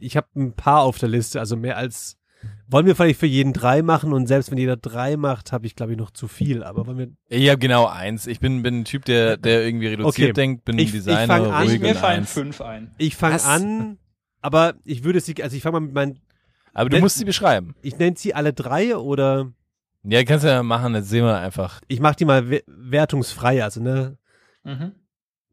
ich 0.00 0.16
habe 0.16 0.26
ein 0.36 0.52
paar 0.52 0.82
auf 0.82 0.98
der 0.98 1.08
Liste, 1.08 1.40
also 1.40 1.56
mehr 1.56 1.78
als 1.78 2.18
wollen 2.68 2.86
wir 2.86 2.96
vielleicht 2.96 3.20
für 3.20 3.26
jeden 3.26 3.52
drei 3.52 3.82
machen 3.82 4.12
und 4.12 4.26
selbst 4.26 4.50
wenn 4.50 4.58
jeder 4.58 4.76
drei 4.76 5.16
macht, 5.16 5.52
habe 5.52 5.66
ich 5.66 5.76
glaube 5.76 5.92
ich 5.92 5.98
noch 5.98 6.10
zu 6.10 6.26
viel. 6.28 6.62
Aber 6.64 6.86
wollen 6.86 6.98
wir 6.98 7.08
Ich 7.28 7.48
habe 7.48 7.58
genau 7.58 7.86
eins. 7.86 8.26
Ich 8.26 8.40
bin, 8.40 8.62
bin 8.62 8.80
ein 8.80 8.84
Typ, 8.84 9.04
der, 9.04 9.36
der 9.36 9.64
irgendwie 9.64 9.88
reduziert 9.88 10.30
Okay. 10.30 10.32
denkt, 10.32 10.64
bin 10.64 10.78
Ich- 10.78 10.84
ein 10.84 10.86
ich 10.86 10.92
Designer, 11.04 11.26
fang 11.26 11.50
an. 11.50 11.66
ruhig 11.66 11.80
Mir 11.80 11.94
fallen 11.94 12.20
eins. 12.20 12.32
fünf 12.32 12.60
ein. 12.60 12.90
ich 12.98 13.16
fange 13.16 13.42
an, 13.44 13.98
aber 14.40 14.74
ich 14.84 15.04
würde 15.04 15.20
sie, 15.20 15.42
also 15.42 15.56
ich 15.56 15.62
fange 15.62 15.74
mal 15.74 15.80
mit 15.80 15.94
meinen, 15.94 16.20
Aber 16.74 16.88
du 16.88 16.96
Wenn- 16.96 17.02
musst 17.02 17.18
sie 17.18 17.24
beschreiben. 17.26 17.74
ich 17.82 17.98
nenne 17.98 18.16
sie 18.16 18.34
alle 18.34 18.52
drei 18.54 18.96
oder 18.96 19.52
Ja, 20.04 20.24
kannst 20.24 20.44
du 20.44 20.48
ja 20.48 20.62
machen, 20.62 20.94
jetzt 20.94 21.10
sehen 21.10 21.24
wir 21.26 21.36
einfach. 21.38 21.80
ich 21.88 22.00
mache 22.00 22.16
die 22.16 22.24
mal 22.24 22.48
we- 22.50 22.64
wertungsfrei, 22.66 23.62
also 23.62 23.82
ne. 23.82 24.16
Mhm. 24.64 24.92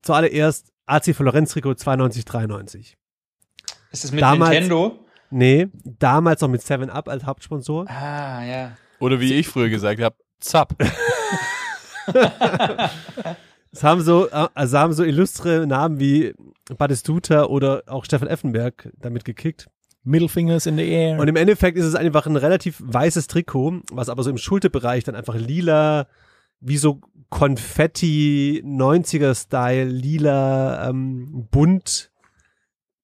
Zuallererst 0.01 0.71
AC 0.85 1.13
Florenz 1.13 1.51
Trikot 1.51 1.75
92 1.75 2.23
93. 2.25 2.97
Ist 3.91 4.05
es 4.05 4.11
mit 4.11 4.21
Damals- 4.21 4.51
Nintendo? 4.51 5.05
Nee, 5.31 5.67
damals 5.83 6.41
noch 6.41 6.49
mit 6.49 6.61
7 6.61 6.89
Up 6.89 7.07
als 7.07 7.25
Hauptsponsor. 7.25 7.87
Ah, 7.89 8.43
ja. 8.43 8.71
Oder 8.99 9.19
wie 9.19 9.33
ich 9.33 9.47
früher 9.47 9.69
gesagt 9.69 10.01
habe, 10.01 10.15
Zap. 10.39 10.75
Es 13.71 13.83
haben 13.83 14.01
so, 14.01 14.27
äh, 14.29 14.47
also 14.53 14.77
haben 14.79 14.93
so 14.93 15.03
illustre 15.03 15.67
Namen 15.67 15.99
wie 15.99 16.33
Batistuta 16.77 17.45
oder 17.45 17.83
auch 17.87 18.05
Stefan 18.05 18.27
Effenberg 18.27 18.91
damit 18.97 19.25
gekickt. 19.25 19.69
Middle 20.03 20.29
fingers 20.29 20.65
in 20.65 20.77
the 20.77 20.89
air. 20.89 21.19
Und 21.19 21.27
im 21.27 21.35
Endeffekt 21.35 21.77
ist 21.77 21.85
es 21.85 21.95
einfach 21.95 22.25
ein 22.25 22.35
relativ 22.35 22.81
weißes 22.83 23.27
Trikot, 23.27 23.81
was 23.91 24.09
aber 24.09 24.23
so 24.23 24.29
im 24.29 24.37
Schulterbereich 24.37 25.03
dann 25.03 25.15
einfach 25.15 25.35
lila, 25.35 26.07
wie 26.61 26.77
so 26.77 27.01
Konfetti 27.29 28.63
90er-Style, 28.65 29.83
lila, 29.83 30.89
ähm, 30.89 31.47
bunt, 31.51 32.11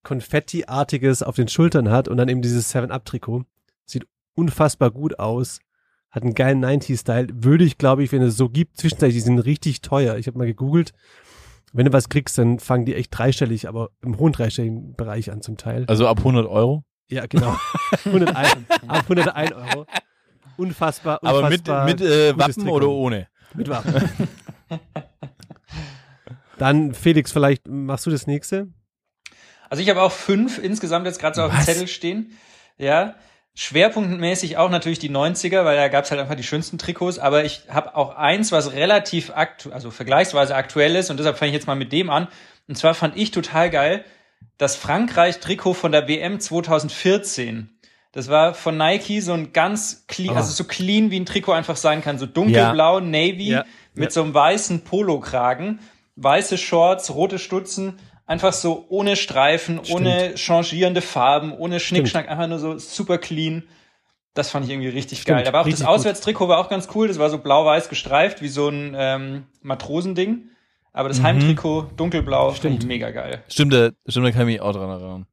Konfetti-artiges 0.06 1.22
auf 1.24 1.36
den 1.36 1.50
Schultern 1.50 1.90
hat 1.90 2.08
und 2.08 2.16
dann 2.16 2.30
eben 2.30 2.42
dieses 2.42 2.74
7-Up-Trikot. 2.74 3.44
Sieht 3.86 4.08
unfassbar 4.36 4.92
gut 4.92 5.20
aus. 5.20 5.60
Hat 6.12 6.24
einen 6.24 6.36
geilen 6.36 6.64
90s-Style. 6.64 7.28
Würde 7.34 7.66
ich, 7.66 7.78
glaube 7.78 8.04
ich, 8.04 8.14
wenn 8.14 8.22
es 8.22 8.38
so 8.38 8.48
gibt, 8.48 8.78
zwischenzeitlich, 8.78 9.16
die 9.16 9.22
sind 9.22 9.40
richtig 9.40 9.82
teuer. 9.82 10.16
Ich 10.16 10.28
habe 10.28 10.38
mal 10.38 10.48
gegoogelt. 10.48 10.94
Wenn 11.74 11.88
du 11.88 11.92
was 11.92 12.08
kriegst, 12.08 12.38
dann 12.38 12.60
fangen 12.60 12.86
die 12.86 12.96
echt 12.96 13.10
dreistellig, 13.18 13.68
aber 13.68 13.90
im 14.02 14.18
hohen 14.18 14.32
dreistelligen 14.32 14.96
Bereich 14.96 15.30
an 15.30 15.42
zum 15.42 15.58
Teil. 15.58 15.84
also 15.88 16.08
ab 16.08 16.20
100 16.20 16.48
Euro. 16.48 16.86
Ja, 17.10 17.26
genau. 17.26 17.58
101, 18.06 18.56
ab 18.88 19.04
101 19.10 19.52
Euro. 19.52 19.86
Unfassbar, 20.56 21.22
unfassbar. 21.22 21.80
Aber 21.80 21.86
mit, 21.86 22.00
mit 22.00 22.10
äh, 22.10 22.38
Wappen 22.38 22.54
Trikot. 22.54 22.72
oder 22.72 22.90
ohne? 22.90 23.28
Mit 23.56 23.68
Wappen. 23.68 24.10
Dann, 26.58 26.94
Felix, 26.94 27.34
vielleicht 27.34 27.68
machst 27.68 28.06
du 28.06 28.12
das 28.12 28.28
nächste? 28.28 28.70
Also 29.76 29.84
ich 29.84 29.90
habe 29.90 30.02
auch 30.02 30.12
fünf 30.14 30.58
insgesamt 30.58 31.06
jetzt 31.06 31.20
gerade 31.20 31.36
so 31.36 31.42
auf 31.44 31.52
dem? 31.54 31.60
Zettel 31.66 31.90
stehen. 31.90 32.38
Ja. 32.78 33.16
Schwerpunktmäßig 33.56 34.56
auch 34.56 34.70
natürlich 34.70 35.00
die 35.00 35.10
90er, 35.10 35.66
weil 35.66 35.76
da 35.76 35.90
gab's 35.90 36.12
halt 36.12 36.22
einfach 36.22 36.36
die 36.36 36.44
schönsten 36.44 36.78
Trikots. 36.78 37.20
Aber 37.20 37.44
ich 37.44 37.64
habe 37.70 37.94
auch 37.98 38.16
eins, 38.16 38.54
was 38.54 38.72
relativ 38.72 39.32
aktu 39.36 39.72
also 39.72 39.92
vergleichsweise 39.92 40.56
aktuell 40.56 40.96
ist 40.96 41.10
und 41.10 41.18
deshalb 41.18 41.38
fange 41.38 41.50
ich 41.50 41.54
jetzt 41.56 41.68
mal 41.68 41.76
mit 41.76 41.92
dem 41.92 42.10
an. 42.10 42.30
Und 42.70 42.78
zwar 42.78 42.94
fand 42.94 43.18
ich 43.18 43.32
total 43.32 43.70
geil 43.70 44.06
das 44.58 44.78
Frankreich-Trikot 44.78 45.74
von 45.74 45.92
der 45.92 46.08
WM 46.08 46.40
2014. 46.40 47.70
Das 48.14 48.30
war 48.30 48.54
von 48.54 48.78
Nike 48.78 49.20
so 49.20 49.34
ein 49.34 49.52
ganz 49.52 50.06
clean, 50.08 50.34
Ah. 50.36 50.38
also 50.38 50.52
so 50.54 50.64
clean 50.64 51.12
wie 51.12 51.20
ein 51.20 51.26
Trikot 51.26 51.52
einfach 51.52 51.76
sein 51.76 52.02
kann. 52.02 52.18
So 52.18 52.26
dunkelblau, 52.28 53.02
Navy 53.02 53.50
Ja. 53.50 53.66
mit 53.94 54.06
Ja. 54.06 54.12
so 54.12 54.24
einem 54.24 54.34
weißen 54.34 54.86
Polokragen, 54.86 55.80
weiße 56.16 56.58
Shorts, 56.58 57.14
rote 57.14 57.40
Stutzen, 57.40 58.00
einfach 58.26 58.54
so 58.54 58.86
ohne 58.90 59.16
Streifen, 59.16 59.80
ohne 59.92 60.36
changierende 60.38 61.02
Farben, 61.02 61.52
ohne 61.54 61.80
Schnickschnack, 61.80 62.30
einfach 62.30 62.48
nur 62.48 62.60
so 62.60 62.78
super 62.78 63.18
clean. 63.18 63.64
Das 64.34 64.50
fand 64.50 64.66
ich 64.66 64.72
irgendwie 64.72 64.90
richtig 64.90 65.22
Stimmt, 65.22 65.40
geil. 65.40 65.48
Aber 65.48 65.62
auch 65.62 65.70
das. 65.70 65.82
Auswärtstrikot 65.84 66.48
war 66.50 66.58
auch 66.60 66.68
ganz 66.70 66.90
cool. 66.94 67.08
Das 67.08 67.20
war 67.20 67.30
so 67.30 67.38
blau-weiß 67.38 67.88
gestreift, 67.88 68.42
wie 68.42 68.50
so 68.50 68.68
ein 68.68 68.94
ähm, 68.98 69.44
Matrosending. 69.62 70.50
Aber 70.92 71.08
Mhm. 71.10 71.14
das 71.14 71.24
Heimtrikot 71.24 71.88
dunkelblau, 71.96 72.52
fand 72.52 72.84
ich 72.84 72.86
mega 72.88 73.12
geil. 73.12 73.44
Stimmt, 73.48 73.74
da, 73.74 73.90
stimmt, 74.08 74.28
da 74.28 74.32
kann 74.32 74.42
ich 74.42 74.56
mich 74.56 74.62
auch 74.62 74.74
dran 74.74 74.90
erinnern. 74.90 75.26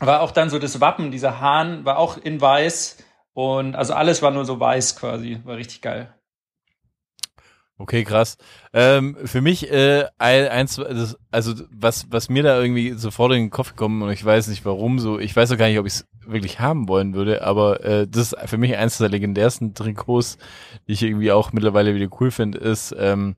War 0.00 0.22
auch 0.22 0.30
dann 0.30 0.48
so 0.50 0.58
das 0.58 0.80
Wappen, 0.80 1.10
dieser 1.10 1.40
Hahn, 1.40 1.84
war 1.84 1.98
auch 1.98 2.16
in 2.18 2.40
weiß. 2.40 2.98
Und 3.32 3.76
also 3.76 3.94
alles 3.94 4.22
war 4.22 4.30
nur 4.32 4.44
so 4.44 4.58
weiß 4.58 4.96
quasi. 4.96 5.40
War 5.44 5.56
richtig 5.56 5.80
geil. 5.82 6.12
Okay, 7.80 8.02
krass. 8.02 8.36
Ähm, 8.72 9.16
für 9.24 9.40
mich 9.40 9.70
äh, 9.70 10.04
ein- 10.18 10.48
eins, 10.48 10.76
das, 10.76 11.16
also 11.30 11.54
was 11.70 12.06
was 12.10 12.28
mir 12.28 12.42
da 12.42 12.60
irgendwie 12.60 12.92
sofort 12.94 13.32
in 13.32 13.38
den 13.44 13.50
Kopf 13.50 13.70
gekommen 13.70 14.02
und 14.02 14.10
ich 14.10 14.24
weiß 14.24 14.48
nicht 14.48 14.64
warum 14.64 14.98
so, 14.98 15.18
ich 15.20 15.34
weiß 15.36 15.52
auch 15.52 15.56
gar 15.56 15.68
nicht, 15.68 15.78
ob 15.78 15.86
ich 15.86 15.92
es 15.94 16.06
wirklich 16.26 16.58
haben 16.58 16.88
wollen 16.88 17.14
würde, 17.14 17.42
aber 17.42 17.84
äh, 17.84 18.06
das 18.08 18.32
ist 18.32 18.36
für 18.48 18.58
mich 18.58 18.76
eins 18.76 18.98
der 18.98 19.08
legendärsten 19.08 19.74
Trikots, 19.74 20.38
die 20.88 20.92
ich 20.92 21.02
irgendwie 21.04 21.30
auch 21.32 21.52
mittlerweile 21.52 21.94
wieder 21.94 22.08
cool 22.20 22.30
finde, 22.32 22.58
ist 22.58 22.94
ähm, 22.98 23.36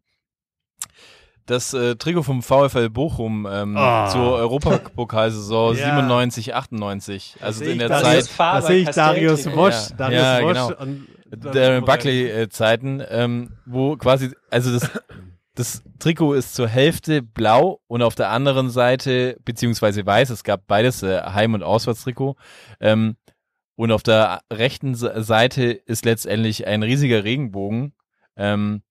das 1.47 1.75
äh, 1.75 1.97
Trikot 1.97 2.23
vom 2.23 2.43
VfL 2.43 2.91
Bochum 2.91 3.47
ähm, 3.51 3.77
Ah. 3.77 4.09
zur 4.09 4.35
Europapokalsaison 4.37 5.77
Ja. 5.77 5.87
97, 5.97 6.55
98. 6.55 7.37
Also 7.41 7.65
in 7.65 7.79
der 7.79 7.89
Darius- 7.89 8.03
Zeit 8.03 8.29
Faber, 8.29 8.61
Da 8.61 8.67
sehe 8.67 8.77
ich 8.79 8.89
Darius. 8.91 9.47
Wosch, 9.55 9.91
Ja, 9.91 9.97
Darius 9.97 10.23
ja, 10.23 10.43
Wosch 10.43 10.53
genau. 10.55 10.81
und 10.81 11.07
der 11.31 11.81
Buckley-Zeiten, 11.83 13.03
ähm, 13.09 13.53
wo 13.67 13.97
quasi, 13.97 14.31
also 14.51 14.73
das, 14.73 14.91
das 15.55 15.83
Trikot 15.99 16.35
ist 16.35 16.55
zur 16.55 16.69
Hälfte 16.69 17.23
blau 17.23 17.81
und 17.87 18.03
auf 18.03 18.15
der 18.15 18.31
anderen 18.31 18.71
Seite, 18.71 19.37
beziehungsweise 19.45 20.05
weiß, 20.05 20.31
es 20.31 20.45
gab 20.45 20.67
beides, 20.67 21.03
äh, 21.03 21.21
Heim- 21.23 21.55
und 21.55 21.63
Auswärtstrikot, 21.63 22.37
ähm, 22.81 23.17
und 23.77 23.93
auf 23.93 24.03
der 24.03 24.41
rechten 24.53 24.95
Se- 24.95 25.23
Seite 25.23 25.65
ist 25.65 26.05
letztendlich 26.05 26.67
ein 26.67 26.83
riesiger 26.83 27.25
Regenbogen, 27.25 27.95
ähm, 28.37 28.83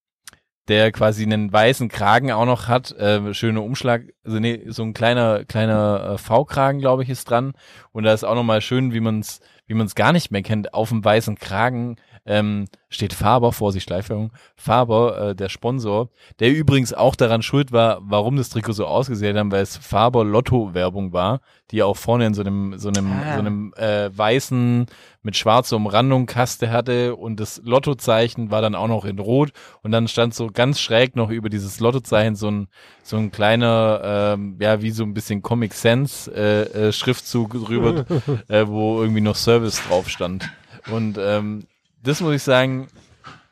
der 0.67 0.91
quasi 0.91 1.23
einen 1.23 1.52
weißen 1.52 1.89
Kragen 1.89 2.32
auch 2.32 2.45
noch 2.45 2.67
hat, 2.67 2.91
äh, 2.91 3.34
schöner 3.34 3.63
Umschlag, 3.63 4.04
also 4.23 4.39
nee, 4.39 4.63
so 4.67 4.84
ein 4.84 4.93
kleiner 4.93 5.45
kleiner 5.45 6.12
äh, 6.13 6.17
V-Kragen, 6.17 6.80
glaube 6.80 7.04
ich, 7.04 7.10
ist 7.10 7.30
dran. 7.30 7.54
Und 7.91 8.04
da 8.04 8.13
ist 8.13 8.23
auch 8.23 8.36
nochmal 8.36 8.62
schön, 8.62 8.93
wie 8.93 8.99
man 8.99 9.19
es 9.19 9.41
wie 9.65 9.73
man 9.75 9.86
es 9.88 9.95
gar 9.95 10.12
nicht 10.13 10.32
mehr 10.32 10.41
kennt, 10.41 10.73
auf 10.73 10.89
dem 10.89 11.04
weißen 11.04 11.36
Kragen 11.38 11.97
ähm, 12.25 12.65
steht 12.89 13.13
Faber, 13.13 13.51
Vorsicht, 13.51 13.86
Schleiferung, 13.88 14.32
Faber, 14.55 15.29
äh, 15.29 15.36
der 15.36 15.49
Sponsor, 15.49 16.10
der 16.39 16.51
übrigens 16.51 16.93
auch 16.93 17.15
daran 17.15 17.41
schuld 17.41 17.71
war, 17.71 17.99
warum 18.01 18.36
das 18.36 18.49
Trikot 18.49 18.73
so 18.73 18.86
ausgesehen 18.86 19.38
hat, 19.38 19.51
weil 19.51 19.62
es 19.62 19.77
Faber 19.77 20.23
Lotto-Werbung 20.23 21.13
war, 21.13 21.41
die 21.71 21.84
auch 21.84 21.97
vorne 21.97 22.25
in 22.25 22.34
so 22.34 22.41
einem, 22.41 22.77
so 22.79 22.89
einem, 22.89 23.12
Ah. 23.12 23.34
so 23.36 23.39
einem 23.39 23.73
äh, 23.77 24.10
weißen 24.15 24.88
mit 25.21 25.36
schwarzer 25.36 25.75
Umrandung 25.75 26.25
Kaste 26.25 26.71
hatte 26.71 27.15
und 27.15 27.39
das 27.39 27.62
Lottozeichen 27.63 28.51
war 28.51 28.62
dann 28.62 28.73
auch 28.73 28.88
noch 28.88 29.05
in 29.05 29.19
Rot 29.19 29.51
und 29.84 29.91
dann 29.91 30.08
stand 30.08 30.34
so 30.34 30.47
ganz 30.47 30.79
schräg 30.79 31.15
noch 31.15 31.29
über 31.29 31.49
dieses 31.49 31.79
Lottozeichen 31.79 32.36
so 32.36 32.49
ein 32.49 32.67
so 33.03 33.17
ein 33.17 33.32
kleiner, 33.32 34.01
ähm, 34.36 34.58
ja 34.60 34.82
wie 34.82 34.91
so 34.91 35.03
ein 35.03 35.13
bisschen 35.13 35.41
Comic 35.41 35.73
Sense 35.73 36.32
äh, 36.34 36.88
äh, 36.88 36.91
Schriftzug 36.93 37.51
drüber, 37.53 38.05
äh, 38.47 38.65
wo 38.67 39.01
irgendwie 39.01 39.21
noch 39.21 39.36
Service 39.36 39.82
drauf 39.88 40.10
stand. 40.10 40.49
Und 40.91 41.17
ähm, 41.19 41.65
das 42.03 42.21
muss 42.21 42.35
ich 42.35 42.43
sagen, 42.43 42.88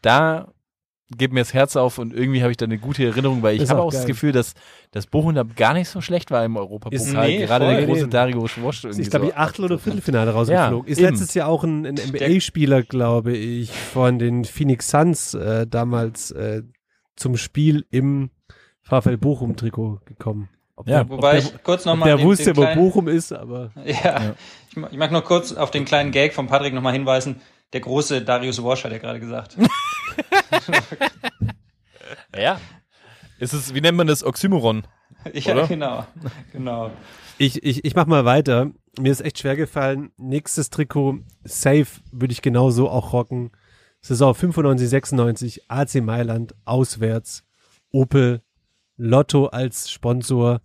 da 0.01 0.47
geht 1.15 1.31
mir 1.31 1.39
das 1.39 1.53
Herz 1.53 1.77
auf 1.77 1.99
und 1.99 2.13
irgendwie 2.13 2.41
habe 2.41 2.51
ich 2.51 2.57
da 2.57 2.65
eine 2.65 2.77
gute 2.77 3.05
Erinnerung, 3.05 3.41
weil 3.41 3.61
ich 3.61 3.69
habe 3.69 3.81
auch 3.81 3.85
auch 3.87 3.91
das. 3.93 4.05
Gefühl, 4.05 4.33
dass 4.33 4.53
das 4.91 5.07
Bochum 5.07 5.35
da 5.35 5.43
gar 5.43 5.73
nicht 5.73 5.87
so 5.87 6.01
schlecht 6.01 6.31
war 6.31 6.43
im 6.43 6.57
Europapokal. 6.57 6.93
Ist- 6.93 7.13
Nee, 7.13 7.45
Gerade 7.45 7.65
der 7.65 7.85
große. 7.85 8.09
Dario 8.09 8.45
Schwosch 8.47 8.83
irgendwie 8.83 9.03
Ich 9.03 9.09
glaube, 9.09 9.27
so. 9.27 9.31
die 9.31 9.37
Achtel- 9.37 9.65
oder 9.65 9.79
Viertelfinale 9.79 10.31
rausgeflogen. 10.31 10.85
Ja, 10.87 10.91
ist 10.91 10.99
eben. 10.99 11.09
letztes 11.09 11.33
Jahr 11.33 11.47
auch 11.47 11.63
ein, 11.63 11.85
ein 11.85 11.95
NBA-Spieler, 11.95 12.83
glaube 12.83 13.37
ich, 13.37 13.71
von 13.71 14.19
den 14.19 14.43
Phoenix 14.43 14.89
Suns 14.89 15.33
äh, 15.33 15.65
damals 15.65 16.31
äh, 16.31 16.63
zum 17.15 17.37
Spiel 17.37 17.85
im 17.89 18.29
VfL 18.81 19.15
Bochum-Trikot 19.17 20.01
gekommen. 20.05 20.49
Ob 20.75 20.89
Ja. 20.89 21.05
der, 21.05 21.09
Wobei 21.09 21.37
ob 21.37 21.43
ich 21.43 21.49
der, 21.51 21.59
kurz 21.59 21.85
nochmal. 21.85 22.09
der 22.17 22.21
wusste, 22.25 22.55
wo 22.57 22.65
Bochum 22.75 23.07
ist, 23.07 23.31
aber 23.31 23.71
Ja, 23.85 24.35
Ich, 24.69 24.75
ma- 24.75 24.89
ich 24.91 24.97
mag 24.97 25.11
nur 25.13 25.23
kurz 25.23 25.53
auf 25.53 25.71
den 25.71 25.85
kleinen 25.85 26.11
Gag 26.11 26.33
von 26.33 26.47
Patrick 26.47 26.73
nochmal 26.73 26.93
hinweisen. 26.93 27.37
Der 27.73 27.81
große 27.81 28.21
Darius 28.21 28.61
Wosch 28.61 28.83
hat 28.83 28.91
ja 28.91 28.97
gerade 28.97 29.19
gesagt. 29.19 29.57
Ja. 32.35 32.59
Ist 33.39 33.53
es, 33.53 33.73
wie 33.73 33.81
nennt 33.81 33.97
man 33.97 34.07
das? 34.07 34.23
Oxymoron. 34.23 34.83
ja, 35.33 35.53
Oder? 35.53 35.67
genau. 35.67 36.07
Genau. 36.51 36.91
ich, 37.37 37.63
ich, 37.63 37.85
ich 37.85 37.95
mach 37.95 38.05
mal 38.05 38.25
weiter. 38.25 38.71
Mir 38.99 39.11
ist 39.11 39.21
echt 39.21 39.39
schwer 39.39 39.55
gefallen. 39.55 40.11
Nächstes 40.17 40.69
Trikot, 40.69 41.19
safe, 41.43 41.87
würde 42.11 42.31
ich 42.31 42.41
genauso 42.41 42.89
auch 42.89 43.13
rocken. 43.13 43.51
Saison 44.01 44.33
95, 44.33 44.89
96, 44.89 45.69
AC 45.69 45.95
Mailand, 45.95 46.55
auswärts, 46.65 47.43
Opel, 47.91 48.41
Lotto 48.95 49.47
als 49.47 49.91
Sponsor, 49.91 50.61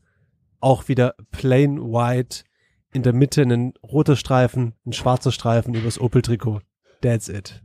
auch 0.61 0.88
wieder 0.88 1.15
plain 1.31 1.81
white, 1.81 2.45
in 2.93 3.03
der 3.03 3.12
Mitte 3.12 3.43
ein 3.43 3.73
roter 3.83 4.17
Streifen, 4.17 4.75
ein 4.87 4.93
schwarzer 4.93 5.33
Streifen 5.33 5.75
übers 5.75 5.99
Opel-Trikot. 5.99 6.61
That's 7.03 7.29
it. 7.29 7.61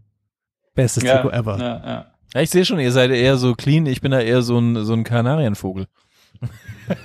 Bestes 0.76 1.04
Trikot 1.04 1.30
ever. 1.32 1.58
Ja, 1.58 1.66
ja. 1.86 2.06
Ja, 2.34 2.42
ich 2.42 2.50
sehe 2.50 2.66
schon, 2.66 2.80
ihr 2.80 2.92
seid 2.92 3.10
eher 3.12 3.38
so 3.38 3.56
clean, 3.56 3.86
ich 3.86 4.02
bin 4.02 4.12
da 4.12 4.20
eher 4.20 4.42
so 4.42 4.58
ein, 4.60 4.84
so 4.84 4.94
ein 4.94 5.04
Kanarienvogel. 5.06 5.88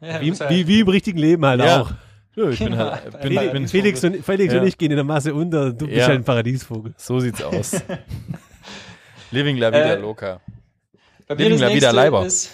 Ja, 0.00 0.20
Wie, 0.20 0.28
muss 0.30 0.38
ja- 0.38 0.50
wie, 0.50 0.66
wie 0.66 0.80
im 0.80 0.88
richtigen 0.88 1.18
Leben 1.18 1.44
halt 1.46 1.60
Ja. 1.60 1.80
auch. 1.80 1.90
Nö, 2.36 2.50
ich 2.50 2.58
bin 2.58 2.76
halt, 2.76 3.10
bin, 3.22 3.22
Felix, 3.22 3.52
bin, 3.52 3.68
Felix, 3.68 4.04
und, 4.04 4.22
Felix 4.24 4.52
Ja. 4.52 4.60
und 4.60 4.66
ich 4.66 4.76
gehen 4.76 4.90
in 4.90 4.96
der 4.96 5.04
Masse 5.04 5.32
unter, 5.32 5.72
du 5.72 5.86
bist 5.86 5.98
Ja. 5.98 6.08
halt 6.08 6.18
ein 6.18 6.24
Paradiesvogel. 6.24 6.92
so 6.98 7.20
sieht's 7.20 7.42
aus. 7.42 7.72
Living 9.30 9.56
la 9.56 9.68
vida 9.70 9.94
Äh, 9.94 9.98
loca. 9.98 10.40
Living 11.30 11.58
la 11.58 11.68
vida 11.72 11.90
Leiber. 11.90 12.26
ist, 12.26 12.50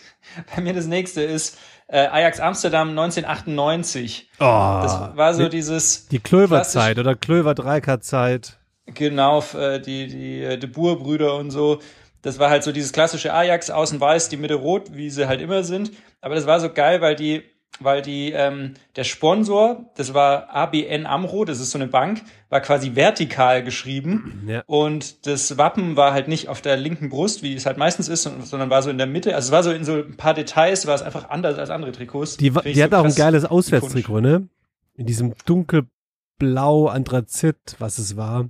bei 0.56 0.62
mir 0.62 0.72
das 0.72 0.86
nächste 0.86 1.20
ist 1.22 1.58
äh, 1.88 2.06
Ajax 2.06 2.40
Amsterdam 2.40 2.90
1998. 2.90 4.30
Oh, 4.38 4.42
Das 4.44 5.16
war 5.16 5.34
so 5.34 5.44
die, 5.44 5.50
dieses 5.50 6.08
die 6.08 6.18
Klöver-Zeit 6.18 6.98
oder 6.98 7.14
Klöver-Dreikart-Zeit. 7.14 8.58
Genau, 8.86 9.42
äh, 9.54 9.80
die, 9.80 10.06
die 10.06 10.42
äh, 10.42 10.58
De 10.58 10.68
Boer-Brüder 10.68 11.36
und 11.36 11.50
so. 11.50 11.80
Das 12.22 12.38
war 12.38 12.50
halt 12.50 12.64
so 12.64 12.72
dieses 12.72 12.92
klassische 12.92 13.32
Ajax, 13.32 13.70
außen 13.70 14.00
weiß, 14.00 14.28
die 14.28 14.36
Mitte 14.36 14.54
rot, 14.54 14.94
wie 14.94 15.10
sie 15.10 15.28
halt 15.28 15.40
immer 15.40 15.62
sind. 15.62 15.92
Aber 16.20 16.34
das 16.34 16.46
war 16.46 16.58
so 16.60 16.72
geil, 16.72 17.00
weil 17.00 17.14
die, 17.14 17.42
weil 17.80 18.02
die, 18.02 18.32
ähm, 18.32 18.74
der 18.96 19.04
Sponsor, 19.04 19.90
das 19.96 20.14
war 20.14 20.54
ABN 20.54 21.06
Amro, 21.06 21.44
das 21.44 21.60
ist 21.60 21.70
so 21.70 21.78
eine 21.78 21.88
Bank, 21.88 22.22
war 22.48 22.60
quasi 22.60 22.94
vertikal 22.94 23.62
geschrieben. 23.62 24.44
Ja. 24.46 24.62
Und 24.66 25.26
das 25.26 25.58
Wappen 25.58 25.96
war 25.96 26.12
halt 26.12 26.28
nicht 26.28 26.48
auf 26.48 26.60
der 26.60 26.76
linken 26.76 27.08
Brust, 27.08 27.42
wie 27.42 27.54
es 27.54 27.66
halt 27.66 27.76
meistens 27.76 28.08
ist, 28.08 28.22
sondern 28.22 28.70
war 28.70 28.82
so 28.82 28.90
in 28.90 28.98
der 28.98 29.06
Mitte. 29.06 29.34
Also 29.34 29.48
es 29.48 29.52
war 29.52 29.62
so 29.62 29.70
in 29.72 29.84
so 29.84 29.94
ein 29.96 30.16
paar 30.16 30.34
Details, 30.34 30.86
war 30.86 30.94
es 30.94 31.02
einfach 31.02 31.28
anders 31.30 31.58
als 31.58 31.70
andere 31.70 31.92
Trikots. 31.92 32.36
Die, 32.36 32.50
die 32.50 32.74
so 32.74 32.82
hat 32.82 32.94
auch 32.94 33.04
ein 33.04 33.14
geiles. 33.14 33.44
Auswärtstrikot, 33.44 34.20
ne? 34.20 34.48
In 34.94 35.06
diesem 35.06 35.34
dunkelblau 35.44 36.86
Anthrazit, 36.86 37.76
was 37.78 37.98
es 37.98 38.16
war. 38.16 38.48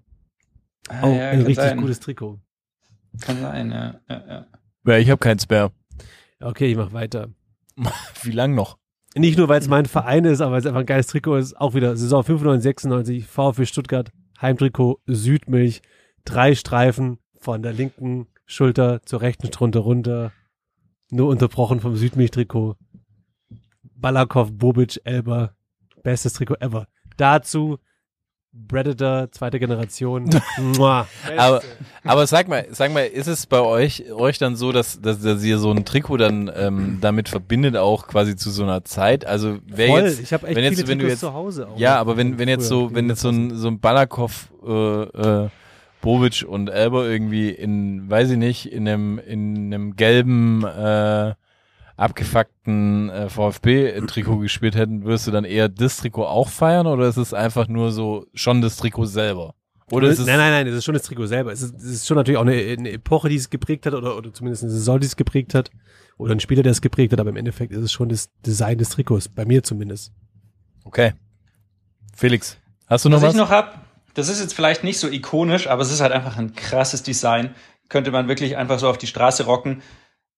Ah, 0.88 1.02
Auch 1.02 1.16
ja, 1.16 1.30
ein 1.30 1.40
richtig 1.40 1.56
sein. 1.56 1.80
gutes 1.80 2.00
Trikot. 2.00 2.38
Kann 3.20 3.40
sein, 3.40 3.70
ja. 3.70 4.00
ja, 4.08 4.24
ja. 4.28 4.46
Ja, 4.86 4.98
ich 4.98 5.10
habe 5.10 5.18
keinen 5.18 5.40
Spare. 5.40 5.72
Okay, 6.40 6.70
ich 6.70 6.76
mach 6.76 6.92
weiter. 6.92 7.28
Wie 8.22 8.30
lang 8.30 8.54
noch? 8.54 8.78
Nicht 9.18 9.38
nur, 9.38 9.48
weil 9.48 9.60
es 9.60 9.68
mein 9.68 9.86
Verein 9.86 10.26
ist, 10.26 10.42
aber 10.42 10.52
weil 10.52 10.60
es 10.60 10.66
einfach 10.66 10.80
ein 10.80 10.86
geiles 10.86 11.06
Trikot 11.06 11.36
ist. 11.36 11.56
Auch 11.58 11.74
wieder 11.74 11.96
Saison 11.96 12.22
95, 12.22 12.62
96, 12.62 13.26
VfB 13.26 13.64
Stuttgart, 13.64 14.10
Heimtrikot, 14.42 15.00
Südmilch, 15.06 15.80
drei 16.26 16.54
Streifen 16.54 17.18
von 17.38 17.62
der 17.62 17.72
linken 17.72 18.26
Schulter 18.44 19.00
zur 19.04 19.22
rechten 19.22 19.46
Strunte 19.46 19.78
runter. 19.78 20.32
Nur 21.10 21.28
unterbrochen 21.28 21.80
vom 21.80 21.96
Südmilch-Trikot. 21.96 22.76
Balakov, 23.82 24.52
Bobic, 24.52 25.00
Elber. 25.04 25.54
Bestes 26.02 26.34
Trikot 26.34 26.56
ever. 26.60 26.86
Dazu 27.16 27.78
Predator, 28.68 29.30
zweite 29.30 29.58
Generation. 29.58 30.28
Aber, 30.78 31.62
aber 32.04 32.26
sag 32.26 32.48
mal, 32.48 32.66
sag 32.70 32.92
mal, 32.92 33.04
ist 33.04 33.26
es 33.26 33.46
bei 33.46 33.60
euch, 33.60 34.12
euch 34.12 34.38
dann 34.38 34.56
so, 34.56 34.72
dass, 34.72 35.00
dass, 35.00 35.20
dass 35.20 35.42
ihr 35.44 35.58
so 35.58 35.70
ein 35.70 35.84
Trikot 35.84 36.16
dann 36.16 36.50
ähm, 36.54 36.98
damit 37.00 37.28
verbindet, 37.28 37.76
auch 37.76 38.06
quasi 38.06 38.36
zu 38.36 38.50
so 38.50 38.62
einer 38.62 38.84
Zeit? 38.84 39.26
Also 39.26 39.58
wer 39.66 39.88
Voll. 39.88 40.02
jetzt, 40.02 40.20
ich 40.20 40.32
habe 40.32 40.46
echt 40.46 40.56
wenn 40.56 40.64
jetzt, 40.64 40.76
viele 40.76 40.88
wenn 40.88 40.98
du 40.98 41.06
jetzt, 41.06 41.20
zu 41.20 41.32
Hause 41.32 41.68
auch. 41.68 41.78
ja, 41.78 41.96
aber 41.98 42.16
wenn, 42.16 42.38
wenn 42.38 42.48
jetzt 42.48 42.68
so, 42.68 42.94
wenn 42.94 43.08
jetzt 43.08 43.20
so 43.20 43.30
ein, 43.30 43.56
so 43.56 43.68
ein 43.68 43.80
Balakov, 43.80 44.48
äh, 44.66 45.02
äh, 45.02 45.48
Bobic 46.00 46.44
und 46.46 46.68
Elber 46.68 47.08
irgendwie 47.08 47.50
in, 47.50 48.08
weiß 48.08 48.30
ich 48.30 48.38
nicht, 48.38 48.72
in 48.72 48.88
einem, 48.88 49.18
in 49.18 49.72
einem 49.72 49.96
gelben, 49.96 50.64
äh, 50.64 51.34
abgefuckten 51.96 53.10
äh, 53.10 53.28
VfB-Trikot 53.28 54.38
gespielt 54.38 54.76
hätten, 54.76 55.04
würdest 55.04 55.26
du 55.26 55.30
dann 55.30 55.44
eher 55.44 55.68
das 55.68 55.96
Trikot 55.96 56.24
auch 56.26 56.48
feiern 56.48 56.86
oder 56.86 57.08
ist 57.08 57.16
es 57.16 57.32
einfach 57.32 57.68
nur 57.68 57.90
so 57.90 58.26
schon 58.34 58.60
das 58.60 58.76
Trikot 58.76 59.06
selber? 59.06 59.54
Oder 59.90 60.08
ist 60.08 60.18
es 60.18 60.26
nein, 60.26 60.38
nein, 60.38 60.50
nein, 60.50 60.66
es 60.66 60.74
ist 60.74 60.84
schon 60.84 60.94
das 60.94 61.04
Trikot 61.04 61.26
selber. 61.26 61.52
Es 61.52 61.62
ist, 61.62 61.76
es 61.76 61.84
ist 61.84 62.06
schon 62.06 62.16
natürlich 62.16 62.38
auch 62.38 62.42
eine, 62.42 62.54
eine 62.54 62.90
Epoche, 62.90 63.28
die 63.28 63.36
es 63.36 63.50
geprägt 63.50 63.86
hat, 63.86 63.94
oder, 63.94 64.16
oder 64.16 64.32
zumindest 64.32 64.64
eine 64.64 64.72
Saison, 64.72 64.98
die 64.98 65.06
es 65.06 65.16
geprägt 65.16 65.54
hat. 65.54 65.70
Oder 66.18 66.32
ein 66.32 66.40
Spieler, 66.40 66.62
der 66.62 66.72
es 66.72 66.80
geprägt 66.80 67.12
hat, 67.12 67.20
aber 67.20 67.30
im 67.30 67.36
Endeffekt 67.36 67.72
ist 67.72 67.82
es 67.82 67.92
schon 67.92 68.08
das 68.08 68.30
Design 68.44 68.78
des 68.78 68.88
Trikots, 68.88 69.28
bei 69.28 69.44
mir 69.44 69.62
zumindest. 69.62 70.12
Okay. 70.84 71.12
Felix, 72.16 72.58
hast 72.86 73.04
du 73.04 73.10
noch 73.10 73.18
was, 73.18 73.28
was? 73.28 73.34
ich 73.34 73.40
noch 73.40 73.50
hab, 73.50 73.84
das 74.14 74.28
ist 74.28 74.40
jetzt 74.40 74.54
vielleicht 74.54 74.82
nicht 74.82 74.98
so 74.98 75.08
ikonisch, 75.08 75.68
aber 75.68 75.82
es 75.82 75.92
ist 75.92 76.00
halt 76.00 76.12
einfach 76.12 76.36
ein 76.36 76.54
krasses 76.54 77.02
Design. 77.02 77.54
Könnte 77.88 78.10
man 78.10 78.26
wirklich 78.26 78.56
einfach 78.56 78.80
so 78.80 78.88
auf 78.88 78.98
die 78.98 79.06
Straße 79.06 79.44
rocken. 79.44 79.82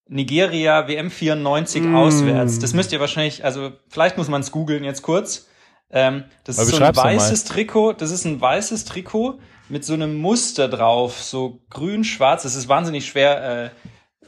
Nigeria 0.08 0.88
WM 0.88 1.10
94 1.10 1.82
Mm. 1.82 1.94
auswärts. 1.94 2.58
Das 2.58 2.72
müsst 2.74 2.92
ihr 2.92 3.00
wahrscheinlich, 3.00 3.44
also 3.44 3.72
vielleicht 3.88 4.16
muss 4.16 4.28
man 4.28 4.40
es 4.40 4.50
googeln 4.50 4.84
jetzt 4.84 5.02
kurz. 5.02 5.46
Ähm, 5.90 6.24
das 6.44 6.58
Aber 6.58 6.68
ist 6.68 6.76
so 6.76 6.82
ein 6.84 6.96
weißes 6.96 7.44
Trikot. 7.44 7.94
Das 7.94 8.10
ist 8.10 8.24
ein 8.24 8.40
weißes 8.40 8.84
Trikot 8.84 9.38
mit 9.68 9.84
so 9.84 9.94
einem 9.94 10.16
Muster 10.16 10.68
drauf, 10.68 11.22
so 11.22 11.60
grün-schwarz. 11.70 12.42
Das 12.42 12.54
ist 12.54 12.68
wahnsinnig 12.68 13.06
schwer, 13.06 13.64
äh, 13.66 13.70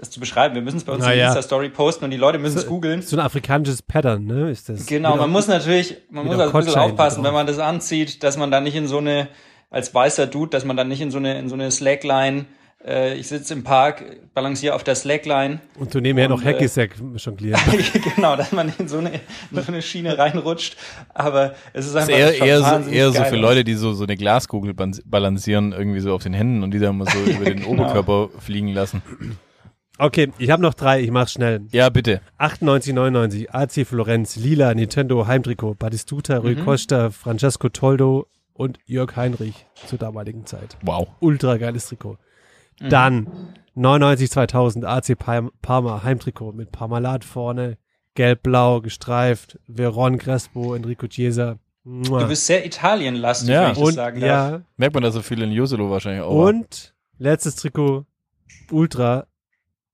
es 0.00 0.10
zu 0.10 0.20
beschreiben. 0.20 0.54
Wir 0.54 0.62
müssen 0.62 0.78
es 0.78 0.84
bei 0.84 0.92
uns 0.92 1.04
Na 1.04 1.12
in 1.12 1.18
ja. 1.18 1.26
Insta-Story 1.26 1.68
posten 1.68 2.04
und 2.06 2.10
die 2.10 2.16
Leute 2.16 2.38
müssen 2.38 2.56
es 2.58 2.66
googeln. 2.66 3.02
So 3.02 3.16
ein 3.16 3.20
afrikanisches 3.20 3.82
Pattern, 3.82 4.24
ne? 4.24 4.50
Ist 4.50 4.68
das? 4.70 4.86
Genau, 4.86 5.10
man 5.10 5.20
auch- 5.20 5.26
muss 5.28 5.46
natürlich, 5.48 5.96
man 6.10 6.24
muss 6.26 6.38
also 6.38 6.56
ein 6.56 6.64
bisschen 6.64 6.80
aufpassen, 6.80 7.22
wenn 7.24 7.34
man 7.34 7.46
das 7.46 7.58
anzieht, 7.58 8.22
dass 8.22 8.38
man 8.38 8.50
da 8.50 8.60
nicht 8.62 8.74
in 8.76 8.86
so 8.86 8.96
eine, 8.98 9.28
als 9.68 9.94
weißer 9.94 10.26
Dude, 10.26 10.50
dass 10.50 10.64
man 10.64 10.78
dann 10.78 10.88
nicht 10.88 11.02
in 11.02 11.10
so 11.10 11.18
eine, 11.18 11.38
in 11.38 11.50
so 11.50 11.54
eine 11.54 11.70
Slackline, 11.70 12.46
äh, 12.86 13.14
ich 13.14 13.28
sitze 13.28 13.54
im 13.54 13.62
Park, 13.64 14.04
balanciere 14.34 14.74
auf 14.74 14.84
der 14.84 14.94
Slackline, 14.94 15.60
Und 15.78 15.94
du 15.94 16.00
nebenher 16.00 16.28
noch 16.28 16.38
und, 16.38 16.46
äh, 16.46 16.54
Hackisack 16.54 16.92
jonglieren. 17.16 17.60
genau, 18.14 18.36
dass 18.36 18.52
man 18.52 18.66
nicht 18.66 18.80
in 18.80 18.88
so 18.88 18.98
eine, 18.98 19.10
in 19.50 19.62
so 19.62 19.68
eine 19.68 19.82
Schiene 19.82 20.16
reinrutscht, 20.18 20.76
aber 21.14 21.54
es 21.72 21.86
ist 21.86 21.96
einfach 21.96 22.08
ist 22.12 22.18
eher, 22.18 22.32
schon 22.34 22.46
eher, 22.46 22.58
so, 22.82 22.90
eher 22.90 23.12
so 23.12 23.24
für. 23.24 23.36
Leute, 23.36 23.64
die 23.64 23.74
so, 23.74 23.92
so 23.92 24.04
eine 24.04 24.16
Glaskugel 24.16 24.74
balancieren, 24.74 25.72
irgendwie 25.72 26.00
so 26.00 26.14
auf 26.14 26.22
den 26.22 26.32
Händen 26.32 26.62
und 26.62 26.72
die 26.72 26.78
dann 26.78 26.96
mal 26.98 27.06
so 27.08 27.18
über 27.30 27.44
den 27.44 27.58
Genau. 27.58 27.70
Oberkörper 27.70 28.28
fliegen 28.40 28.68
lassen. 28.68 29.02
Okay, 29.98 30.32
ich 30.38 30.50
habe 30.50 30.62
noch 30.62 30.72
drei, 30.72 31.02
ich 31.02 31.10
mach's 31.10 31.32
schnell. 31.32 31.60
Ja, 31.72 31.90
bitte. 31.90 32.22
98, 32.38 32.94
99, 32.94 33.52
AC 33.54 33.86
Florenz, 33.86 34.36
Lila, 34.36 34.72
Nintendo, 34.74 35.26
Heimtrikot, 35.26 35.74
Batistuta, 35.74 36.38
Rui 36.38 36.54
Mhm. 36.54 36.64
Costa, 36.64 37.10
Francesco 37.10 37.68
Toldo 37.68 38.26
und 38.54 38.78
Jörg 38.86 39.14
Heinrich 39.16 39.66
zur 39.86 39.98
damaligen 39.98 40.46
Zeit. 40.46 40.78
Wow. 40.82 41.08
Ultra 41.20 41.58
geiles 41.58 41.86
Trikot. 41.86 42.16
Mhm. 42.80 42.88
Dann 42.88 43.26
99, 43.74 44.30
2000, 44.30 44.84
AC 44.84 45.16
Parma, 45.62 46.02
Heimtrikot 46.02 46.52
mit 46.52 46.72
Parmalat 46.72 47.24
vorne, 47.24 47.78
gelb-blau 48.14 48.80
gestreift, 48.80 49.58
Veron 49.68 50.18
Crespo, 50.18 50.74
Enrico 50.74 51.06
Chiesa. 51.06 51.58
Du 51.84 52.26
bist 52.28 52.46
sehr 52.46 52.66
Italienlastig, 52.66 53.48
Ja. 53.48 53.62
wenn 53.64 53.72
ich 53.72 53.78
das 53.78 53.86
und, 53.88 53.94
sagen 53.94 54.20
darf. 54.20 54.52
ja, 54.52 54.60
Merkt 54.76 54.94
man 54.94 55.02
da 55.02 55.10
so 55.10 55.22
viel 55.22 55.40
in 55.42 55.52
Joselo 55.52 55.90
wahrscheinlich 55.90 56.22
auch. 56.22 56.30
und 56.48 56.94
letztes 57.18 57.56
Trikot, 57.56 58.04
Ultra, 58.70 59.26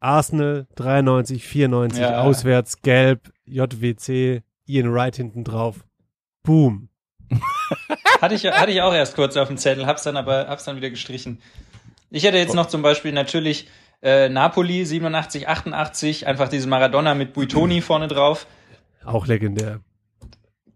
Arsenal 0.00 0.66
93, 0.74 1.44
94, 1.44 2.00
Ja. 2.00 2.22
auswärts, 2.22 2.82
gelb, 2.82 3.32
JWC, 3.44 4.42
Ian 4.66 4.92
Wright 4.92 5.16
hinten 5.16 5.44
drauf. 5.44 5.84
Boom. 6.42 6.88
Hatte 8.20 8.34
ich, 8.34 8.44
hatte 8.46 8.72
ich 8.72 8.80
auch 8.80 8.94
erst 8.94 9.14
kurz 9.14 9.36
auf 9.36 9.48
dem 9.48 9.58
Zettel, 9.58 9.86
hab's 9.86 10.02
dann 10.04 10.16
aber 10.16 10.46
hab's 10.48 10.64
dann 10.64 10.76
wieder 10.76 10.88
gestrichen. 10.90 11.38
Ich 12.10 12.24
hätte 12.24 12.38
jetzt 12.38 12.54
noch 12.54 12.66
zum 12.66 12.82
Beispiel 12.82 13.12
natürlich 13.12 13.68
äh, 14.02 14.28
Napoli 14.28 14.84
87, 14.84 15.48
88, 15.48 16.26
einfach 16.26 16.48
diesen 16.48 16.70
Maradona 16.70 17.14
mit 17.14 17.32
Buitoni 17.32 17.80
vorne 17.80 18.08
drauf. 18.08 18.46
Auch 19.04 19.26
legendär. 19.26 19.80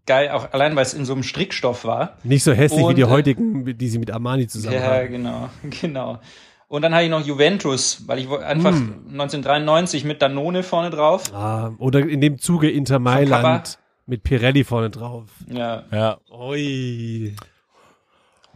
Geil, 0.05 0.29
auch 0.31 0.51
allein 0.53 0.75
weil 0.75 0.83
es 0.83 0.93
in 0.93 1.05
so 1.05 1.13
einem 1.13 1.23
Strickstoff 1.23 1.85
war. 1.85 2.17
Nicht 2.23 2.43
so 2.43 2.51
hässlich 2.53 2.81
wie 2.81 2.85
Und, 2.85 2.97
die 2.97 3.03
äh, 3.03 3.07
heutigen, 3.07 3.77
die 3.77 3.87
sie 3.87 3.99
mit 3.99 4.11
Armani 4.11 4.47
zusammen 4.47 4.75
Ja, 4.75 4.81
haben. 4.81 5.11
genau, 5.11 5.49
genau. 5.81 6.19
Und 6.67 6.81
dann 6.83 6.93
hatte 6.95 7.03
ich 7.05 7.09
noch 7.11 7.25
Juventus, 7.25 8.03
weil 8.07 8.19
ich 8.19 8.29
einfach 8.29 8.71
Mm. 8.71 9.09
1993 9.19 10.03
mit 10.05 10.21
Danone 10.21 10.63
vorne 10.63 10.89
drauf. 10.89 11.33
Ah, 11.33 11.71
oder 11.77 11.99
in 11.99 12.21
dem 12.21 12.39
Zuge 12.39 12.69
Inter 12.71 12.97
Mailand 12.99 13.77
mit 14.05 14.23
Pirelli 14.23 14.63
vorne 14.63 14.89
drauf. 14.89 15.25
Ja, 15.47 15.83
ja. 15.91 16.17
Ui. 16.31 17.35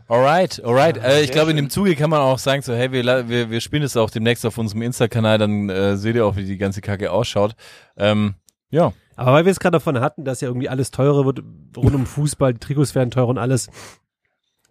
Alright, 0.08 0.64
alright. 0.64 0.98
äh, 0.98 1.22
ich 1.22 1.32
glaube, 1.32 1.52
in 1.52 1.58
dem 1.58 1.70
Zuge 1.70 1.96
kann 1.96 2.10
man 2.12 2.20
auch 2.22 2.38
sagen, 2.38 2.62
so, 2.62 2.74
hey, 2.74 2.92
wir, 2.92 3.28
wir, 3.28 3.50
wir 3.50 3.62
spielen 3.62 3.82
das 3.82 3.98
auch 3.98 4.10
demnächst 4.12 4.46
auf 4.46 4.58
unserem 4.58 4.84
Insta-Kanal, 4.84 5.38
dann 5.40 5.70
äh, 5.70 5.98
seht 5.98 6.16
ihr 6.16 6.26
auch, 6.26 6.36
wie 6.36 6.46
die 6.46 6.58
ganze 6.58 6.82
Kacke 6.82 7.12
ausschaut. 7.12 7.56
Ähm, 7.98 8.36
ja. 8.70 8.94
Aber 9.16 9.34
weil 9.34 9.46
wir 9.46 9.52
es 9.52 9.60
gerade 9.60 9.76
davon 9.76 10.00
hatten, 10.02 10.24
dass 10.26 10.42
ja 10.42 10.48
irgendwie 10.48 10.70
alles 10.70 10.92
teurer 10.92 11.26
wird, 11.26 11.40
rund 11.76 11.96
um 11.96 12.06
Fußball, 12.06 12.54
die 12.54 12.60
Trikots 12.60 12.94
werden 12.94 13.10
teurer 13.12 13.30
und 13.30 13.38
alles. 13.38 13.70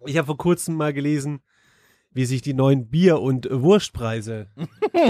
Ich 0.05 0.17
habe 0.17 0.27
vor 0.27 0.37
kurzem 0.37 0.75
mal 0.75 0.93
gelesen, 0.93 1.39
wie 2.11 2.25
sich 2.25 2.41
die 2.41 2.53
neuen 2.53 2.87
Bier- 2.87 3.19
und 3.19 3.47
Wurstpreise 3.51 4.47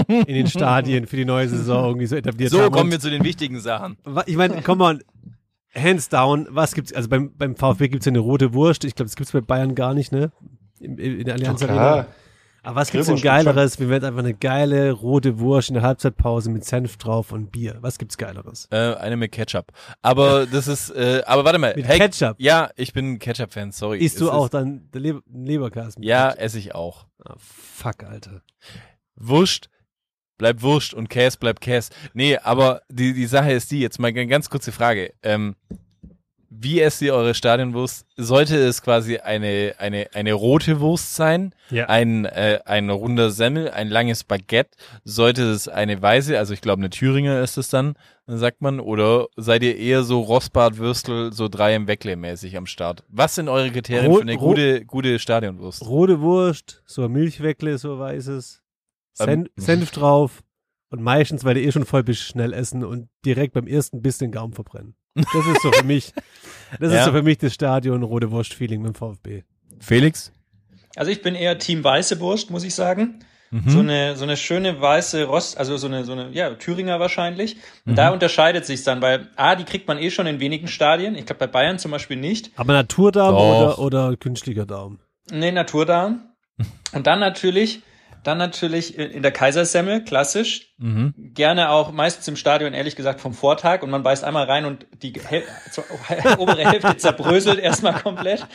in 0.08 0.34
den 0.34 0.48
Stadien 0.48 1.06
für 1.06 1.16
die 1.16 1.24
neue 1.24 1.48
Saison 1.48 1.84
irgendwie 1.86 2.06
so 2.06 2.16
etabliert 2.16 2.50
So 2.50 2.62
haben. 2.62 2.72
kommen 2.72 2.84
Und 2.86 2.92
wir 2.92 3.00
zu 3.00 3.10
den 3.10 3.22
wichtigen 3.22 3.60
Sachen. 3.60 3.96
Ich 4.26 4.36
meine, 4.36 4.60
komm 4.62 4.78
mal, 4.78 4.98
hands 5.76 6.08
down, 6.08 6.46
was 6.50 6.74
gibt's, 6.74 6.92
also 6.92 7.08
beim, 7.08 7.32
beim 7.36 7.56
VfB 7.56 7.88
gibt's 7.88 8.06
ja 8.06 8.10
eine 8.10 8.18
rote 8.20 8.54
Wurst, 8.54 8.84
ich 8.84 8.94
glaube, 8.94 9.08
das 9.08 9.16
gibt's 9.16 9.32
bei 9.32 9.40
Bayern 9.40 9.74
gar 9.74 9.94
nicht, 9.94 10.12
ne? 10.12 10.32
In, 10.80 10.98
in 10.98 11.24
der 11.24 11.34
Allianz 11.34 11.62
Arena. 11.62 12.06
Aber 12.66 12.80
was 12.80 12.90
gibt's 12.90 13.06
denn 13.06 13.20
Geileres, 13.20 13.78
wie 13.78 13.88
wenn 13.88 14.02
einfach 14.04 14.18
eine 14.18 14.34
geile 14.34 14.90
rote 14.90 15.38
Wurst 15.38 15.68
in 15.68 15.74
der 15.74 15.84
Halbzeitpause 15.84 16.50
mit 16.50 16.64
Senf 16.64 16.96
drauf 16.96 17.30
und 17.30 17.52
Bier? 17.52 17.76
Was 17.80 17.96
gibt's 17.96 18.18
Geileres? 18.18 18.66
Äh, 18.72 18.94
eine 18.96 19.16
mit 19.16 19.30
Ketchup. 19.30 19.70
Aber 20.02 20.46
das 20.46 20.66
ist, 20.66 20.90
äh, 20.90 21.22
aber 21.26 21.44
warte 21.44 21.60
mal. 21.60 21.74
Mit 21.76 21.86
Ketchup? 21.86 22.34
Ja, 22.38 22.70
ich 22.74 22.92
bin 22.92 23.20
Ketchup-Fan, 23.20 23.70
sorry. 23.70 23.98
Isst 23.98 24.20
du 24.20 24.24
Es 24.24 24.30
auch 24.32 24.48
dann 24.48 24.88
Leber 24.92 25.20
Leberkas 25.32 25.96
mit 25.96 26.06
Ja, 26.06 26.32
esse 26.32 26.58
ich 26.58 26.74
auch. 26.74 27.06
Ah, 27.24 27.34
fuck, 27.38 28.02
Alter. 28.02 28.42
Wurst 29.14 29.70
bleibt 30.38 30.62
Wurst 30.62 30.94
und 30.94 31.08
Käse 31.08 31.38
bleibt 31.38 31.60
Käse. 31.60 31.90
Nee, 32.14 32.36
aber 32.38 32.82
die, 32.88 33.12
die 33.14 33.26
Sache 33.26 33.52
ist 33.52 33.70
die, 33.70 33.80
jetzt 33.80 33.98
mal 33.98 34.08
eine 34.08 34.26
ganz 34.26 34.50
kurze 34.50 34.72
Frage. 34.72 35.12
Ähm, 35.22 35.56
wie 36.48 36.80
esst 36.80 37.02
ihr 37.02 37.12
eure 37.12 37.34
Stadionwurst? 37.34 38.06
Sollte 38.16 38.56
es 38.56 38.80
quasi 38.80 39.18
eine, 39.18 39.74
eine, 39.78 40.06
eine 40.14 40.32
rote 40.32 40.80
Wurst 40.80 41.14
sein? 41.14 41.54
Ja. 41.70 41.86
Ein, 41.88 42.24
äh, 42.24 42.60
ein 42.64 42.88
runder 42.88 43.30
Semmel, 43.30 43.70
ein 43.70 43.88
langes 43.88 44.24
Baguette? 44.24 44.70
Sollte 45.04 45.42
es 45.50 45.68
eine 45.68 46.00
weiße, 46.00 46.38
also 46.38 46.54
ich 46.54 46.62
glaube 46.62 46.80
eine 46.80 46.88
Thüringer 46.88 47.42
ist 47.42 47.58
es 47.58 47.68
dann, 47.68 47.94
sagt 48.26 48.62
man, 48.62 48.80
oder 48.80 49.26
seid 49.36 49.64
ihr 49.64 49.76
eher 49.76 50.02
so 50.04 50.20
Rostbratwürstel, 50.20 51.32
so 51.32 51.48
drei 51.48 51.74
im 51.74 51.88
Weckle 51.88 52.16
mäßig 52.16 52.56
am 52.56 52.66
Start? 52.66 53.02
Was 53.08 53.34
sind 53.34 53.48
eure 53.48 53.70
Kriterien 53.70 54.06
Rot- 54.06 54.18
für 54.18 54.22
eine 54.22 54.36
gute, 54.38 54.84
gute 54.86 55.18
Stadionwurst? 55.18 55.84
Rote 55.84 56.20
Wurst, 56.22 56.80
so 56.86 57.04
ein 57.04 57.12
Milchweckle, 57.12 57.76
so 57.76 57.98
weißes, 57.98 58.62
Sen 59.16 59.46
Ähm. 59.46 59.48
Senf 59.56 59.90
drauf 59.90 60.42
und 60.90 61.02
meistens, 61.02 61.44
weil 61.44 61.54
du 61.54 61.60
eh 61.62 61.72
schon 61.72 61.84
voll 61.86 62.02
bist, 62.04 62.22
schnell 62.22 62.52
essen 62.52 62.84
und 62.84 63.08
direkt 63.24 63.54
beim 63.54 63.66
ersten 63.66 64.02
Biss 64.02 64.18
den 64.18 64.30
Gaumen 64.32 64.52
verbrennen. 64.52 64.94
Das 65.14 65.46
ist 65.46 65.62
so 65.62 65.72
für 65.72 65.84
mich, 65.84 66.12
das 66.78 66.92
Ja. 66.92 66.98
ist 67.00 67.04
so 67.06 67.12
für 67.12 67.22
mich 67.22 67.38
das 67.38 67.54
Stadion 67.54 68.02
Rote 68.02 68.30
Wurst-Feeling 68.30 68.82
mit 68.82 68.94
dem 68.94 68.94
VfB. 68.94 69.42
Felix? 69.80 70.32
Also 70.94 71.10
ich 71.10 71.22
bin 71.22 71.34
eher 71.34 71.58
Team 71.58 71.82
weiße 71.84 72.20
Wurst, 72.20 72.50
muss 72.50 72.64
ich 72.64 72.74
sagen. 72.74 73.18
Mhm. 73.50 73.68
So 73.70 73.78
eine 73.78 74.16
so 74.16 74.24
eine 74.24 74.36
schöne 74.36 74.80
weiße 74.80 75.24
Rost, 75.24 75.56
also 75.56 75.76
so 75.76 75.86
eine 75.86 76.04
so 76.04 76.12
eine 76.12 76.30
ja 76.32 76.54
Thüringer 76.54 76.98
wahrscheinlich. 76.98 77.56
Und 77.84 77.92
Mhm. 77.92 77.96
da 77.96 78.10
unterscheidet 78.10 78.66
sich's 78.66 78.82
dann, 78.84 79.00
weil 79.02 79.28
a 79.36 79.54
die 79.54 79.64
kriegt 79.64 79.86
man 79.86 79.98
eh 79.98 80.10
schon 80.10 80.26
in 80.26 80.40
wenigen 80.40 80.66
Stadien. 80.68 81.14
Ich 81.14 81.26
glaube 81.26 81.38
bei 81.40 81.46
Bayern 81.46 81.78
zum 81.78 81.92
Beispiel 81.92 82.16
nicht. 82.16 82.50
Aber 82.56 82.72
Naturdarm 82.72 83.34
Doch. 83.36 83.78
oder, 83.78 83.78
oder 84.08 84.16
künstlicher 84.16 84.66
Darm? 84.66 84.98
Nee, 85.30 85.52
Naturdarm. 85.52 86.22
Und 86.92 87.06
dann 87.06 87.20
natürlich 87.20 87.82
dann 88.26 88.38
natürlich 88.38 88.98
in 88.98 89.22
der 89.22 89.30
Kaisersemmel, 89.32 90.02
klassisch. 90.04 90.72
Mhm. 90.78 91.14
Gerne 91.34 91.70
auch 91.70 91.92
meistens 91.92 92.26
im 92.28 92.36
Stadion, 92.36 92.74
ehrlich 92.74 92.96
gesagt, 92.96 93.20
vom 93.20 93.32
Vortag. 93.34 93.82
Und 93.82 93.90
man 93.90 94.02
beißt 94.02 94.24
einmal 94.24 94.44
rein 94.46 94.64
und 94.64 94.86
die 95.02 95.12
Häl 95.28 95.42
obere 96.38 96.64
Hälfte 96.68 96.96
zerbröselt 96.96 97.58
erstmal 97.58 97.94
komplett. 97.94 98.46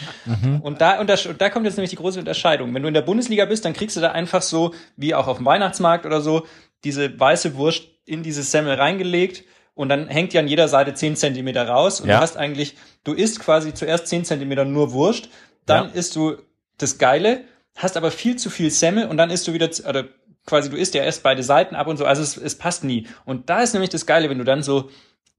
Und 0.61 0.81
da, 0.81 0.99
und 0.99 1.09
da 1.09 1.49
kommt 1.49 1.65
jetzt 1.65 1.77
nämlich 1.77 1.89
die 1.91 1.95
große 1.95 2.19
Unterscheidung. 2.19 2.73
Wenn 2.73 2.81
du 2.81 2.87
in 2.87 2.93
der 2.93 3.01
Bundesliga 3.01 3.45
bist, 3.45 3.65
dann 3.65 3.73
kriegst 3.73 3.95
du 3.95 4.01
da 4.01 4.11
einfach 4.11 4.41
so, 4.41 4.73
wie 4.97 5.15
auch 5.15 5.27
auf 5.27 5.37
dem 5.37 5.45
Weihnachtsmarkt 5.45 6.05
oder 6.05 6.21
so, 6.21 6.45
diese 6.83 7.19
weiße 7.19 7.55
Wurst 7.55 7.83
in 8.05 8.23
diese 8.23 8.43
Semmel 8.43 8.73
reingelegt. 8.75 9.43
Und 9.73 9.89
dann 9.89 10.07
hängt 10.09 10.33
die 10.33 10.39
an 10.39 10.47
jeder 10.47 10.67
Seite 10.67 10.93
10 10.93 11.15
Zentimeter 11.15 11.67
raus. 11.67 12.01
Und 12.01 12.09
Ja. 12.09 12.17
du 12.17 12.21
hast 12.21 12.35
eigentlich, 12.37 12.75
du 13.03 13.13
isst 13.13 13.39
quasi 13.39 13.73
zuerst 13.73 14.07
10 14.07 14.25
Zentimeter 14.25 14.65
nur 14.65 14.91
Wurst. 14.91 15.29
Dann 15.65 15.85
Ja. 15.85 15.91
isst 15.93 16.15
du 16.15 16.35
das 16.77 16.97
Geile, 16.97 17.45
hast 17.75 17.97
aber 17.97 18.11
viel 18.11 18.35
zu 18.35 18.49
viel 18.49 18.69
Semmel 18.69 19.07
und 19.07 19.17
dann 19.17 19.29
isst 19.29 19.47
du 19.47 19.53
wieder, 19.53 19.69
oder 19.87 20.05
quasi 20.45 20.69
du 20.69 20.75
isst 20.77 20.93
ja 20.93 21.03
erst 21.03 21.23
beide 21.23 21.43
Seiten 21.43 21.75
ab 21.75 21.87
und 21.87 21.97
so, 21.97 22.05
also 22.05 22.21
es, 22.21 22.37
es 22.37 22.55
passt 22.57 22.83
nie. 22.83 23.07
Und 23.25 23.49
da 23.49 23.61
ist 23.61 23.73
nämlich 23.73 23.89
das 23.89 24.05
Geile, 24.05 24.29
wenn 24.29 24.37
du 24.37 24.43
dann 24.43 24.63
so 24.63 24.89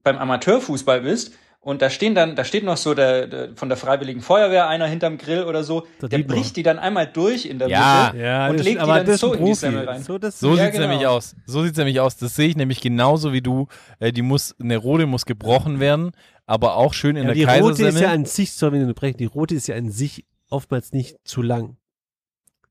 beim 0.03 0.17
Amateurfußball 0.17 1.01
bist 1.01 1.33
und 1.59 1.81
da 1.81 1.89
stehen 1.89 2.13
dann, 2.13 2.35
da 2.35 2.43
steht 2.43 2.65
noch 2.65 2.75
so 2.75 2.93
der, 2.93 3.27
der 3.27 3.55
von 3.55 3.69
der 3.69 3.77
Freiwilligen 3.77 4.19
Feuerwehr 4.21 4.67
einer 4.67 4.85
hinterm 4.85 5.17
Grill 5.17 5.43
oder 5.45 5.63
so, 5.63 5.87
Der 6.01 6.09
der 6.09 6.17
bricht 6.19 6.57
die 6.57 6.63
dann 6.63 6.77
einmal 6.77 7.07
durch 7.07 7.45
in 7.45 7.57
der 7.59 7.69
Ja. 7.69 8.09
Mitte 8.11 8.23
Ja, 8.25 8.47
und 8.49 8.57
legt 8.57 8.81
die 8.81 8.85
dann 8.85 9.17
so 9.17 9.31
ein 9.31 9.39
in 9.39 9.45
die. 9.45 9.53
Semmel 9.53 9.85
rein. 9.87 10.03
So, 10.03 10.17
das 10.17 10.39
So 10.41 10.55
Ja, 10.55 10.65
sieht's 10.65 10.75
genau. 10.77 10.89
nämlich 10.89 11.07
aus. 11.07 11.35
So 11.45 11.63
sieht's 11.63 11.77
nämlich 11.77 12.01
aus. 12.01 12.17
Das 12.17 12.35
sehe 12.35 12.49
ich 12.49 12.57
nämlich 12.57 12.81
genauso 12.81 13.31
wie 13.31 13.41
du. 13.41 13.67
Äh, 13.99 14.11
die 14.11 14.23
muss, 14.23 14.53
eine 14.59 14.75
rote 14.75 15.05
muss 15.05 15.25
gebrochen 15.25 15.79
werden, 15.79 16.11
aber 16.45 16.75
auch 16.75 16.93
schön 16.93 17.15
in 17.15 17.23
ja, 17.29 17.33
der 17.33 17.35
die 17.35 17.43
rote 17.43 17.53
ist 17.71 17.77
Kaisersemmel. 17.77 18.01
ja 18.01 18.09
an 18.11 18.25
sich, 18.25 18.51
sorry, 18.51 18.73
wenn 18.73 18.79
du 18.81 18.87
unterbrechen, 18.87 19.17
die 19.17 19.25
rote 19.25 19.55
ist 19.55 19.67
ja 19.67 19.75
an 19.77 19.89
sich 19.89 20.25
oftmals 20.49 20.91
nicht 20.91 21.15
zu 21.23 21.41
lang. 21.41 21.77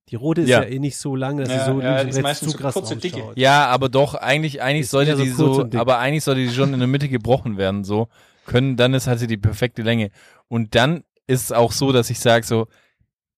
Die 0.09 0.17
rote 0.17 0.43
ist 0.43 0.49
Ja. 0.49 0.63
ja, 0.63 0.69
eh 0.69 0.79
nicht 0.79 0.97
so 0.97 1.15
lang, 1.17 1.37
dass 1.39 1.49
Ja, 1.49 1.61
sie 1.65 1.71
so 1.73 1.81
ja, 1.81 2.05
die 2.05 2.13
und 2.19 2.27
ist 2.27 2.39
zu 2.41 2.51
so 2.51 2.57
krass 2.59 2.75
kurze, 2.75 2.97
dicke. 2.97 3.17
ausschaut. 3.23 3.39
ja, 3.39 3.67
aber 3.69 3.89
doch, 3.89 4.15
eigentlich, 4.15 4.61
eigentlich 4.61 4.83
Ist 4.83 4.91
sollte 4.91 5.17
so 5.17 5.23
die 5.23 5.31
so, 5.31 5.69
aber 5.79 5.99
eigentlich 5.99 6.25
sollte 6.25 6.41
die 6.43 6.51
schon 6.51 6.73
in 6.75 6.81
der 6.81 6.89
Mitte 6.89 7.09
gebrochen 7.09 7.57
werden, 7.57 7.85
so. 7.85 8.09
Können, 8.45 8.77
dann 8.77 8.93
ist, 8.95 9.07
hat 9.07 9.21
sie 9.21 9.29
die 9.29 9.37
perfekte 9.37 9.83
Länge. 9.83 10.11
Und 10.49 10.75
dann 10.75 11.05
ist 11.29 11.45
es 11.45 11.53
auch 11.53 11.71
so, 11.73 11.93
dass 11.93 12.11
ich 12.11 12.19
sage 12.19 12.45
so, 12.45 12.67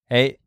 hey, 0.06 0.38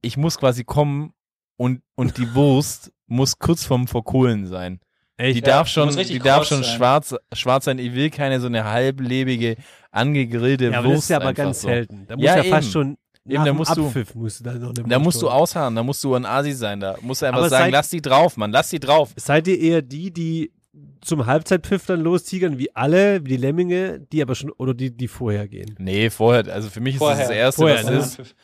ich 0.00 0.16
muss 0.16 0.38
quasi 0.38 0.64
kommen 0.64 1.12
und, 1.58 1.82
und 1.94 2.16
die 2.16 2.26
Wurst 2.34 2.90
muss 3.06 3.38
kurz 3.38 3.64
vorm 3.64 3.86
Verkohlen 3.86 4.46
sein. 4.46 4.80
Echt? 5.18 5.36
Die 5.36 5.40
Ja, 5.40 5.58
darf 5.58 5.68
schon, 5.68 5.94
die 5.94 6.18
darf 6.18 6.46
schon 6.46 6.64
sein. 6.64 6.74
schwarz, 6.76 7.14
schwarz 7.34 7.66
sein. 7.66 7.78
Ich 7.78 7.94
will 7.94 8.08
keine 8.08 8.40
so 8.40 8.46
eine 8.46 8.64
halblebige, 8.64 9.56
angegrillte 9.90 10.70
Ja, 10.70 10.78
aber 10.78 10.88
Wurst. 10.88 10.96
das 10.96 11.04
ist 11.04 11.10
ja 11.10 11.16
aber 11.18 11.26
einfach 11.28 11.44
ganz 11.44 11.60
so. 11.60 11.68
selten. 11.68 12.06
Da 12.08 12.16
muss 12.16 12.24
Ja, 12.24 12.36
ja, 12.38 12.44
fast 12.44 12.64
eben. 12.68 12.72
schon 12.72 12.96
Eben, 13.28 13.44
da 13.44 13.52
musst 13.52 13.76
du- 13.76 13.86
Abpfiff 13.86 14.14
musst 14.14 14.40
du 14.40 14.44
da 14.44 14.54
noch 14.54 14.72
Da 14.72 14.98
musst 14.98 15.22
du 15.22 15.28
ausharren, 15.30 15.76
da 15.76 15.82
musst 15.82 16.02
du 16.02 16.14
ein 16.14 16.26
Asi 16.26 16.52
sein, 16.52 16.80
da 16.80 16.96
musst 17.02 17.22
du 17.22 17.26
einfach 17.26 17.38
Aber 17.40 17.48
sagen, 17.48 17.64
seid- 17.66 17.72
lass 17.72 17.90
die 17.90 18.02
drauf, 18.02 18.36
Mann, 18.36 18.50
lass 18.50 18.70
die 18.70 18.80
drauf. 18.80 19.12
Seid 19.16 19.46
ihr 19.46 19.58
eher 19.60 19.82
die, 19.82 20.10
die 20.12 20.52
zum 21.02 21.26
Halbzeitpfiff 21.26 21.86
dann 21.86 22.00
lostigern, 22.00 22.58
wie 22.58 22.74
alle, 22.74 23.24
wie 23.24 23.28
die 23.30 23.36
Lemminge, 23.36 24.00
die 24.00 24.22
aber 24.22 24.34
schon, 24.34 24.50
oder 24.52 24.74
die, 24.74 24.90
die 24.96 25.06
vorher 25.06 25.46
gehen? 25.46 25.74
Nee, 25.78 26.10
vorher, 26.10 26.52
also 26.52 26.68
für 26.70 26.80
mich 26.80 26.94
ist 26.96 27.00
das 27.02 27.08
Vorher. 27.08 27.26
das 27.28 27.36
Erste, 27.36 27.60
Vorher, 27.62 27.84
was 27.84 27.90
ne? 28.18 28.22
ist, 28.24 28.34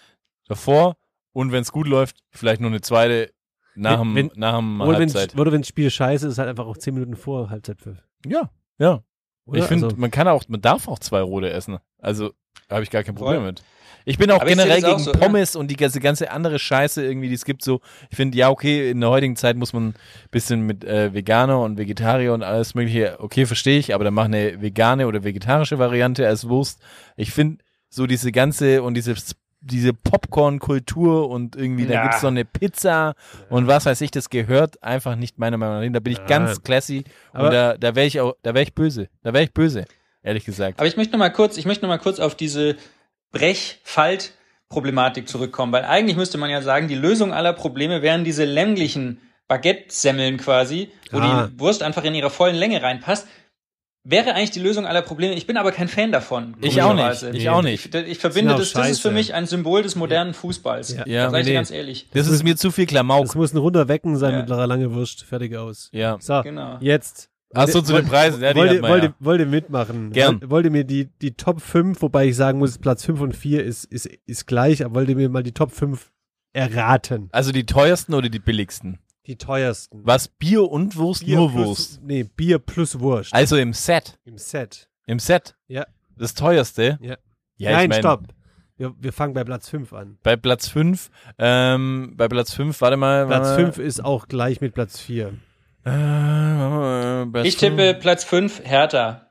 davor 0.47 0.97
und 1.33 1.51
wenn 1.53 1.62
es 1.62 1.72
gut 1.72 1.89
läuft, 1.89 2.18
vielleicht 2.31 2.61
nur 2.61 2.70
eine 2.70 2.81
zweite 2.81 3.33
nach 3.74 4.01
dem, 4.01 4.14
Wenn- 4.14 4.31
nach 4.37 4.59
dem 4.59 4.81
Oder 4.81 4.93
wenn 4.99 5.12
Halbzeit. 5.12 5.37
oder 5.39 5.53
wenn 5.53 5.62
das 5.62 5.68
Spiel 5.68 5.91
scheiße 5.91 6.29
ist, 6.29 6.39
halt 6.39 6.49
einfach 6.49 6.66
auch 6.66 6.76
zehn 6.76 6.95
Minuten 6.95 7.16
vor 7.16 7.51
Halbzeitpfiff. 7.51 7.99
Ja, 8.26 8.51
ja. 8.79 9.03
Oder? 9.47 9.59
Ich 9.61 9.64
finde, 9.66 9.87
also, 9.87 9.97
man 9.97 10.11
kann 10.11 10.29
auch, 10.29 10.43
man 10.49 10.61
darf 10.61 10.89
auch 10.89 10.99
zwei 10.99 11.20
rote 11.22 11.51
essen. 11.51 11.79
Also, 11.99 12.33
da 12.68 12.74
habe 12.76 12.83
ich 12.85 12.91
gar 12.91 13.03
kein 13.05 13.14
Problem 13.14 13.39
Voll. 13.41 13.47
mit. 13.47 13.62
Ich 14.09 14.16
bin 14.16 14.30
auch 14.30 14.40
Aber 14.40 14.48
generell 14.48 14.80
das 14.80 14.84
auch 14.90 14.96
gegen 14.96 15.04
so, 15.04 15.12
ja. 15.12 15.18
Pommes 15.18 15.54
und 15.54 15.70
die 15.70 15.76
ganze, 15.76 16.00
ganze 16.00 16.30
andere 16.30 16.59
Scheiße 16.59 17.04
irgendwie, 17.04 17.28
die 17.28 17.34
es 17.34 17.44
gibt 17.44 17.62
so. 17.62 17.80
Ich 18.11 18.16
finde, 18.16 18.38
ja, 18.38 18.48
okay, 18.48 18.90
in 18.90 19.00
der 19.02 19.11
heutigen 19.11 19.36
Zeit 19.36 19.56
muss 19.56 19.72
man 19.74 19.88
ein 19.88 19.94
bisschen 20.30 20.62
mit 20.62 20.82
äh, 20.84 21.12
Veganer 21.12 21.61
und 21.61 21.76
Vegetarier 21.76 22.32
und 22.32 22.42
alles 22.42 22.74
mögliche, 22.74 23.16
okay, 23.20 23.44
verstehe 23.44 23.78
ich, 23.78 23.94
aber 23.94 24.04
dann 24.04 24.14
mach 24.14 24.24
eine 24.24 24.62
vegane 24.62 25.06
oder 25.06 25.24
vegetarische 25.24 25.78
Variante 25.78 26.26
als 26.26 26.48
Wurst. 26.48 26.80
Ich 27.16 27.32
finde, 27.32 27.59
so 27.90 28.06
diese 28.06 28.32
ganze 28.32 28.82
und 28.82 28.94
diese 28.94 29.14
diese 29.61 29.92
Popcorn-Kultur 29.92 31.28
und 31.28 31.56
irgendwie, 31.56 31.84
da 31.86 31.94
Ja. 31.94 32.02
gibt's 32.04 32.22
noch 32.22 32.30
eine 32.30 32.44
Pizza 32.44 33.14
und 33.50 33.66
was 33.66 33.86
weiß 33.86 34.00
ich, 34.02 34.11
das 34.11 34.30
gehört 34.30 34.82
einfach 34.82 35.16
nicht 35.16 35.38
meiner 35.38 35.56
Meinung 35.56 35.76
nach 35.76 35.82
hin. 35.82 35.92
Da 35.92 36.00
bin 36.00 36.12
ich 36.12 36.18
Nein. 36.20 36.28
ganz 36.28 36.62
classy 36.62 37.04
Aber- 37.32 37.46
und 37.46 37.52
da, 37.52 37.76
da 37.76 37.94
wäre 37.94 38.06
ich 38.06 38.20
auch, 38.20 38.34
da 38.42 38.54
wäre 38.54 38.62
ich 38.62 38.74
böse. 38.74 39.09
Da 39.22 39.32
wäre 39.32 39.44
ich 39.44 39.52
böse, 39.52 39.84
ehrlich 40.22 40.44
gesagt. 40.44 40.78
Aber 40.78 40.86
ich 40.86 40.96
möchte 40.96 41.12
noch 41.12 41.18
mal 41.18 41.30
kurz, 41.30 41.56
ich 41.56 41.66
möchte 41.66 41.84
noch 41.84 41.88
mal 41.88 41.98
kurz 41.98 42.20
auf 42.20 42.34
diese 42.36 42.76
Brech-Falt-Problematik 43.33 45.29
zurückkommen, 45.29 45.72
weil 45.72 45.85
eigentlich 45.85 46.16
müsste 46.16 46.39
man 46.39 46.51
ja 46.51 46.62
sagen, 46.62 46.89
die 46.89 46.95
Lösung 46.95 47.33
aller 47.33 47.53
Probleme 47.53 48.03
wären 48.03 48.24
diese 48.24 48.45
länglichen 48.45 49.20
Baguette-Semmeln 49.49 50.37
quasi, 50.39 50.91
wo 51.11 51.18
Ah. 51.18 51.47
die 51.53 51.59
Wurst 51.61 51.83
einfach 51.83 52.05
in 52.05 52.14
ihrer 52.14 52.31
vollen 52.31 52.57
Länge 52.57 52.83
reinpasst. 52.83 53.26
Wäre 54.05 54.35
eigentlich 54.35 54.53
die 54.53 54.61
Lösung 54.61 54.87
aller 54.87 55.03
Probleme. 55.03 55.35
Ich 55.35 55.47
bin 55.47 55.57
aber 55.59 55.70
kein 55.72 55.89
Fan 55.89 56.12
davon. 56.12 56.57
Ich 56.62 56.81
auch 56.81 56.95
nicht. 56.95 57.22
Ich 57.35 57.49
auch 57.51 57.61
nicht. 57.62 57.95
Ich, 57.95 58.03
ich 58.07 58.18
verbinde 58.18 58.55
das, 58.57 58.72
das 58.72 58.89
ist 58.89 59.01
für 59.01 59.11
mich 59.11 59.35
ein 59.35 59.47
Symbol 59.47 59.83
des 59.83 59.97
modernen 59.97 60.33
Fußballs. 60.33 60.95
Ja. 60.95 61.07
Ja, 61.07 61.31
nee. 61.31 61.53
ganz 61.53 61.70
ehrlich. 61.70 62.07
Das 62.14 62.26
ist 62.26 62.43
mir 62.43 62.57
zu 62.57 62.70
viel 62.70 62.87
Klamauk. 62.87 63.26
das 63.26 63.35
muss 63.35 63.53
ein 63.53 63.59
runder 63.59 63.89
Wecken 63.89 64.16
sein 64.16 64.33
Ja. 64.35 64.41
mit 64.41 64.51
einer 64.51 64.66
lange 64.66 64.95
Wurst. 64.95 65.24
Fertig 65.24 65.55
aus. 65.57 65.91
Ja. 65.93 66.16
So, 66.20 66.41
Genau. 66.43 66.79
jetzt. 66.81 67.29
Ach 67.55 67.66
so, 67.66 67.80
zu 67.80 67.94
den 67.94 68.07
Preisen. 68.07 68.42
Ja, 68.42 68.53
die 68.53 68.61
wollt, 68.61 68.82
man 68.82 68.90
wollt, 68.90 69.03
ja. 69.05 69.14
wollt 69.20 69.40
ihr 69.40 69.46
mitmachen? 69.46 70.12
Gern. 70.12 70.40
Wollt, 70.51 70.66
ihr 70.66 70.70
mir 70.70 70.84
die, 70.84 71.07
die 71.22 71.32
Top 71.32 71.61
5, 71.61 72.03
wobei 72.03 72.28
ich 72.28 72.36
sagen 72.36 72.59
muss, 72.59 72.78
Platz 72.78 73.05
5 73.05 73.20
und 73.20 73.36
4 73.36 73.64
ist, 73.64 73.84
ist, 73.84 74.07
ist 74.26 74.46
gleich, 74.46 74.84
aber 74.84 74.96
wollt 74.96 75.09
ihr 75.09 75.16
mir 75.16 75.28
mal 75.28 75.42
die 75.42 75.53
Top 75.53 75.72
5 75.72 76.12
erraten? 76.53 77.28
Also 77.32 77.53
die 77.53 77.64
teuersten 77.64 78.14
oder 78.14 78.28
die 78.28 78.38
billigsten? 78.38 78.99
Die 79.26 79.36
teuersten. 79.36 80.01
Was? 80.05 80.28
Bier 80.28 80.70
und 80.70 80.96
Wurst? 80.96 81.24
Bier 81.24 81.36
nur 81.36 81.51
plus, 81.51 81.66
Wurst. 81.66 82.03
Nee, 82.03 82.24
Bier 82.24 82.59
plus 82.59 83.01
Wurst. 83.01 83.32
Also 83.32 83.57
im 83.57 83.72
Set. 83.72 84.18
Im 84.24 84.38
Set. 84.38 84.88
Im 85.07 85.18
Set. 85.18 85.57
Ja. 85.68 85.86
Das 86.16 86.34
teuerste? 86.34 86.99
Ja. 87.01 87.16
Ja, 87.57 87.72
Nein, 87.72 87.84
ich 87.84 87.88
mein, 87.88 88.01
stopp. 88.01 88.24
Wir, 88.76 88.94
wir 88.99 89.12
fangen 89.12 89.34
bei 89.34 89.42
Platz 89.42 89.68
5 89.68 89.92
an. 89.92 90.18
Bei 90.22 90.36
Platz 90.36 90.68
5, 90.68 91.11
ähm, 91.38 92.14
bei 92.16 92.28
Platz 92.28 92.55
5, 92.55 92.80
warte 92.80 92.96
mal. 92.96 93.26
Platz 93.26 93.49
warte 93.49 93.64
5 93.64 93.78
ist 93.78 94.05
auch 94.05 94.28
gleich 94.28 94.61
mit 94.61 94.74
Platz 94.74 95.01
4. 95.01 95.34
Äh, 95.93 97.26
Platz 97.26 97.47
Ich 97.47 97.57
tippe 97.57 97.95
Platz 97.95 98.24
5, 98.24 98.62
Hertha. 98.64 99.28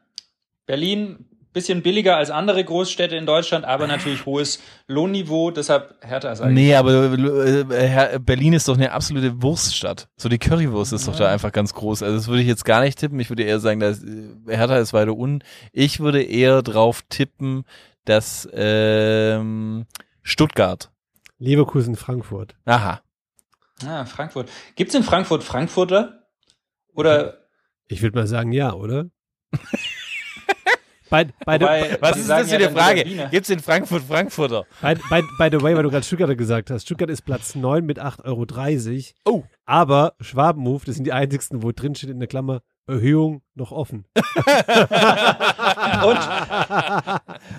Berlin, 0.66 1.26
bisschen 1.54 1.82
billiger 1.82 2.18
als 2.18 2.30
andere 2.30 2.64
Großstädte 2.64 3.16
in 3.16 3.26
Deutschland, 3.26 3.66
aber 3.66 3.88
natürlich 3.88 4.28
hohes 4.28 4.62
Lohnniveau, 4.88 5.50
deshalb 5.50 5.96
Hertha 6.02 6.36
sage 6.36 6.52
ich. 6.52 6.56
Nee, 6.56 6.76
aber 6.76 7.12
äh, 7.12 8.20
Berlin 8.20 8.54
ist 8.54 8.68
doch 8.68 8.76
eine 8.76 8.92
absolute 8.92 9.42
Wurststadt. 9.42 10.08
So 10.18 10.30
die 10.30 10.38
Currywurst 10.38 10.94
ist 10.94 11.08
doch 11.08 11.16
da 11.16 11.32
einfach 11.32 11.52
ganz 11.52 11.74
groß. 11.74 12.04
Also 12.04 12.16
das 12.16 12.28
würde 12.28 12.42
ich 12.42 12.48
jetzt 12.48 12.64
gar 12.64 12.82
nicht 12.82 13.00
tippen. 13.00 13.20
Ich 13.20 13.30
würde 13.30 13.44
eher 13.44 13.60
sagen, 13.60 13.80
dass 13.80 14.04
äh, 14.04 14.30
Hertha 14.48 14.78
ist 14.78 14.94
weiter 14.94 15.16
unten. 15.16 15.44
Ich 15.72 16.00
würde 16.00 16.22
eher 16.22 16.62
drauf 16.62 17.02
tippen, 17.10 17.64
dass 18.06 18.48
ähm, 18.54 19.88
Stuttgart. 20.22 20.92
Leverkusen, 21.40 21.96
Frankfurt. 21.96 22.56
Aha. 22.66 23.02
Ah, 23.86 24.06
Frankfurt. 24.06 24.50
Gibt's 24.76 24.94
in 24.94 25.04
Frankfurt 25.04 25.44
Frankfurter? 25.44 26.27
Oder 26.98 27.38
Ich 27.88 28.02
würde 28.02 28.18
mal 28.18 28.28
sagen, 28.28 28.52
ja, 28.52 28.74
oder? 28.74 29.06
by, 31.10 31.24
by, 31.26 31.60
Wobei- 31.62 31.90
the, 31.92 31.98
Was 32.02 32.18
ist 32.18 32.30
das 32.30 32.50
für 32.50 32.60
ja 32.60 32.68
eine 32.68 32.76
Frage? 32.78 33.06
Wiener. 33.06 33.28
Gibt's 33.30 33.50
in 33.50 33.60
Frankfurt 33.60 34.04
Frankfurter? 34.04 34.66
by, 34.82 34.96
by, 35.10 35.22
by 35.38 35.50
the 35.58 35.62
way, 35.64 35.76
weil 35.76 35.84
du 35.84 35.90
gerade 35.90 36.04
Stuttgarter 36.04 36.36
gesagt 36.36 36.70
hast. 36.70 36.84
Stuttgart 36.84 37.10
ist 37.10 37.22
Platz 37.22 37.56
9 37.56 37.86
mit 37.86 38.00
8,30 38.02 39.14
Euro. 39.26 39.38
Oh. 39.38 39.44
Aber 39.66 40.16
Schwabenmove, 40.20 40.84
das 40.86 40.96
sind 40.96 41.06
die 41.06 41.14
einzigsten, 41.14 41.64
wo 41.64 41.72
drin 41.72 41.96
steht 41.96 42.10
in 42.10 42.20
der 42.20 42.28
Klammer 42.28 42.62
Erhöhung 42.88 43.42
noch 43.54 43.72
offen. 43.72 44.06
und, 44.16 44.24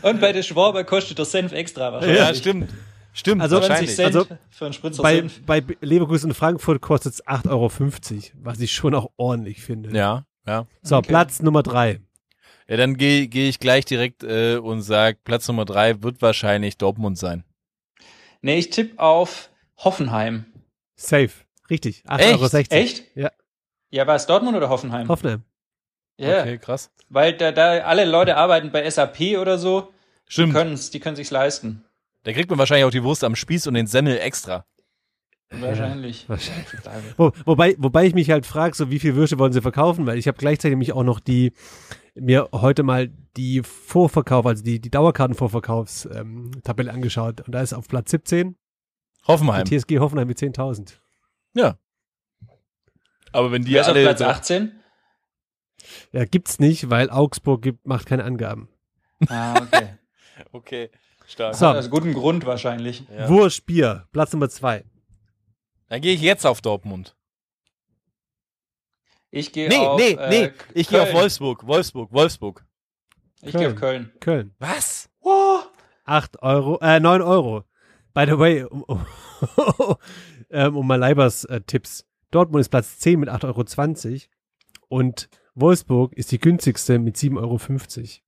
und 0.02 0.20
bei 0.20 0.32
der 0.32 0.42
Schwaber 0.42 0.84
kostet 0.84 1.18
der 1.18 1.26
Senf 1.26 1.52
extra 1.52 1.92
wahrscheinlich. 1.92 2.18
Ja, 2.18 2.34
stimmt. 2.34 2.70
Stimmt, 3.18 3.42
Also, 3.42 3.56
20 3.56 3.68
wahrscheinlich. 3.70 3.96
Cent 3.96 4.06
Also, 4.16 4.26
für 4.50 4.64
einen 4.66 4.72
Spritzer 4.74 5.02
Bei, 5.02 5.22
bei 5.60 5.76
Leverkusen 5.80 6.30
und 6.30 6.34
Frankfurt 6.36 6.80
kostet 6.80 7.14
es 7.14 7.26
8,50 7.26 7.48
Euro, 7.50 7.70
was 8.44 8.60
ich 8.60 8.70
schon 8.72 8.94
auch 8.94 9.10
ordentlich 9.16 9.60
finde. 9.62 9.90
Ja, 9.96 10.24
ja. 10.46 10.66
So, 10.82 10.98
Okay. 10.98 11.08
Platz 11.08 11.40
Nummer 11.40 11.62
3. 11.62 12.00
Ja, 12.68 12.76
dann 12.76 12.96
gehe 12.96 13.26
geh 13.28 13.48
ich 13.48 13.58
gleich 13.60 13.86
direkt 13.86 14.22
äh, 14.22 14.56
und 14.58 14.82
sag, 14.82 15.24
Platz 15.24 15.48
Nummer 15.48 15.64
drei 15.64 16.02
wird 16.02 16.20
wahrscheinlich 16.22 16.76
Dortmund 16.76 17.16
sein. 17.18 17.42
Nee, 18.42 18.58
ich 18.58 18.70
tippe 18.70 19.00
auf 19.02 19.48
Hoffenheim. 19.78 20.44
Safe. 20.94 21.30
Richtig. 21.70 22.04
8,60 22.06 22.20
Echt? 22.20 22.72
Euro. 22.72 22.80
Echt? 22.82 23.16
Ja. 23.16 23.30
Ja, 23.90 24.06
war 24.06 24.16
es 24.16 24.26
Dortmund 24.26 24.56
oder 24.56 24.68
Hoffenheim? 24.68 25.08
Hoffenheim. 25.08 25.42
Ja, 26.18 26.40
Okay, 26.42 26.58
krass. 26.58 26.90
weil 27.08 27.32
da, 27.36 27.52
da 27.52 27.78
alle 27.78 28.04
Leute 28.04 28.36
arbeiten 28.36 28.70
bei 28.70 28.88
SAP 28.88 29.38
oder 29.38 29.56
so, 29.56 29.92
die 30.28 30.32
Stimmt. 30.32 30.52
können's, 30.52 30.90
die 30.90 31.00
können 31.00 31.16
sich's 31.16 31.30
leisten. 31.30 31.84
Da 32.28 32.34
kriegt 32.34 32.50
man 32.50 32.58
wahrscheinlich 32.58 32.84
auch 32.84 32.90
die 32.90 33.02
Wurst 33.04 33.24
am 33.24 33.34
Spieß 33.34 33.68
und 33.68 33.72
den 33.72 33.86
Semmel 33.86 34.18
extra. 34.18 34.66
Wahrscheinlich. 35.48 36.28
Wahrscheinlich. 36.28 36.66
Wo, 37.16 37.32
wobei, 37.46 37.74
wobei 37.78 38.04
ich 38.04 38.12
mich 38.12 38.30
halt 38.30 38.44
frage, 38.44 38.76
so 38.76 38.90
wie 38.90 38.98
viel 38.98 39.14
Würste 39.14 39.38
wollen 39.38 39.54
sie 39.54 39.62
verkaufen, 39.62 40.04
weil 40.04 40.18
ich 40.18 40.28
habe 40.28 40.36
gleichzeitig 40.36 40.76
mich 40.76 40.92
auch 40.92 41.04
noch 41.04 41.20
die, 41.20 41.54
mir 42.14 42.50
heute 42.52 42.82
mal 42.82 43.08
die 43.38 43.62
Vorverkauf, 43.62 44.44
also 44.44 44.62
die, 44.62 44.78
die 44.78 44.90
Dauerkartenvorverkaufstabelle 44.90 46.90
ähm, 46.90 46.94
angeschaut 46.94 47.40
und 47.40 47.54
da 47.54 47.62
ist 47.62 47.72
auf 47.72 47.88
Platz 47.88 48.10
17 48.10 48.56
Hoffenheim. 49.26 49.64
die 49.64 49.78
TSG 49.78 49.98
Hoffenheim 49.98 50.28
mit 50.28 50.36
10.000. 50.36 50.98
Ja. 51.54 51.78
Aber 53.32 53.52
wenn 53.52 53.64
die 53.64 53.72
Wer 53.72 53.80
ist 53.80 53.88
auf 53.88 53.94
alle 53.94 54.04
Platz 54.04 54.18
so- 54.18 54.26
18? 54.26 54.72
Ja, 56.12 56.26
gibt's 56.26 56.58
nicht, 56.58 56.90
weil 56.90 57.08
Augsburg 57.08 57.62
gibt, 57.62 57.86
macht 57.86 58.04
keine 58.04 58.24
Angaben. 58.24 58.68
Ah, 59.28 59.62
okay. 59.62 59.88
Okay, 60.52 60.90
stark. 61.28 61.54
So. 61.54 61.66
Aus 61.66 61.90
gutem 61.90 62.14
Grund 62.14 62.46
wahrscheinlich. 62.46 63.04
Ja. 63.10 63.28
Wurst 63.28 63.66
Bier, 63.66 64.06
Platz 64.12 64.32
Nummer 64.32 64.48
2. 64.48 64.84
Dann 65.88 66.00
gehe 66.00 66.14
ich 66.14 66.20
jetzt 66.20 66.44
auf 66.44 66.60
Dortmund. 66.60 67.16
Ich 69.30 69.52
gehe 69.52 69.68
Nee, 69.68 69.76
auf 69.76 69.98
nee, 70.00 70.12
äh, 70.12 70.28
nee. 70.30 70.52
Ich 70.74 70.88
gehe 70.88 71.02
auf. 71.02 71.12
Wolfsburg, 71.12 71.66
Wolfsburg, 71.66 72.12
Wolfsburg. 72.12 72.64
Ich 73.42 73.52
gehe 73.52 73.68
auf 73.68 73.76
Köln. 73.76 74.10
Köln. 74.20 74.54
Was? 74.58 75.10
8 76.04 76.42
Euro, 76.42 76.78
äh, 76.80 77.00
9 77.00 77.22
Euro. 77.22 77.64
By 78.14 78.24
the 78.26 78.38
way, 78.38 78.64
um, 78.64 78.82
um, 78.84 79.06
ähm, 80.50 80.76
um 80.76 80.86
mal 80.86 80.96
Leibers 80.96 81.44
äh, 81.44 81.60
Tipps. 81.60 82.06
Dortmund 82.30 82.62
ist 82.62 82.70
Platz 82.70 82.98
10 82.98 83.20
mit 83.20 83.28
8,20 83.28 84.06
Euro 84.12 84.20
und 84.88 85.28
Wolfsburg 85.54 86.14
ist 86.14 86.32
die 86.32 86.38
günstigste 86.38 86.98
mit 86.98 87.16
7,50 87.16 87.36
Euro. 87.38 87.58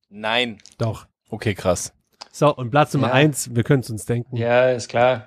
Nein. 0.09 0.57
Doch. 0.77 1.07
Okay, 1.29 1.55
krass. 1.55 1.93
So, 2.31 2.55
und 2.55 2.71
Platz 2.71 2.93
Nummer 2.93 3.07
Ja. 3.07 3.13
1, 3.13 3.55
wir 3.55 3.63
können 3.63 3.81
es 3.81 3.89
uns 3.89 4.05
denken. 4.05 4.37
Ja, 4.37 4.69
ist 4.71 4.89
klar. 4.89 5.25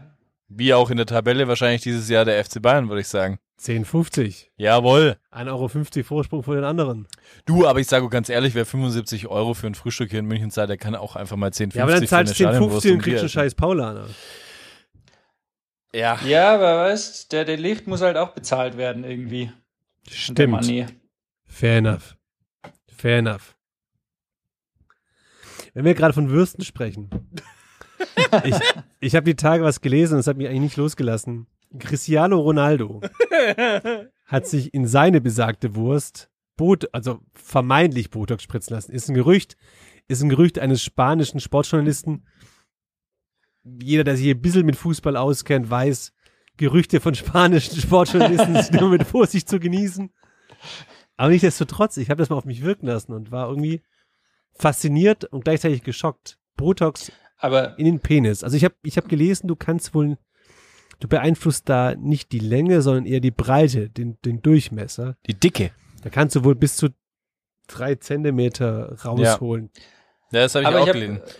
Wie 0.48 0.72
auch 0.72 0.90
in 0.90 0.96
der 0.96 1.06
Tabelle 1.06 1.48
wahrscheinlich 1.48 1.82
dieses 1.82 2.08
Jahr 2.08 2.24
der 2.24 2.42
FC 2.44 2.60
Bayern, 2.62 2.88
würde 2.88 3.00
ich 3.00 3.08
sagen. 3.08 3.38
10,50. 3.60 4.48
Jawohl. 4.56 5.16
1,50 5.32 5.48
Euro 5.48 6.04
Vorsprung 6.04 6.42
vor 6.42 6.54
den 6.54 6.64
anderen. 6.64 7.06
Du, 7.46 7.66
aber 7.66 7.80
ich 7.80 7.86
sage 7.86 8.08
ganz 8.08 8.28
ehrlich, 8.28 8.54
wer 8.54 8.66
75 8.66 9.28
Euro 9.28 9.54
für 9.54 9.66
ein 9.66 9.74
Frühstück 9.74 10.10
hier 10.10 10.18
in 10.20 10.26
München 10.26 10.50
zahlt, 10.50 10.70
der 10.70 10.76
kann 10.76 10.94
auch 10.94 11.16
einfach 11.16 11.36
mal 11.36 11.50
10,50 11.50 11.76
Ja, 11.76 11.82
aber 11.84 11.92
dann 11.92 12.02
für 12.02 12.08
zahlst 12.08 12.38
du 12.38 12.44
10,50 12.44 12.48
Stadionwurst 12.50 12.86
und 12.86 12.98
kriegst 12.98 13.20
einen 13.20 13.28
scheiß 13.28 13.54
Paulaner. 13.54 14.06
Ja. 15.94 16.18
Ja, 16.26 16.54
aber 16.54 16.78
weißt, 16.78 17.32
der, 17.32 17.44
der 17.44 17.56
Licht 17.56 17.86
muss 17.86 18.02
halt 18.02 18.16
auch 18.16 18.30
bezahlt 18.30 18.76
werden 18.76 19.04
irgendwie. 19.04 19.52
Stimmt. 20.10 20.66
Fair 21.46 21.78
enough. 21.78 22.16
Fair 22.88 23.18
enough. 23.18 23.53
Wenn 25.74 25.84
wir 25.84 25.94
gerade 25.94 26.14
von 26.14 26.30
Würsten 26.30 26.64
sprechen. 26.64 27.10
ich 28.44 28.56
ich 29.00 29.14
habe 29.14 29.24
die 29.24 29.36
Tage 29.36 29.62
was 29.62 29.80
gelesen 29.80 30.14
und 30.14 30.20
es 30.20 30.26
hat 30.26 30.36
mich 30.36 30.48
eigentlich 30.48 30.60
nicht 30.60 30.76
losgelassen. 30.76 31.46
Cristiano 31.78 32.38
Ronaldo 32.38 33.02
hat 34.26 34.46
sich 34.46 34.72
in 34.72 34.86
seine 34.86 35.20
besagte 35.20 35.74
Wurst 35.74 36.30
Bot, 36.56 36.88
also 36.94 37.20
vermeintlich 37.34 38.10
Botox 38.10 38.42
spritzen 38.42 38.74
lassen. 38.74 38.92
Ist 38.92 39.08
ein 39.08 39.14
Gerücht, 39.14 39.56
ist 40.06 40.22
ein 40.22 40.28
Gerücht 40.28 40.58
eines 40.58 40.82
spanischen 40.82 41.40
Sportjournalisten. 41.40 42.26
Jeder, 43.64 44.04
der 44.04 44.16
sich 44.16 44.28
ein 44.28 44.40
bisschen 44.40 44.66
mit 44.66 44.76
Fußball 44.76 45.16
auskennt, 45.16 45.68
weiß, 45.68 46.12
Gerüchte 46.56 47.00
von 47.00 47.14
spanischen 47.14 47.80
Sportjournalisten 47.80 48.62
sind 48.62 48.80
nur 48.80 48.90
mit 48.90 49.04
Vorsicht 49.04 49.48
zu 49.48 49.58
genießen. 49.58 50.12
Aber 51.16 51.30
nichtsdestotrotz, 51.30 51.96
ich 51.96 52.10
habe 52.10 52.18
das 52.18 52.30
mal 52.30 52.36
auf 52.36 52.44
mich 52.44 52.62
wirken 52.62 52.86
lassen 52.86 53.12
und 53.12 53.32
war 53.32 53.48
irgendwie 53.48 53.82
fasziniert 54.56 55.24
und 55.24 55.44
gleichzeitig 55.44 55.82
geschockt. 55.82 56.38
Botox 56.56 57.10
Aber 57.38 57.78
in 57.78 57.84
den 57.86 58.00
Penis. 58.00 58.44
Also 58.44 58.56
ich 58.56 58.64
habe 58.64 58.74
ich 58.82 58.96
hab 58.96 59.08
gelesen, 59.08 59.48
du 59.48 59.56
kannst 59.56 59.94
wohl, 59.94 60.16
du 61.00 61.08
beeinflusst 61.08 61.68
da 61.68 61.94
nicht 61.96 62.32
die 62.32 62.38
Länge, 62.38 62.82
sondern 62.82 63.06
eher 63.06 63.20
die 63.20 63.30
Breite, 63.32 63.88
den, 63.90 64.18
den 64.24 64.40
Durchmesser. 64.42 65.16
Die 65.26 65.34
Dicke. 65.34 65.70
Da 66.02 66.10
kannst 66.10 66.36
du 66.36 66.44
wohl 66.44 66.54
bis 66.54 66.76
zu 66.76 66.88
drei 67.66 67.94
Zentimeter 67.96 68.96
rausholen. 69.04 69.70
Ja, 70.30 70.40
das 70.42 70.54
habe 70.54 70.62
ich 70.62 70.68
aber 70.68 70.80
auch 70.82 70.86
ich 70.86 70.92
gelesen. 70.92 71.20
habe 71.20 71.30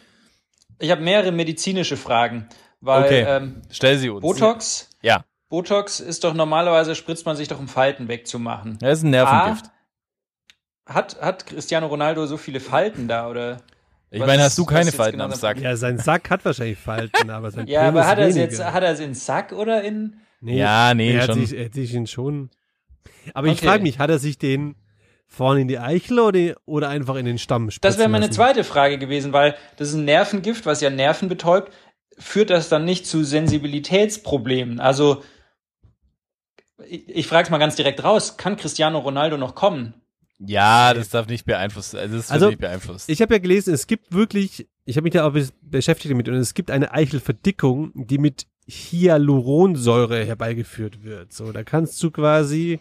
ich 0.78 0.90
hab 0.90 1.00
mehrere 1.00 1.32
medizinische 1.32 1.96
Fragen. 1.96 2.48
Weil 2.80 3.04
Okay. 3.04 3.24
ähm, 3.26 3.62
Stell 3.70 3.96
sie 3.98 4.10
uns. 4.10 4.22
Botox, 4.22 4.90
Ja. 5.02 5.24
Botox 5.48 6.00
ist 6.00 6.24
doch 6.24 6.34
normalerweise, 6.34 6.94
spritzt 6.94 7.24
man 7.26 7.36
sich 7.36 7.48
doch, 7.48 7.58
um 7.60 7.68
Falten 7.68 8.08
wegzumachen. 8.08 8.76
Das 8.80 8.98
ist 8.98 9.04
ein 9.04 9.10
Nervengift. 9.10 9.66
A, 9.66 9.72
hat, 10.86 11.20
hat 11.20 11.46
Cristiano 11.46 11.86
Ronaldo 11.86 12.26
so 12.26 12.36
viele 12.36 12.60
Falten 12.60 13.08
da, 13.08 13.28
oder? 13.28 13.58
ich 14.10 14.20
was 14.20 14.26
meine, 14.28 14.42
hast 14.42 14.58
du 14.58 14.64
keine 14.64 14.92
Falten 14.92 15.18
genau 15.18 15.32
am 15.32 15.34
Sack? 15.34 15.60
Ja, 15.60 15.76
sein 15.76 15.98
Sack 15.98 16.30
hat 16.30 16.44
wahrscheinlich 16.44 16.78
Falten, 16.78 17.30
aber 17.30 17.50
sein 17.50 17.66
Ja, 17.68 17.80
Penis 17.80 17.94
aber 17.94 18.06
hat 18.06 18.18
er 18.18 18.28
es 18.28 18.36
jetzt, 18.36 18.64
hat 18.64 18.82
er 18.82 18.90
es 18.92 19.00
in 19.00 19.14
Sack 19.14 19.52
oder 19.52 19.82
in? 19.82 20.20
Nee, 20.40 20.58
Ja, 20.58 20.94
nee, 20.94 21.14
er 21.14 21.22
hat 21.22 21.26
schon. 21.30 21.46
Sich, 21.46 21.58
er 21.58 21.64
hat 21.66 21.74
sich 21.74 21.94
ihn 21.94 22.06
schon. 22.06 22.50
Aber 23.32 23.46
ich 23.48 23.54
Okay. 23.56 23.66
frage 23.66 23.82
mich, 23.82 23.98
hat 23.98 24.10
er 24.10 24.18
sich 24.18 24.38
den 24.38 24.76
vorne 25.26 25.62
in 25.62 25.68
die 25.68 25.78
Eichel 25.78 26.20
oder, 26.20 26.54
oder 26.66 26.88
einfach 26.90 27.16
in 27.16 27.24
den 27.24 27.38
Stamm 27.38 27.70
Das 27.80 27.98
wäre 27.98 28.08
meine 28.08 28.26
lassen? 28.26 28.34
zweite 28.34 28.62
Frage 28.62 28.98
gewesen, 28.98 29.32
weil 29.32 29.56
das 29.76 29.88
ist 29.88 29.94
ein 29.94 30.04
Nervengift, 30.04 30.66
was 30.66 30.80
ja 30.80 30.90
Nerven 30.90 31.28
betäubt. 31.28 31.72
Führt 32.18 32.50
das 32.50 32.68
dann 32.68 32.84
nicht 32.84 33.06
zu 33.06 33.24
Sensibilitätsproblemen? 33.24 34.78
Also, 34.80 35.24
ich, 36.86 37.08
ich 37.08 37.26
frage 37.26 37.44
es 37.44 37.50
mal 37.50 37.58
ganz 37.58 37.74
direkt 37.74 38.04
raus, 38.04 38.36
kann 38.36 38.56
Cristiano 38.56 38.98
Ronaldo 38.98 39.36
noch 39.38 39.54
kommen? 39.54 39.94
Ja, 40.38 40.92
das 40.94 41.10
darf 41.10 41.28
nicht 41.28 41.46
beeinflussen. 41.46 41.96
Also, 41.98 42.16
das 42.16 42.24
wird 42.26 42.32
Also, 42.32 42.46
nicht 42.48 42.58
beeinflusst. 42.60 43.08
Ich 43.08 43.22
habe 43.22 43.34
ja 43.34 43.38
gelesen, 43.40 43.72
es 43.72 43.86
gibt 43.86 44.12
wirklich, 44.12 44.68
ich 44.84 44.96
habe 44.96 45.04
mich 45.04 45.12
da 45.12 45.26
auch 45.26 45.32
bes- 45.34 45.52
beschäftigt 45.62 46.10
damit 46.12 46.28
und 46.28 46.34
es 46.34 46.54
gibt 46.54 46.70
eine 46.70 46.92
Eichelverdickung, 46.92 47.92
die 47.94 48.18
mit 48.18 48.46
Hyaluronsäure 48.68 50.24
herbeigeführt 50.24 51.02
wird. 51.04 51.32
So, 51.32 51.52
da 51.52 51.62
kannst 51.62 52.02
du 52.02 52.10
quasi 52.10 52.80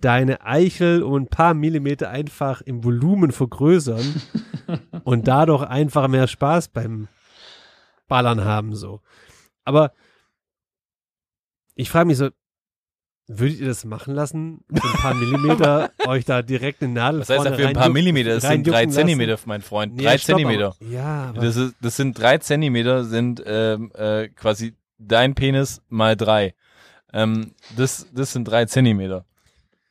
deine 0.00 0.42
Eichel 0.46 1.02
um 1.02 1.14
ein 1.14 1.26
paar 1.26 1.54
Millimeter 1.54 2.08
einfach 2.10 2.60
im 2.62 2.84
Volumen 2.84 3.32
vergrößern 3.32 4.22
und 5.04 5.26
dadurch 5.28 5.62
einfach 5.64 6.08
mehr 6.08 6.26
Spaß 6.26 6.68
beim 6.68 7.08
Ballern 8.08 8.44
haben, 8.44 8.74
so. 8.74 9.00
Aber 9.64 9.92
ich 11.74 11.90
frage 11.90 12.06
mich 12.06 12.16
so, 12.18 12.30
würdet 13.38 13.60
ihr 13.60 13.66
das 13.68 13.84
machen 13.84 14.14
lassen? 14.14 14.64
Für 14.68 14.82
ein 14.84 15.00
paar 15.00 15.14
Millimeter 15.14 15.90
euch 16.06 16.24
da 16.24 16.42
direkt 16.42 16.82
eine 16.82 16.92
Nadel 16.92 17.20
Was 17.20 17.28
heißt 17.28 17.36
vorne 17.36 17.50
da 17.50 17.56
für 17.56 17.68
ein 17.68 17.74
paar 17.74 17.88
Millimeter? 17.88 18.34
Das 18.34 18.42
sind 18.42 18.66
drei 18.66 18.78
reinjucken 18.78 18.94
lassen? 18.94 19.08
Zentimeter, 19.08 19.38
mein 19.44 19.62
Freund. 19.62 19.94
Nee, 19.94 20.02
Drei 20.02 20.18
Zentimeter. 20.18 20.74
Aber, 20.80 20.90
ja, 20.90 21.24
aber 21.28 21.40
Das, 21.42 21.56
ist, 21.56 21.74
das 21.80 21.96
sind 21.96 22.18
drei 22.18 22.38
Zentimeter, 22.38 23.04
sind 23.04 23.42
ähm, 23.46 23.92
äh, 23.94 24.28
quasi 24.28 24.74
dein 24.98 25.34
Penis 25.34 25.80
mal 25.88 26.16
drei. 26.16 26.54
Ähm, 27.12 27.54
das, 27.76 28.06
das 28.12 28.32
sind 28.32 28.44
drei 28.44 28.64
Zentimeter. 28.66 29.24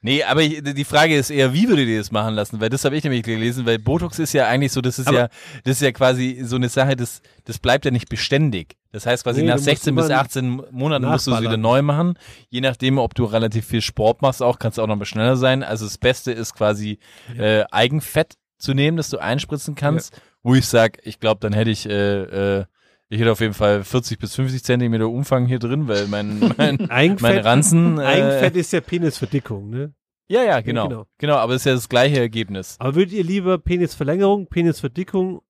Nee, 0.02 0.24
aber 0.24 0.42
ich, 0.42 0.62
die 0.64 0.86
Frage 0.86 1.16
ist 1.18 1.30
eher, 1.30 1.54
wie 1.54 1.68
würdet 1.68 1.88
ihr 1.90 1.98
das 1.98 2.10
machen 2.12 2.34
lassen? 2.34 2.62
Weil 2.62 2.70
das 2.70 2.86
habe 2.86 2.96
ich 2.96 3.04
nämlich 3.04 3.24
gelesen, 3.24 3.66
weil 3.66 3.80
Botox 3.80 4.18
ist 4.18 4.32
ja 4.32 4.48
eigentlich 4.48 4.72
so, 4.72 4.80
das 4.80 4.98
ist 4.98 5.08
Aber- 5.08 5.18
ja, 5.18 5.28
das 5.66 5.76
ist 5.78 5.82
ja 5.82 5.92
quasi 5.92 6.40
so 6.44 6.56
eine 6.56 6.70
Sache, 6.70 6.96
das, 6.96 7.22
das 7.44 7.60
bleibt 7.60 7.84
ja 7.84 7.92
nicht 7.92 8.08
beständig. 8.08 8.78
Das 8.92 9.06
heißt 9.06 9.24
quasi 9.24 9.42
Nee, 9.42 9.48
nach 9.48 9.56
du 9.56 9.60
musst 9.60 9.66
16 9.66 9.96
bis 9.96 10.06
immer 10.06 10.20
18 10.20 10.64
Monaten 10.72 11.06
musst 11.06 11.28
du 11.28 11.32
es 11.32 11.42
wieder 11.42 11.58
neu 11.58 11.82
machen. 11.82 12.14
Je 12.50 12.62
nachdem, 12.62 12.98
ob 12.98 13.14
du 13.14 13.26
relativ 13.26 13.66
viel 13.66 13.82
Sport 13.82 14.22
machst, 14.22 14.42
auch 14.42 14.58
kannst 14.58 14.78
du 14.78 14.82
auch 14.84 14.88
noch 14.88 14.96
mal 14.96 15.06
schneller 15.06 15.36
sein. 15.36 15.64
Also 15.64 15.86
das 15.86 15.98
Beste 15.98 16.32
ist 16.32 16.56
quasi 16.56 16.98
äh, 17.38 17.66
Eigenfett 17.72 18.36
zu 18.58 18.74
nehmen, 18.74 18.96
das 18.98 19.10
du 19.10 19.18
einspritzen 19.20 19.76
kannst. 19.76 20.20
Wo 20.44 20.56
ich 20.56 20.66
sag, 20.66 20.98
ich 21.06 21.20
glaube, 21.20 21.40
dann 21.42 21.52
hätte 21.52 21.70
ich 21.72 21.86
äh, 21.90 22.60
äh, 22.60 22.66
Ich 23.12 23.20
hätte 23.20 23.32
auf 23.32 23.40
jeden 23.42 23.56
Fall 23.56 23.84
40 23.84 24.20
bis 24.20 24.36
50 24.36 24.64
Zentimeter 24.64 25.10
Umfang 25.10 25.48
hier 25.48 25.58
drin, 25.60 25.88
weil 25.88 26.08
mein, 26.08 26.54
mein, 26.58 26.90
Eigenfett, 26.92 27.22
meine 27.22 27.46
Ranzen. 27.46 27.98
Äh, 28.00 28.04
Eigenfett 28.06 28.56
ist 28.56 28.72
ja 28.72 28.82
Penisverdickung, 28.82 29.70
ne? 29.70 29.94
ja, 30.28 30.44
ja, 30.44 30.62
genau, 30.62 30.88
genau. 30.88 31.06
genau. 31.18 31.36
aber 31.38 31.54
es 31.56 31.62
ist 31.62 31.66
ja 31.66 31.74
das 31.74 31.90
gleiche 31.90 32.20
Ergebnis. 32.20 32.76
Aber 32.80 32.94
würdet 32.96 33.14
ihr 33.14 33.24
lieber 33.24 33.58
Penisverlängerung, 33.58 34.48
Penisverdickung 34.48 35.42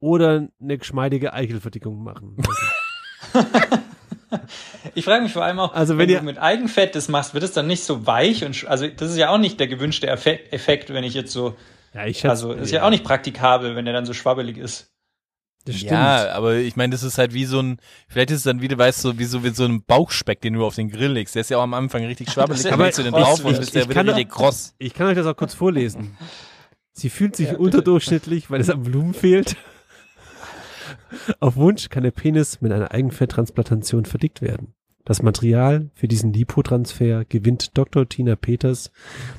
oder 0.00 0.48
eine 0.60 0.78
geschmeidige 0.78 1.32
Eichelverdickung 1.34 2.02
machen? 2.02 2.36
Ich 4.94 5.04
frage 5.04 5.22
mich 5.22 5.32
vor 5.32 5.44
allem 5.44 5.60
auch, 5.60 5.74
Also 5.74 5.94
wenn 5.94 6.08
wenn, 6.08 6.10
ihr- 6.10 6.18
du 6.18 6.24
mit 6.24 6.38
Eigenfett 6.38 6.94
das 6.94 7.08
machst, 7.08 7.34
wird 7.34 7.44
es 7.44 7.52
dann 7.52 7.66
nicht 7.66 7.84
so 7.84 8.06
weich 8.06 8.44
und 8.44 8.66
also 8.66 8.86
das 8.88 9.10
ist 9.10 9.16
ja 9.16 9.28
auch 9.30 9.38
nicht 9.38 9.60
der 9.60 9.68
gewünschte 9.68 10.08
Effekt, 10.08 10.92
wenn 10.92 11.04
ich 11.04 11.14
jetzt 11.14 11.32
so 11.32 11.54
ja, 11.94 12.04
ich 12.06 12.18
schätze, 12.18 12.30
also 12.30 12.52
ist 12.52 12.72
ja 12.72 12.84
auch 12.84 12.90
nicht 12.90 13.04
praktikabel, 13.04 13.76
wenn 13.76 13.84
der 13.84 13.94
dann 13.94 14.06
so 14.06 14.12
schwabbelig 14.12 14.56
ist. 14.58 14.92
Das 15.66 15.76
stimmt. 15.76 15.92
Ja, 15.92 16.32
aber 16.34 16.56
ich 16.56 16.76
meine, 16.76 16.90
das 16.92 17.02
ist 17.02 17.16
halt 17.16 17.32
wie 17.32 17.46
so 17.46 17.58
ein, 17.60 17.78
vielleicht 18.08 18.30
ist 18.30 18.38
es 18.38 18.42
dann 18.44 18.60
wieder, 18.60 18.76
weißt 18.76 19.04
du, 19.04 19.18
wie 19.18 19.24
so, 19.24 19.42
wie 19.44 19.48
so 19.50 19.64
ein 19.64 19.82
Bauchspeck, 19.82 20.40
den 20.42 20.54
du 20.54 20.64
auf 20.66 20.74
den 20.74 20.90
Grill 20.90 21.12
legst. 21.12 21.34
Der 21.34 21.40
ist 21.40 21.48
ja 21.50 21.56
auch 21.58 21.62
am 21.62 21.72
Anfang 21.74 22.04
richtig 22.04 22.30
schwabbelig, 22.30 22.62
ja 22.64 22.74
legst 22.76 22.98
du 22.98 23.02
den 23.02 23.12
drauf 23.12 23.42
und 23.44 23.54
ich- 23.54 23.60
ist 23.60 23.74
der 23.74 23.82
ich 23.82 23.88
wieder 23.88 24.04
kann- 24.04 24.08
richtig 24.10 24.28
kross. 24.30 24.74
Ich 24.78 24.92
kann 24.92 25.06
euch 25.06 25.14
das 25.16 25.26
auch 25.26 25.36
kurz 25.36 25.54
vorlesen. 25.54 26.16
Sie 26.92 27.08
fühlt 27.10 27.34
sich 27.34 27.56
unterdurchschnittlich, 27.56 28.50
weil 28.50 28.60
es 28.60 28.68
am 28.70 28.82
Blumen 28.82 29.14
fehlt. 29.14 29.56
Auf 31.40 31.56
Wunsch 31.56 31.88
kann 31.88 32.02
der 32.02 32.10
Penis 32.10 32.60
mit 32.60 32.72
einer 32.72 32.92
Eigenfetttransplantation 32.92 34.04
verdickt 34.04 34.42
werden. 34.42 34.74
Das 35.04 35.22
Material 35.22 35.90
für 35.94 36.08
diesen 36.08 36.32
Lipotransfer 36.32 37.24
gewinnt 37.24 37.76
Dr. 37.76 38.08
Tina 38.08 38.36
Peters 38.36 38.90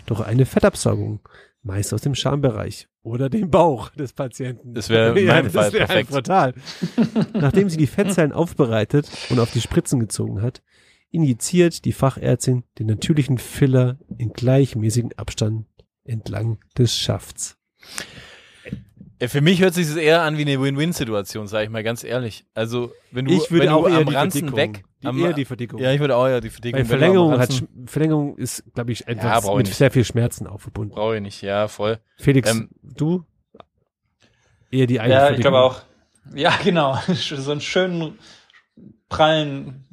durch 0.05 0.21
eine 0.21 0.45
Fettabsaugung, 0.45 1.21
meist 1.65 1.93
aus 1.93 2.01
dem 2.01 2.15
Schambereich 2.15 2.87
oder 3.01 3.29
dem 3.29 3.49
Bauch 3.49 3.89
des 3.89 4.13
Patienten. 4.13 4.73
Das 4.73 4.89
wäre 4.89 5.19
in 5.19 5.27
meinem 5.27 5.45
das 5.45 5.53
Fall 5.53 5.73
wäre 5.73 5.87
perfekt. 5.87 6.11
Brutal. 6.11 6.53
Nachdem 7.33 7.69
sie 7.69 7.77
die 7.77 7.87
Fettzellen 7.87 8.31
aufbereitet 8.31 9.09
und 9.29 9.39
auf 9.39 9.51
die 9.51 9.61
Spritzen 9.61 9.99
gezogen 9.99 10.41
hat, 10.41 10.61
injiziert 11.11 11.85
die 11.85 11.91
Fachärztin 11.91 12.63
den 12.77 12.87
natürlichen 12.87 13.37
Filler 13.37 13.97
in 14.17 14.33
gleichmäßigen 14.33 15.17
Abstand 15.17 15.65
entlang 16.03 16.59
des 16.77 16.95
Schafts. 16.95 17.57
Für 19.21 19.41
mich 19.41 19.61
hört 19.61 19.73
sich 19.73 19.87
das 19.87 19.95
eher 19.95 20.21
an 20.23 20.37
wie 20.37 20.41
eine 20.41 20.61
Win-Win-Situation, 20.61 21.47
sag 21.47 21.63
ich 21.63 21.69
mal 21.69 21.83
ganz 21.83 22.03
ehrlich. 22.03 22.45
Also, 22.53 22.91
wenn 23.11 23.25
du, 23.25 23.33
ich 23.33 23.49
würde 23.49 23.67
wenn 23.67 23.73
du 23.73 23.79
auch 23.79 23.89
am 23.89 24.05
die 24.05 24.13
Ranzen 24.13 24.55
weg, 24.55 24.83
die, 25.05 25.09
am, 25.09 25.19
eher 25.19 25.33
die 25.33 25.45
Verdickung. 25.45 25.79
ja, 25.79 25.91
ich 25.91 25.99
würde 25.99 26.15
auch 26.15 26.27
eher 26.27 26.41
die 26.41 26.49
Verdickung. 26.49 26.79
Weil 26.79 26.85
Verlängerung 26.85 27.39
hat, 27.39 27.63
Verlängerung 27.85 28.37
ist, 28.37 28.63
glaube 28.73 28.91
ich, 28.91 29.01
Ja, 29.01 29.07
etwas 29.07 29.43
brauche 29.43 29.53
ich 29.53 29.57
mit 29.57 29.67
nicht. 29.67 29.77
sehr 29.77 29.91
viel 29.91 30.03
Schmerzen 30.05 30.47
auch 30.47 30.59
verbunden. 30.59 30.93
Brauche 30.93 31.15
ich 31.15 31.21
nicht, 31.21 31.41
ja, 31.41 31.67
voll. 31.67 31.99
Felix, 32.17 32.51
Ähm, 32.51 32.69
du? 32.83 33.23
Eher 34.71 34.87
die 34.87 34.99
eigene 34.99 35.15
Ja, 35.15 35.21
ich 35.23 35.27
Verdickung. 35.35 35.51
glaube 35.51 35.63
auch. 35.75 35.81
Ja, 36.35 36.53
genau. 36.63 36.97
So 37.13 37.51
einen 37.51 37.61
schönen 37.61 38.17
prallen 39.09 39.84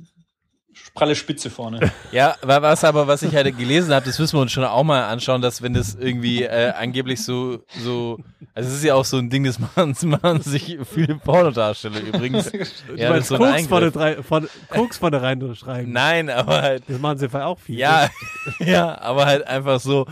pralle 0.94 1.14
Spitze 1.14 1.50
vorne. 1.50 1.80
Ja, 2.12 2.36
wa- 2.42 2.60
was 2.60 2.84
aber, 2.84 3.06
was 3.06 3.22
ich 3.22 3.34
halt 3.34 3.56
gelesen 3.56 3.94
habe, 3.94 4.04
das 4.04 4.18
müssen 4.18 4.36
wir 4.36 4.42
uns 4.42 4.52
schon 4.52 4.64
auch 4.64 4.82
mal 4.84 5.04
anschauen, 5.04 5.40
dass 5.40 5.62
wenn 5.62 5.72
das 5.72 5.94
irgendwie 5.94 6.42
äh, 6.42 6.72
angeblich 6.76 7.24
so, 7.24 7.60
so, 7.82 8.18
also 8.54 8.68
es 8.68 8.76
ist 8.76 8.84
ja 8.84 8.94
auch 8.94 9.04
so 9.06 9.16
ein 9.16 9.30
Ding, 9.30 9.44
das 9.44 9.58
machen, 9.58 9.96
machen 10.04 10.42
sich 10.42 10.78
viele 10.92 11.14
Pornodarsteller 11.16 12.00
übrigens. 12.00 12.50
Ja, 12.96 13.08
meinst 13.10 13.28
so 13.28 13.38
Koks 13.38 13.66
vorne, 13.66 13.90
drei, 13.90 14.22
vorne, 14.22 14.48
Koks 14.68 14.98
vorne 14.98 15.22
reinschreiben. 15.22 15.90
Nein, 15.92 16.28
aber 16.28 16.60
halt, 16.60 16.82
Das 16.88 16.98
machen 16.98 17.16
sie 17.18 17.24
einfach 17.26 17.44
auch 17.44 17.58
viel. 17.58 17.78
ja, 17.78 18.10
ja, 18.58 19.00
aber 19.00 19.24
halt 19.24 19.46
einfach 19.46 19.80
so, 19.80 20.06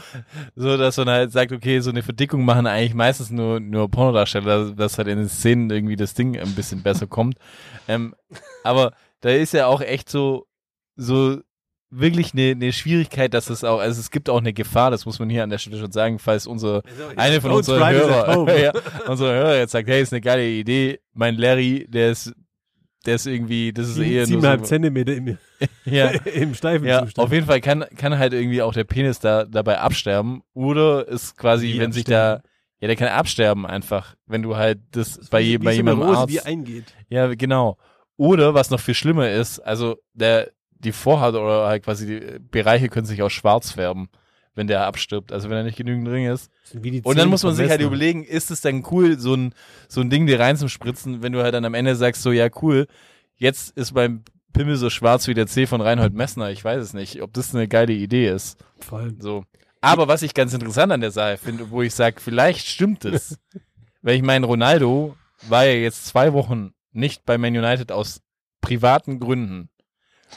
so, 0.56 0.76
dass 0.78 0.96
man 0.96 1.08
halt 1.10 1.32
sagt, 1.32 1.52
okay, 1.52 1.80
so 1.80 1.90
eine 1.90 2.02
Verdickung 2.02 2.44
machen 2.44 2.66
eigentlich 2.66 2.94
meistens 2.94 3.30
nur, 3.30 3.60
nur 3.60 3.90
Pornodarsteller, 3.90 4.70
dass 4.72 4.96
halt 4.96 5.08
in 5.08 5.18
den 5.18 5.28
Szenen 5.28 5.68
irgendwie 5.70 5.96
das 5.96 6.14
Ding 6.14 6.38
ein 6.38 6.54
bisschen 6.54 6.82
besser 6.82 7.06
kommt. 7.06 7.36
Ähm, 7.88 8.14
aber 8.64 8.92
da 9.20 9.28
ist 9.30 9.52
ja 9.52 9.66
auch 9.66 9.82
echt 9.82 10.08
so, 10.08 10.46
so 11.00 11.38
wirklich 11.90 12.32
eine, 12.34 12.52
eine 12.52 12.72
Schwierigkeit, 12.72 13.34
dass 13.34 13.50
es 13.50 13.64
auch, 13.64 13.80
also 13.80 13.98
es 14.00 14.10
gibt 14.10 14.30
auch 14.30 14.38
eine 14.38 14.52
Gefahr, 14.52 14.90
das 14.92 15.06
muss 15.06 15.18
man 15.18 15.28
hier 15.28 15.42
an 15.42 15.50
der 15.50 15.58
Stelle 15.58 15.78
schon 15.78 15.90
sagen, 15.90 16.18
falls 16.18 16.46
unsere, 16.46 16.82
eine 17.16 17.40
von 17.40 17.50
unseren 17.50 17.88
Hörer, 17.90 18.58
ja, 18.62 18.72
unsere 19.08 19.32
Hörer 19.32 19.56
jetzt 19.58 19.72
sagt, 19.72 19.88
hey, 19.88 20.00
ist 20.00 20.12
eine 20.12 20.20
geile 20.20 20.46
Idee, 20.48 21.00
mein 21.14 21.36
Larry, 21.36 21.86
der 21.88 22.10
ist, 22.12 22.32
der 23.06 23.16
ist 23.16 23.26
irgendwie, 23.26 23.72
das 23.72 23.88
ist 23.88 23.98
eher 23.98 24.20
nur 24.20 24.26
Siebeneinhalb 24.26 24.60
so, 24.60 24.66
Zentimeter 24.66 25.14
im, 25.14 25.38
ja, 25.84 26.08
im 26.32 26.54
steifen 26.54 26.86
ja, 26.86 27.02
Zustand. 27.02 27.26
auf 27.26 27.32
jeden 27.32 27.46
Fall 27.46 27.60
kann, 27.60 27.84
kann 27.96 28.16
halt 28.18 28.34
irgendwie 28.34 28.62
auch 28.62 28.72
der 28.72 28.84
Penis 28.84 29.18
da 29.18 29.44
dabei 29.44 29.80
absterben 29.80 30.42
oder 30.54 31.08
ist 31.08 31.36
quasi, 31.36 31.72
Wie 31.72 31.80
wenn 31.80 31.90
sich 31.92 32.04
da, 32.04 32.34
absterben? 32.34 32.50
ja, 32.82 32.86
der 32.86 32.96
kann 32.96 33.08
absterben 33.08 33.66
einfach, 33.66 34.14
wenn 34.26 34.42
du 34.42 34.56
halt 34.56 34.78
das, 34.92 35.16
Das 35.18 35.28
bei, 35.28 35.40
je, 35.40 35.58
bei 35.58 35.72
jemandem 35.72 36.08
Arzt, 36.08 36.46
eingeht. 36.46 36.94
ja, 37.08 37.34
genau. 37.34 37.78
Oder 38.16 38.54
was 38.54 38.70
noch 38.70 38.80
viel 38.80 38.94
schlimmer 38.94 39.30
ist, 39.30 39.58
also 39.58 39.96
der, 40.12 40.52
die 40.80 40.92
Vorhaut 40.92 41.34
oder 41.34 41.66
halt 41.66 41.84
quasi 41.84 42.06
die 42.06 42.38
Bereiche 42.38 42.88
können 42.88 43.06
sich 43.06 43.22
auch 43.22 43.30
schwarz 43.30 43.72
färben, 43.72 44.08
wenn 44.54 44.66
der 44.66 44.86
abstirbt, 44.86 45.32
also 45.32 45.48
wenn 45.48 45.58
er 45.58 45.64
nicht 45.64 45.76
genügend 45.76 46.08
drin 46.08 46.26
ist. 46.26 46.50
Und 47.04 47.18
dann 47.18 47.28
muss 47.28 47.42
man 47.42 47.54
sich 47.54 47.70
halt 47.70 47.80
überlegen, 47.80 48.24
ist 48.24 48.50
es 48.50 48.60
denn 48.60 48.84
cool, 48.90 49.18
so 49.18 49.34
ein, 49.34 49.54
so 49.88 50.00
ein 50.00 50.10
Ding 50.10 50.26
dir 50.26 50.40
reinzuspritzen, 50.40 51.22
wenn 51.22 51.32
du 51.32 51.42
halt 51.42 51.54
dann 51.54 51.64
am 51.64 51.74
Ende 51.74 51.96
sagst, 51.96 52.22
so, 52.22 52.32
ja, 52.32 52.48
cool, 52.62 52.86
jetzt 53.36 53.76
ist 53.76 53.94
beim 53.94 54.22
Pimmel 54.52 54.76
so 54.76 54.90
schwarz 54.90 55.28
wie 55.28 55.34
der 55.34 55.46
C 55.46 55.66
von 55.66 55.80
Reinhold 55.80 56.14
Messner, 56.14 56.50
ich 56.50 56.64
weiß 56.64 56.82
es 56.82 56.94
nicht, 56.94 57.22
ob 57.22 57.32
das 57.32 57.54
eine 57.54 57.68
geile 57.68 57.92
Idee 57.92 58.28
ist. 58.28 58.58
Voll. 58.80 59.14
So. 59.18 59.44
Aber 59.80 60.08
was 60.08 60.22
ich 60.22 60.34
ganz 60.34 60.52
interessant 60.52 60.92
an 60.92 61.00
der 61.00 61.10
Sache 61.10 61.38
finde, 61.38 61.70
wo 61.70 61.82
ich 61.82 61.94
sage, 61.94 62.20
vielleicht 62.20 62.66
stimmt 62.66 63.04
es. 63.04 63.38
Weil 64.02 64.16
ich 64.16 64.22
meine, 64.22 64.46
Ronaldo 64.46 65.16
war 65.48 65.66
ja 65.66 65.72
jetzt 65.72 66.06
zwei 66.06 66.32
Wochen 66.32 66.72
nicht 66.92 67.24
bei 67.24 67.38
Man 67.38 67.56
United 67.56 67.92
aus 67.92 68.20
privaten 68.60 69.20
Gründen. 69.20 69.68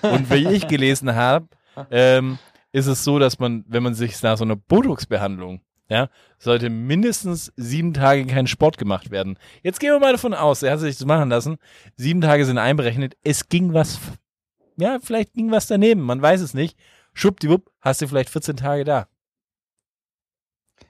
Und 0.02 0.30
wie 0.32 0.48
ich 0.48 0.68
gelesen 0.68 1.16
habe, 1.16 1.48
ähm, 1.92 2.40
ist 2.72 2.88
es 2.88 3.04
so, 3.04 3.20
dass 3.20 3.40
man, 3.40 3.64
wenn 3.68 3.84
man 3.84 3.94
sich 3.94 4.22
nach 4.22 4.38
so 4.38 4.44
einer 4.44 4.56
Botox-Behandlung, 4.56 5.62
ja, 5.90 6.10
sollte 6.40 6.70
mindestens 6.70 7.54
sieben 7.56 7.94
Tage 7.94 8.26
kein 8.26 8.48
Sport 8.48 8.78
gemacht 8.78 9.12
werden. 9.12 9.38
Jetzt 9.62 9.80
gehen 9.80 9.92
wir 9.92 10.00
mal 10.00 10.14
davon 10.14 10.34
aus, 10.34 10.64
er 10.64 10.72
hat 10.72 10.80
sich 10.80 10.98
das 10.98 11.06
machen 11.06 11.30
lassen. 11.30 11.58
Sieben 11.96 12.22
Tage 12.22 12.46
sind 12.46 12.58
einberechnet. 12.58 13.16
Es 13.24 13.48
ging 13.50 13.74
was, 13.74 14.00
ja, 14.78 14.98
vielleicht 15.02 15.34
ging 15.34 15.52
was 15.52 15.68
daneben. 15.68 16.02
Man 16.02 16.22
weiß 16.22 16.42
es 16.42 16.54
nicht. 16.54 16.78
Schwuppdiwupp, 17.14 17.70
hast 17.80 18.02
du 18.02 18.08
vielleicht 18.08 18.30
14 18.30 18.58
Tage 18.58 18.84
da. 18.86 19.08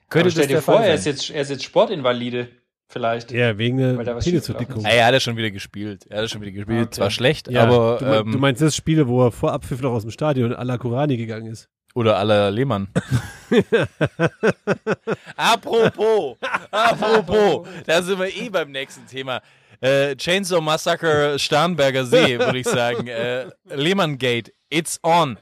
Aber 0.09 0.29
stell 0.29 0.47
dir 0.47 0.61
vor, 0.61 0.79
er 0.79 0.93
ist, 0.93 1.05
jetzt, 1.05 1.31
er 1.31 1.41
ist 1.41 1.49
jetzt 1.49 1.63
Sportinvalide. 1.63 2.49
Vielleicht. 2.89 3.31
Ja, 3.31 3.57
wegen 3.57 3.77
der 3.77 3.93
Penisverdickung. 4.15 4.85
Ah, 4.85 4.89
ja, 4.89 4.95
er 5.09 5.15
hat 5.15 5.21
schon 5.21 5.35
wieder 5.37 5.49
gespielt. 5.51 6.05
Er 6.09 6.21
hat 6.23 6.29
schon 6.29 6.41
wieder 6.41 6.51
gespielt. 6.51 6.87
Okay. 6.87 6.91
Zwar 6.95 7.09
schlecht, 7.11 7.49
Ja, 7.49 7.63
aber 7.63 7.97
du, 7.99 8.05
mein- 8.05 8.19
ähm, 8.25 8.31
du 8.31 8.37
meinst 8.37 8.61
das 8.61 8.75
Spiel, 8.75 9.07
wo 9.07 9.25
er 9.25 9.31
vor 9.31 9.51
Abpfiff 9.51 9.81
noch 9.81 9.91
aus 9.93 10.03
dem 10.03 10.11
Stadion 10.11 10.53
à 10.53 10.63
la 10.63 10.77
Kurani 10.77 11.17
gegangen 11.17 11.47
ist. 11.51 11.69
oder 11.95 12.17
aller 12.17 12.49
Lehmann. 12.51 12.87
apropos, 15.37 16.37
apropos, 16.71 17.67
da 17.85 18.01
sind 18.01 18.19
wir 18.19 18.35
eh 18.35 18.49
beim 18.49 18.71
nächsten 18.71 19.05
Thema. 19.07 19.41
Äh, 19.81 20.15
Chainsaw 20.15 20.61
Massacre 20.61 21.37
Starnberger 21.37 22.05
See, 22.05 22.39
würde 22.39 22.57
ich 22.59 22.67
sagen. 22.67 23.07
Äh, 23.07 23.47
Lehmann 23.75 24.17
Gate, 24.17 24.53
it's 24.69 24.99
on. 25.03 25.37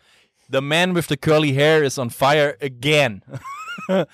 The 0.49 0.61
man 0.61 0.95
with 0.95 1.07
the 1.07 1.15
curly 1.17 1.53
hair 1.53 1.83
is 1.83 1.97
on 1.97 2.09
fire 2.09 2.57
again. 2.61 3.23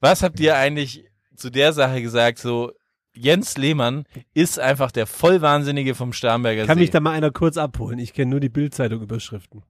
Was 0.00 0.22
habt 0.22 0.38
ihr 0.40 0.56
eigentlich 0.56 1.04
zu 1.38 1.50
der 1.50 1.72
Sache 1.72 2.02
gesagt? 2.02 2.38
So, 2.38 2.72
Jens 3.14 3.56
Lehmann 3.56 4.04
ist 4.34 4.58
einfach 4.58 4.90
der 4.90 5.06
Vollwahnsinnige 5.06 5.94
vom 5.94 6.12
Starnberger 6.12 6.66
Kann 6.66 6.76
See. 6.76 6.82
mich 6.82 6.90
da 6.90 7.00
mal 7.00 7.12
einer 7.12 7.30
kurz 7.30 7.56
abholen? 7.56 7.98
Ich 7.98 8.12
kenne 8.12 8.30
nur 8.30 8.40
die 8.40 8.48
Bildzeitung-Überschriften. 8.48 9.62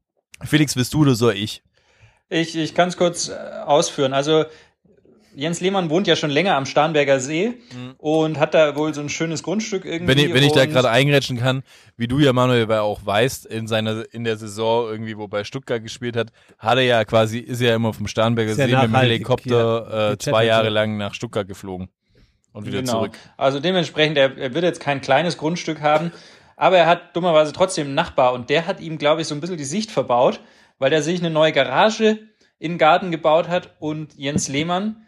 Felix, 0.44 0.74
bist 0.74 0.94
du 0.94 1.02
oder 1.02 1.14
soll 1.14 1.34
ich? 1.34 1.62
Ich, 2.28 2.56
ich 2.56 2.74
kann 2.74 2.88
es 2.88 2.96
kurz 2.96 3.28
äh, 3.28 3.34
ausführen. 3.64 4.12
Also 4.12 4.44
Jens 5.34 5.60
Lehmann 5.60 5.90
wohnt 5.90 6.06
ja 6.06 6.16
schon 6.16 6.30
länger 6.30 6.56
am 6.56 6.66
Starnberger 6.66 7.20
See 7.20 7.54
und 7.98 8.38
hat 8.38 8.54
da 8.54 8.74
wohl 8.76 8.92
so 8.94 9.00
ein 9.00 9.08
schönes 9.08 9.42
Grundstück 9.42 9.84
irgendwie. 9.84 10.08
Wenn 10.08 10.18
ich, 10.18 10.34
wenn 10.34 10.42
ich 10.42 10.52
da 10.52 10.66
gerade 10.66 10.90
eingrätschen 10.90 11.38
kann, 11.38 11.62
wie 11.96 12.08
du 12.08 12.18
ja 12.18 12.32
Manuel 12.32 12.66
ja 12.68 12.82
auch 12.82 13.04
weißt, 13.04 13.46
in 13.46 13.66
seiner 13.66 14.04
in 14.12 14.24
der 14.24 14.36
Saison 14.36 14.88
irgendwie, 14.88 15.16
wo 15.16 15.28
bei 15.28 15.44
Stuttgart 15.44 15.82
gespielt 15.82 16.16
hat, 16.16 16.32
hat 16.58 16.78
er 16.78 16.84
ja 16.84 17.04
quasi, 17.04 17.38
ist 17.38 17.60
er 17.60 17.70
ja 17.70 17.76
immer 17.76 17.92
vom 17.92 18.06
Starnberger 18.06 18.54
See 18.54 18.66
mit 18.66 18.82
dem 18.82 18.96
Helikopter 18.96 19.88
ja. 19.90 20.12
äh, 20.12 20.18
zwei 20.18 20.44
Jahre 20.44 20.66
ja. 20.66 20.70
lang 20.70 20.96
nach 20.96 21.14
Stuttgart 21.14 21.46
geflogen. 21.46 21.88
Und 22.52 22.66
wieder 22.66 22.80
genau. 22.80 22.92
zurück. 22.92 23.18
Also 23.36 23.60
dementsprechend, 23.60 24.16
er, 24.18 24.36
er 24.36 24.54
wird 24.54 24.64
jetzt 24.64 24.80
kein 24.80 25.00
kleines 25.00 25.36
Grundstück 25.36 25.80
haben, 25.80 26.12
aber 26.56 26.78
er 26.78 26.86
hat 26.86 27.14
dummerweise 27.14 27.52
trotzdem 27.52 27.86
einen 27.86 27.94
Nachbar 27.94 28.32
und 28.32 28.50
der 28.50 28.66
hat 28.66 28.80
ihm, 28.80 28.98
glaube 28.98 29.20
ich, 29.20 29.28
so 29.28 29.34
ein 29.34 29.40
bisschen 29.40 29.58
die 29.58 29.64
Sicht 29.64 29.90
verbaut, 29.90 30.40
weil 30.78 30.90
der 30.90 31.02
sich 31.02 31.20
eine 31.20 31.30
neue 31.30 31.52
Garage 31.52 32.18
in 32.58 32.72
den 32.72 32.78
Garten 32.78 33.10
gebaut 33.10 33.48
hat 33.48 33.76
und 33.78 34.14
Jens 34.16 34.48
Lehmann, 34.48 35.06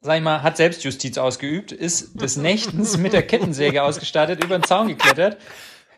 sag 0.00 0.16
ich 0.18 0.22
mal, 0.22 0.42
hat 0.42 0.56
Selbstjustiz 0.56 1.18
ausgeübt, 1.18 1.72
ist 1.72 2.20
des 2.20 2.36
Nächtens 2.36 2.96
mit 2.96 3.12
der 3.12 3.22
Kettensäge 3.22 3.82
ausgestattet, 3.82 4.42
über 4.44 4.58
den 4.58 4.64
Zaun 4.64 4.88
geklettert. 4.88 5.38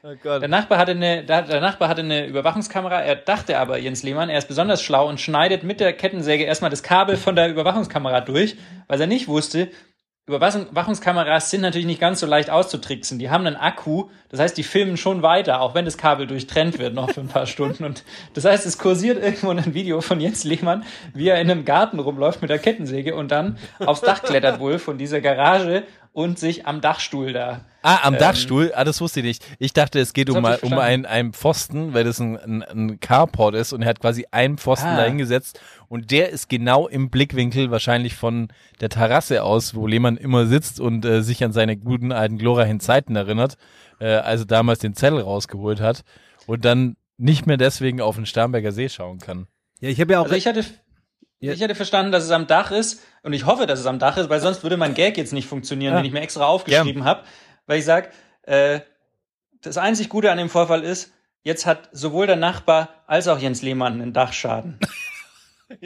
Oh. 0.02 0.14
Der 0.24 0.48
Nachbar 0.48 0.78
hatte 0.78 0.92
eine, 0.92 1.24
der, 1.24 1.42
der 1.42 1.60
Nachbar 1.60 1.88
hatte 1.88 2.02
eine 2.02 2.26
Überwachungskamera. 2.26 3.02
Er 3.02 3.16
dachte 3.16 3.58
aber, 3.58 3.78
Jens 3.78 4.04
Lehmann, 4.04 4.28
er 4.28 4.38
ist 4.38 4.46
besonders 4.46 4.80
schlau 4.82 5.08
und 5.08 5.20
schneidet 5.20 5.64
mit 5.64 5.80
der 5.80 5.92
Kettensäge 5.92 6.44
erstmal 6.44 6.70
das 6.70 6.84
Kabel 6.84 7.16
von 7.16 7.34
der 7.34 7.48
Überwachungskamera 7.48 8.20
durch, 8.20 8.56
weil 8.86 9.00
er 9.00 9.08
nicht 9.08 9.26
wusste, 9.26 9.68
Überwachungskameras 10.28 11.50
sind 11.50 11.62
natürlich 11.62 11.86
nicht 11.86 12.00
ganz 12.00 12.20
so 12.20 12.26
leicht 12.26 12.50
auszutricksen. 12.50 13.18
Die 13.18 13.30
haben 13.30 13.46
einen 13.46 13.56
Akku, 13.56 14.10
das 14.28 14.40
heißt, 14.40 14.58
die 14.58 14.62
filmen 14.62 14.98
schon 14.98 15.22
weiter, 15.22 15.62
auch 15.62 15.74
wenn 15.74 15.86
das 15.86 15.96
Kabel 15.96 16.26
durchtrennt 16.26 16.78
wird 16.78 16.92
noch 16.94 17.10
für 17.10 17.20
ein 17.20 17.28
paar 17.28 17.46
Stunden. 17.46 17.84
Und 17.84 18.04
das 18.34 18.44
heißt, 18.44 18.66
es 18.66 18.76
kursiert 18.76 19.22
irgendwo 19.22 19.50
ein 19.50 19.74
Video 19.74 20.02
von 20.02 20.20
Jens 20.20 20.44
Lehmann, 20.44 20.84
wie 21.14 21.28
er 21.28 21.40
in 21.40 21.50
einem 21.50 21.64
Garten 21.64 21.98
rumläuft 21.98 22.42
mit 22.42 22.50
der 22.50 22.58
Kettensäge 22.58 23.14
und 23.14 23.30
dann 23.30 23.56
aufs 23.78 24.02
Dach 24.02 24.22
klettert 24.22 24.60
wohl 24.60 24.78
von 24.78 24.98
dieser 24.98 25.22
Garage 25.22 25.84
und 26.12 26.38
sich 26.38 26.66
am 26.66 26.80
Dachstuhl 26.80 27.32
da. 27.32 27.64
Ah, 27.82 28.00
am 28.02 28.14
Ähm, 28.14 28.20
Dachstuhl? 28.20 28.72
Ah, 28.74 28.84
das 28.84 29.00
wusste 29.00 29.20
ich 29.20 29.26
nicht. 29.26 29.46
Ich 29.58 29.72
dachte, 29.72 30.00
es 30.00 30.12
geht 30.12 30.30
um, 30.30 30.44
um 30.62 30.72
einen, 30.78 31.06
einen 31.06 31.32
Pfosten, 31.32 31.94
weil 31.94 32.04
das 32.04 32.18
ein, 32.20 32.36
ein, 32.36 32.62
ein 32.62 33.00
Carport 33.00 33.54
ist 33.54 33.72
und 33.72 33.82
er 33.82 33.88
hat 33.88 34.00
quasi 34.00 34.26
einen 34.30 34.58
Pfosten 34.58 34.88
Ah. 34.88 34.96
da 34.96 35.04
hingesetzt 35.04 35.60
und 35.88 36.10
der 36.10 36.30
ist 36.30 36.48
genau 36.48 36.88
im 36.88 37.08
Blickwinkel 37.10 37.70
wahrscheinlich 37.70 38.14
von 38.16 38.48
der 38.80 38.88
Terrasse 38.88 39.42
aus, 39.44 39.74
wo 39.74 39.86
Lehmann 39.86 40.16
immer 40.16 40.46
sitzt 40.46 40.80
und 40.80 41.04
äh, 41.04 41.22
sich 41.22 41.44
an 41.44 41.52
seine 41.52 41.76
guten 41.76 42.10
alten 42.12 42.38
glorreichen 42.38 42.80
Zeiten 42.80 43.14
erinnert, 43.16 43.56
äh, 44.00 44.06
also 44.16 44.44
damals 44.44 44.80
den 44.80 44.94
Zettel 44.94 45.20
rausgeholt 45.20 45.80
hat 45.80 46.02
und 46.46 46.64
dann 46.64 46.96
nicht 47.16 47.46
mehr 47.46 47.56
deswegen 47.56 48.00
auf 48.00 48.16
den 48.16 48.26
Starnberger 48.26 48.72
See 48.72 48.88
schauen 48.88 49.18
kann. 49.18 49.46
Ja, 49.80 49.88
ich 49.88 50.00
habe 50.00 50.12
ja 50.12 50.20
auch. 50.20 50.24
Also 50.24 50.36
ich 50.36 50.46
hatte, 50.46 50.64
Ja. 51.40 51.52
ich 51.52 51.62
hatte 51.62 51.74
verstanden, 51.76 52.10
dass 52.12 52.24
es 52.24 52.30
am 52.30 52.46
Dach 52.46 52.70
ist 52.72 53.00
und 53.22 53.32
ich 53.32 53.46
hoffe, 53.46 53.66
dass 53.66 53.78
es 53.78 53.86
am 53.86 53.98
Dach 53.98 54.16
ist, 54.16 54.28
weil 54.28 54.40
sonst 54.40 54.62
würde 54.64 54.76
mein 54.76 54.94
Gag 54.94 55.16
jetzt 55.16 55.32
nicht 55.32 55.46
funktionieren, 55.46 55.92
Ja. 55.94 56.00
den 56.00 56.06
ich 56.06 56.12
mir 56.12 56.20
extra 56.20 56.44
aufgeschrieben 56.46 57.04
habe, 57.04 57.24
weil 57.66 57.78
ich 57.78 57.84
sag, 57.84 58.12
äh, 58.42 58.80
das 59.60 59.76
einzig 59.76 60.08
Gute 60.08 60.32
an 60.32 60.38
dem 60.38 60.48
Vorfall 60.48 60.82
ist, 60.82 61.12
jetzt 61.42 61.66
hat 61.66 61.88
sowohl 61.92 62.26
der 62.26 62.36
Nachbar 62.36 63.04
als 63.06 63.28
auch 63.28 63.38
Jens 63.38 63.62
Lehmann 63.62 63.94
einen 63.94 64.12
Dachschaden. 64.12 64.78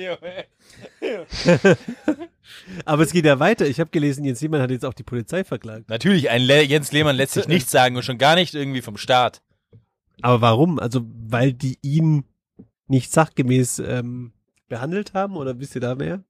aber 2.85 3.03
es 3.03 3.13
geht 3.13 3.25
ja 3.25 3.41
weiter. 3.41 3.67
Ich 3.67 3.81
habe 3.81 3.91
gelesen, 3.91 4.25
Jens 4.25 4.41
Lehmann 4.41 4.63
hat 4.63 4.71
jetzt 4.71 4.85
auch 4.85 4.95
die 4.95 5.03
Polizei 5.03 5.43
verklagt. 5.45 5.89
Natürlich, 5.89 6.31
ein 6.31 6.43
Le 6.43 6.63
Jens 6.63 6.93
Lehmann 6.93 7.17
lässt 7.17 7.33
sich 7.35 7.49
nichts 7.49 7.71
sagen 7.73 7.97
und 7.97 8.05
schon 8.05 8.19
gar 8.19 8.37
nicht 8.37 8.55
irgendwie 8.55 8.83
vom 8.83 8.97
Staat. 8.97 9.43
Aber 10.21 10.41
warum? 10.41 10.79
Also, 10.79 11.01
weil 11.29 11.53
die 11.53 11.79
ihn 11.83 12.25
nicht 12.87 13.11
sachgemäß 13.13 13.81
ähm, 13.81 14.33
behandelt 14.73 15.13
haben? 15.13 15.37
Oder 15.37 15.61
wisst 15.61 15.75
ihr 15.75 15.83
da 15.83 15.95
mehr? 15.95 16.25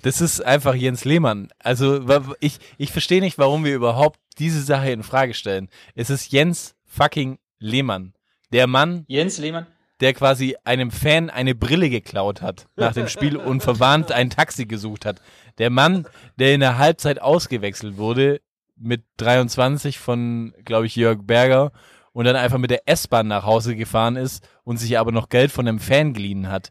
Das 0.00 0.22
ist 0.22 0.40
einfach 0.40 0.74
Jens 0.74 1.04
Lehmann. 1.04 1.48
Also 1.58 2.00
ich, 2.40 2.58
ich 2.78 2.90
verstehe 2.90 3.20
nicht, 3.20 3.36
warum 3.36 3.62
wir 3.64 3.74
überhaupt 3.74 4.18
diese 4.38 4.62
Sache 4.62 4.90
in 4.90 5.02
Frage 5.02 5.34
stellen. 5.34 5.68
Es 5.94 6.08
ist 6.08 6.32
Jens 6.32 6.74
fucking 6.86 7.38
Lehmann. 7.58 8.14
Der 8.52 8.66
Mann, 8.66 9.04
Jens 9.06 9.36
Lehmann, 9.36 9.66
der 10.00 10.14
quasi 10.14 10.56
einem 10.64 10.90
Fan 10.90 11.28
eine 11.28 11.54
Brille 11.54 11.90
geklaut 11.90 12.40
hat 12.40 12.68
nach 12.76 12.94
dem 12.94 13.08
Spiel 13.08 13.36
und 13.36 13.62
verwarnt 13.62 14.12
ein 14.12 14.30
Taxi 14.30 14.64
gesucht 14.64 15.04
hat. 15.04 15.20
Der 15.58 15.68
Mann, 15.68 16.06
der 16.38 16.54
in 16.54 16.60
der 16.60 16.78
Halbzeit 16.78 17.20
ausgewechselt 17.20 17.98
wurde 17.98 18.40
mit 18.76 19.04
23 19.18 19.98
von, 19.98 20.54
glaube 20.64 20.86
ich, 20.86 20.96
Jörg 20.96 21.18
Berger 21.22 21.72
und 22.12 22.24
dann 22.24 22.36
einfach 22.36 22.58
mit 22.58 22.70
der 22.70 22.88
S-Bahn 22.88 23.28
nach 23.28 23.44
Hause 23.44 23.76
gefahren 23.76 24.16
ist 24.16 24.48
und 24.62 24.78
sich 24.78 24.98
aber 24.98 25.12
noch 25.12 25.28
Geld 25.28 25.52
von 25.52 25.68
einem 25.68 25.80
Fan 25.80 26.14
geliehen 26.14 26.48
hat. 26.48 26.70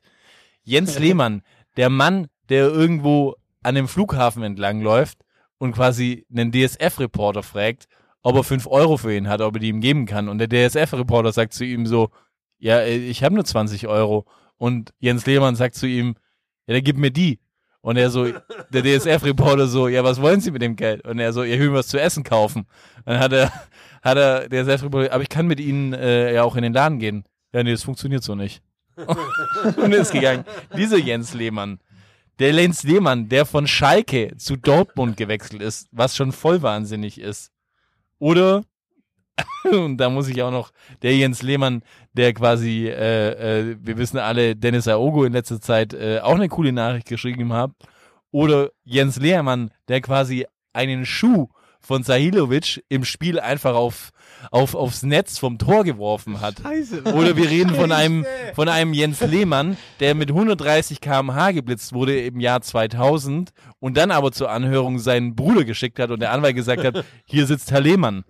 Jens 0.64 0.98
Lehmann, 1.00 1.42
der 1.78 1.90
Mann, 1.90 2.28
der 2.50 2.68
irgendwo 2.68 3.36
an 3.62 3.76
dem 3.76 3.88
Flughafen 3.88 4.44
entlang 4.44 4.82
läuft 4.82 5.20
und 5.58 5.74
quasi 5.74 6.26
einen 6.32 6.52
DSF-Reporter 6.52 7.44
fragt, 7.44 7.88
ob 8.22 8.36
er 8.36 8.44
5 8.44 8.68
Euro 8.68 8.98
für 8.98 9.16
ihn 9.16 9.28
hat, 9.28 9.42
ob 9.42 9.56
er 9.56 9.60
die 9.60 9.70
ihm 9.70 9.82
geben 9.82 10.06
kann. 10.06 10.30
Und 10.30 10.40
der 10.40 10.50
DSF-Reporter 10.50 11.32
sagt 11.32 11.54
zu 11.54 11.66
ihm 11.66 11.86
so, 11.86 12.10
ja, 12.58 12.80
äh, 12.80 12.98
ich 12.98 13.24
habe 13.24 13.36
nur 13.36 13.46
20 13.46 13.88
Euro. 13.88 14.26
Und 14.58 14.94
Jens 15.00 15.26
Lehmann 15.26 15.56
sagt 15.56 15.76
zu 15.76 15.86
ihm, 15.86 16.16
ja, 16.68 16.74
dann 16.76 16.84
gib 16.84 16.98
mir 16.98 17.12
die. 17.12 17.40
Und 17.82 17.98
er 17.98 18.10
so, 18.10 18.26
der 18.70 18.82
DSF-Reporter 18.82 19.68
so, 19.68 19.90
ja, 19.90 20.06
was 20.06 20.22
wollen 20.22 20.40
Sie 20.40 20.52
mit 20.52 20.62
dem 20.62 20.78
Geld? 20.78 21.06
Und 21.06 21.20
er 21.20 21.34
so, 21.34 21.44
ihr 21.44 21.60
will 21.60 21.74
was 21.74 21.88
zu 21.88 22.00
essen 22.00 22.24
kaufen. 22.24 22.66
Dann 23.06 23.20
hat 23.20 23.34
er, 23.34 23.52
hat 24.02 24.18
er, 24.18 24.48
der 24.48 24.64
DSF-Reporter, 24.64 25.12
aber 25.14 25.22
ich 25.22 25.30
kann 25.30 25.48
mit 25.48 25.60
Ihnen 25.60 25.92
äh, 25.92 26.34
ja 26.34 26.44
auch 26.44 26.56
in 26.56 26.64
den 26.64 26.72
Laden 26.72 27.00
gehen. 27.00 27.26
Ja, 27.54 27.62
nee, 27.62 27.72
das 27.72 27.84
funktioniert 27.84 28.24
so 28.24 28.36
nicht. 28.36 28.64
und 29.78 29.94
ist 29.94 30.12
gegangen. 30.12 30.46
Dieser 30.76 30.98
Jens 30.98 31.34
Lehmann. 31.34 31.80
Der 32.40 32.52
Jens 32.52 32.84
Lehmann, 32.84 33.30
der 33.30 33.46
von 33.46 33.68
Schalke 33.68 34.36
zu 34.38 34.56
Dortmund 34.56 35.18
gewechselt 35.18 35.62
ist, 35.62 35.88
was 35.92 36.16
schon 36.16 36.32
voll 36.32 36.62
wahnsinnig 36.62 37.20
ist. 37.20 37.52
Oder, 38.20 38.64
und 39.72 39.98
da 39.98 40.10
muss 40.10 40.28
ich 40.28 40.42
auch 40.42 40.52
noch, 40.52 40.72
der 41.02 41.16
Jens 41.16 41.42
Lehmann, 41.42 41.84
der 42.14 42.34
quasi, 42.34 42.88
äh, 42.88 43.70
äh, 43.72 43.78
wir 43.80 43.98
wissen 43.98 44.18
alle, 44.18 44.56
Dennis 44.56 44.88
Aogo 44.88 45.26
in 45.26 45.34
letzter 45.34 45.62
Zeit 45.62 45.94
äh, 45.94 46.20
auch 46.22 46.36
eine 46.36 46.50
coole 46.50 46.72
Nachricht 46.72 47.08
geschrieben 47.08 47.54
hat. 47.54 47.72
Oder 48.32 48.72
Jens 48.84 49.18
Lehmann, 49.18 49.72
der 49.88 50.02
quasi 50.02 50.48
einen 50.74 51.06
Schuh 51.06 51.50
von 51.80 52.04
Sahilovic 52.04 52.84
im 52.90 53.04
Spiel 53.04 53.40
einfach 53.40 53.76
auf, 53.76 54.12
auf, 54.52 54.76
aufs 54.76 55.04
Netz 55.04 55.38
vom 55.40 55.58
Tor 55.58 55.84
geworfen 55.84 56.42
hat. 56.42 56.56
Scheiße. 56.62 57.04
Oder 57.14 57.36
wir 57.36 57.50
reden 57.50 57.76
von 57.76 57.92
einem, 57.92 58.26
von 58.54 58.70
einem 58.70 58.94
Jens 58.94 59.22
Lehmann, 59.22 59.78
der 60.00 60.16
mit 60.16 60.30
130 60.30 61.02
km/h 61.02 61.52
geblitzt 61.52 61.94
wurde 61.94 62.20
im 62.22 62.40
Jahr 62.40 62.62
2000 62.62 63.52
und 63.80 63.98
dann 63.98 64.12
aber 64.12 64.32
zur 64.32 64.50
Anhörung 64.50 65.00
seinen 65.00 65.36
Bruder 65.36 65.66
geschickt 65.66 66.00
hat 66.00 66.12
und 66.12 66.20
der 66.22 66.32
Anwalt 66.32 66.56
gesagt 66.56 66.84
hat, 66.84 67.06
hier 67.26 67.46
sitzt 67.46 67.72
Herr 67.72 67.82
Lehmann. 67.82 68.24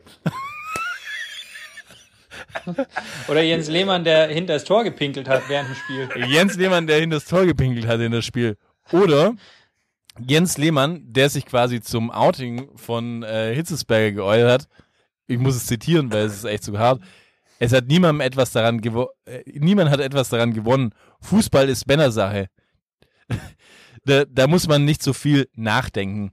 oder 3.27 3.41
Jens 3.41 3.67
Lehmann, 3.69 4.03
der 4.03 4.27
hinter 4.27 4.53
das 4.53 4.63
Tor 4.63 4.83
gepinkelt 4.83 5.27
hat 5.27 5.43
während 5.47 5.69
dem 5.69 5.75
Spiel. 5.75 6.27
Jens 6.27 6.55
Lehmann, 6.55 6.87
der 6.87 6.99
in 6.99 7.09
das 7.09 7.25
Tor 7.25 7.45
gepinkelt 7.45 7.87
hat 7.87 7.99
in 7.99 8.11
das 8.11 8.25
Spiel. 8.25 8.57
Oder 8.91 9.33
Jens 10.19 10.57
Lehmann, 10.57 11.01
der 11.11 11.29
sich 11.29 11.45
quasi 11.45 11.81
zum 11.81 12.11
Outing 12.11 12.69
von 12.75 13.23
äh, 13.23 13.53
Hitzesberger 13.55 14.11
geäußert 14.17 14.51
hat. 14.51 14.67
Ich 15.33 15.39
muss 15.39 15.55
es 15.55 15.65
zitieren, 15.65 16.11
weil 16.11 16.25
es 16.25 16.35
ist 16.35 16.45
echt 16.45 16.63
zu 16.63 16.77
hart. 16.77 17.01
Es 17.59 17.73
hat 17.73 17.87
niemandem 17.87 18.21
etwas 18.21 18.51
daran 18.51 18.81
gewo 18.81 19.09
äh, 19.25 19.43
niemand 19.45 19.89
hat 19.89 19.99
etwas 19.99 20.29
daran 20.29 20.53
gewonnen. 20.53 20.93
Fußball 21.21 21.69
ist 21.69 21.87
Männersache. 21.87 22.47
da, 24.05 24.25
da 24.25 24.47
muss 24.47 24.67
man 24.67 24.85
nicht 24.85 25.01
so 25.01 25.13
viel 25.13 25.47
nachdenken. 25.55 26.31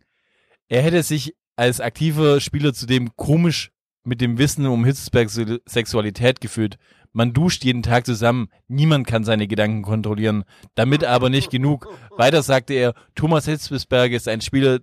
Er 0.68 0.82
hätte 0.82 1.02
sich 1.02 1.34
als 1.56 1.80
aktiver 1.80 2.40
Spieler 2.40 2.72
zudem 2.72 3.14
komisch 3.16 3.70
mit 4.04 4.20
dem 4.20 4.38
Wissen 4.38 4.66
um 4.66 4.84
Hitzesbergs 4.84 5.40
Sexualität 5.66 6.40
gefühlt. 6.40 6.76
Man 7.12 7.32
duscht 7.32 7.64
jeden 7.64 7.82
Tag 7.82 8.06
zusammen, 8.06 8.48
niemand 8.68 9.06
kann 9.06 9.24
seine 9.24 9.48
Gedanken 9.48 9.82
kontrollieren. 9.82 10.44
Damit 10.74 11.04
aber 11.04 11.28
nicht 11.28 11.50
genug. 11.50 11.88
Weiter 12.16 12.42
sagte 12.42 12.74
er, 12.74 12.94
Thomas 13.14 13.46
Hitzesberger 13.46 14.16
ist 14.16 14.28
ein 14.28 14.40
Spieler, 14.40 14.78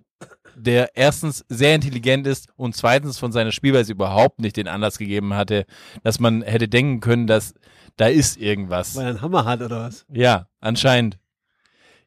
der 0.58 0.96
erstens 0.96 1.44
sehr 1.48 1.74
intelligent 1.74 2.26
ist 2.26 2.48
und 2.56 2.74
zweitens 2.76 3.18
von 3.18 3.32
seiner 3.32 3.52
Spielweise 3.52 3.92
überhaupt 3.92 4.40
nicht 4.40 4.56
den 4.56 4.68
Anlass 4.68 4.98
gegeben 4.98 5.34
hatte, 5.34 5.64
dass 6.02 6.20
man 6.20 6.42
hätte 6.42 6.68
denken 6.68 7.00
können, 7.00 7.26
dass 7.26 7.54
da 7.96 8.06
ist 8.06 8.36
irgendwas. 8.36 8.94
Weil 8.96 9.04
er 9.04 9.08
einen 9.10 9.22
Hammer 9.22 9.44
hat 9.44 9.60
oder 9.62 9.80
was? 9.80 10.04
Ja, 10.12 10.48
anscheinend. 10.60 11.18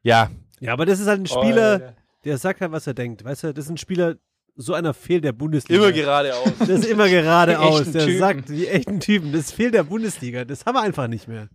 Ja, 0.03 0.29
Ja, 0.59 0.73
aber 0.73 0.85
das 0.85 0.99
ist 0.99 1.07
halt 1.07 1.19
ein 1.21 1.27
Oh, 1.29 1.41
Spieler, 1.43 1.95
der 2.23 2.37
sagt 2.37 2.61
halt, 2.61 2.71
was 2.71 2.87
er 2.87 2.93
denkt. 2.93 3.23
Weißt 3.23 3.43
du, 3.43 3.53
das 3.53 3.65
ist 3.65 3.71
ein 3.71 3.77
Spieler, 3.77 4.15
so 4.55 4.73
einer 4.73 4.93
fehlt 4.93 5.23
der 5.23 5.31
Bundesliga. 5.31 5.81
immer 5.81 5.91
geradeaus. 5.91 6.51
Das 6.59 6.69
ist 6.69 6.85
immer 6.85 7.09
geradeaus. 7.09 7.91
Der 7.91 8.05
Typen. 8.05 8.19
sagt, 8.19 8.49
die 8.49 8.67
echten 8.67 8.99
Typen, 8.99 9.31
das 9.31 9.51
fehlt 9.51 9.73
der 9.73 9.83
Bundesliga. 9.83 10.45
Das 10.45 10.65
haben 10.65 10.75
wir 10.75 10.81
einfach 10.81 11.07
nicht 11.07 11.27
mehr. 11.27 11.49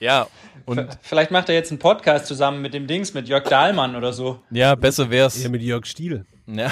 Ja, 0.00 0.26
und 0.68 0.98
Vielleicht 1.00 1.30
macht 1.30 1.48
er 1.48 1.54
jetzt 1.54 1.70
einen 1.70 1.78
Podcast 1.78 2.26
zusammen 2.26 2.60
mit 2.60 2.74
dem 2.74 2.86
Dings, 2.86 3.14
mit 3.14 3.26
Jörg 3.26 3.44
Dahlmann 3.44 3.96
oder 3.96 4.12
so. 4.12 4.42
ja, 4.50 4.74
besser 4.74 5.08
wär's. 5.08 5.42
Eher 5.42 5.48
mit 5.48 5.62
Jörg 5.62 5.86
Stiel. 5.86 6.26
Ja. 6.46 6.70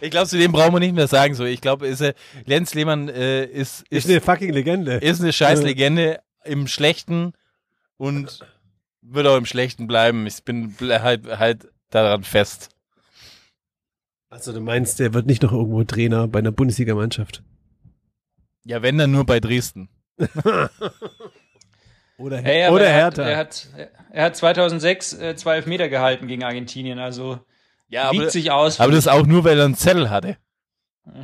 ich 0.00 0.10
glaube, 0.10 0.28
zu 0.28 0.36
dem 0.36 0.52
brauchen 0.52 0.74
wir 0.74 0.80
nicht 0.80 0.94
mehr 0.94 1.08
sagen. 1.08 1.34
So, 1.34 1.44
ich 1.44 1.62
glaube, 1.62 1.86
ist 1.86 2.02
er, 2.02 2.14
Lenz 2.44 2.74
Lehmann 2.74 3.08
äh, 3.08 3.44
ist, 3.46 3.84
Ist 3.88 4.04
ist, 4.04 4.10
eine 4.10 4.20
fucking 4.20 4.52
Legende. 4.52 4.96
ist 4.96 5.22
eine 5.22 5.32
scheiß 5.32 5.62
Legende 5.62 6.20
im 6.44 6.66
Schlechten 6.66 7.32
und 7.96 8.40
wird 9.00 9.26
auch 9.26 9.38
im 9.38 9.46
Schlechten 9.46 9.86
bleiben. 9.86 10.26
Ich 10.26 10.44
bin 10.44 10.74
halt, 10.80 11.38
halt 11.38 11.68
daran 11.88 12.24
fest. 12.24 12.68
Also 14.28 14.52
du 14.52 14.60
meinst, 14.60 14.98
der 14.98 15.14
wird 15.14 15.24
nicht 15.26 15.42
noch 15.42 15.52
irgendwo 15.52 15.82
Trainer 15.84 16.28
bei 16.28 16.40
einer 16.40 16.52
Bundesligamannschaft? 16.52 17.42
Ja, 18.64 18.82
wenn 18.82 18.96
dann 18.98 19.10
nur 19.12 19.24
bei 19.26 19.40
Dresden. 19.40 19.88
Oder, 22.16 22.38
Hey, 22.42 22.64
aber 22.64 22.76
oder 22.76 22.86
er 22.86 23.04
hat, 23.04 23.16
Hertha. 23.18 23.28
er, 23.30 23.36
hat, 23.36 23.68
er 24.10 24.24
hat 24.26 24.36
2006 24.36 25.12
äh, 25.14 25.36
zwei 25.36 25.56
Elfmeter 25.56 25.88
gehalten 25.88 26.28
gegen 26.28 26.44
Argentinien, 26.44 26.98
also 26.98 27.40
Ja, 27.88 28.12
wiegt 28.12 28.22
aber, 28.22 28.30
sich 28.30 28.50
aus. 28.52 28.80
aber 28.80 28.92
das 28.92 29.08
auch 29.08 29.26
nur, 29.26 29.42
weil 29.44 29.58
er 29.58 29.64
einen 29.64 29.74
Zettel 29.74 30.10
hatte. 30.10 30.36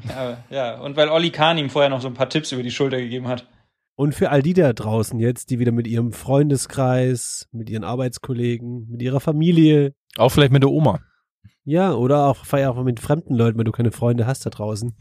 ja, 0.08 0.44
ja, 0.50 0.80
und 0.80 0.96
weil 0.96 1.08
Olli 1.08 1.30
Kahn 1.30 1.58
ihm 1.58 1.70
vorher 1.70 1.90
noch 1.90 2.00
so 2.00 2.08
ein 2.08 2.14
paar 2.14 2.28
Tipps 2.28 2.50
über 2.52 2.62
die 2.64 2.72
Schulter 2.72 2.98
gegeben 2.98 3.28
hat. 3.28 3.46
Und 3.94 4.14
für 4.14 4.30
all 4.30 4.42
die 4.42 4.54
da 4.54 4.72
draußen 4.72 5.18
jetzt, 5.20 5.50
die 5.50 5.58
wieder 5.58 5.72
mit 5.72 5.86
ihrem 5.86 6.12
Freundeskreis, 6.12 7.48
mit 7.52 7.70
ihren 7.70 7.84
Arbeitskollegen, 7.84 8.88
mit 8.90 9.02
ihrer 9.02 9.20
Familie, 9.20 9.94
Auch 10.16 10.30
vielleicht 10.30 10.52
mit 10.52 10.62
der 10.62 10.70
Oma. 10.70 11.00
Ja, 11.64 11.92
oder 11.92 12.26
auch 12.26 12.44
vielleicht 12.44 12.68
auch 12.68 12.82
mit 12.82 13.00
fremden 13.00 13.34
Leuten, 13.34 13.58
wenn 13.58 13.64
du 13.64 13.72
keine 13.72 13.92
Freunde 13.92 14.26
hast 14.26 14.46
da 14.46 14.50
draußen, 14.50 14.96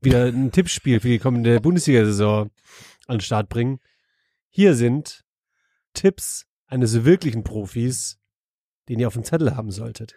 wieder 0.00 0.26
ein 0.26 0.52
Tippspiel 0.52 1.00
für 1.00 1.08
die 1.08 1.18
kommende 1.18 1.60
Bundesliga-Saison 1.60 2.50
an 3.06 3.16
den 3.16 3.20
Start 3.20 3.48
bringen. 3.48 3.80
Hier 4.48 4.74
sind 4.74 5.24
Tipps 5.94 6.46
eines 6.66 7.04
wirklichen 7.04 7.44
Profis 7.44 8.18
den 8.88 8.98
ihr 8.98 9.06
auf 9.06 9.14
dem 9.14 9.24
Zettel 9.24 9.56
haben 9.56 9.70
solltet. 9.70 10.14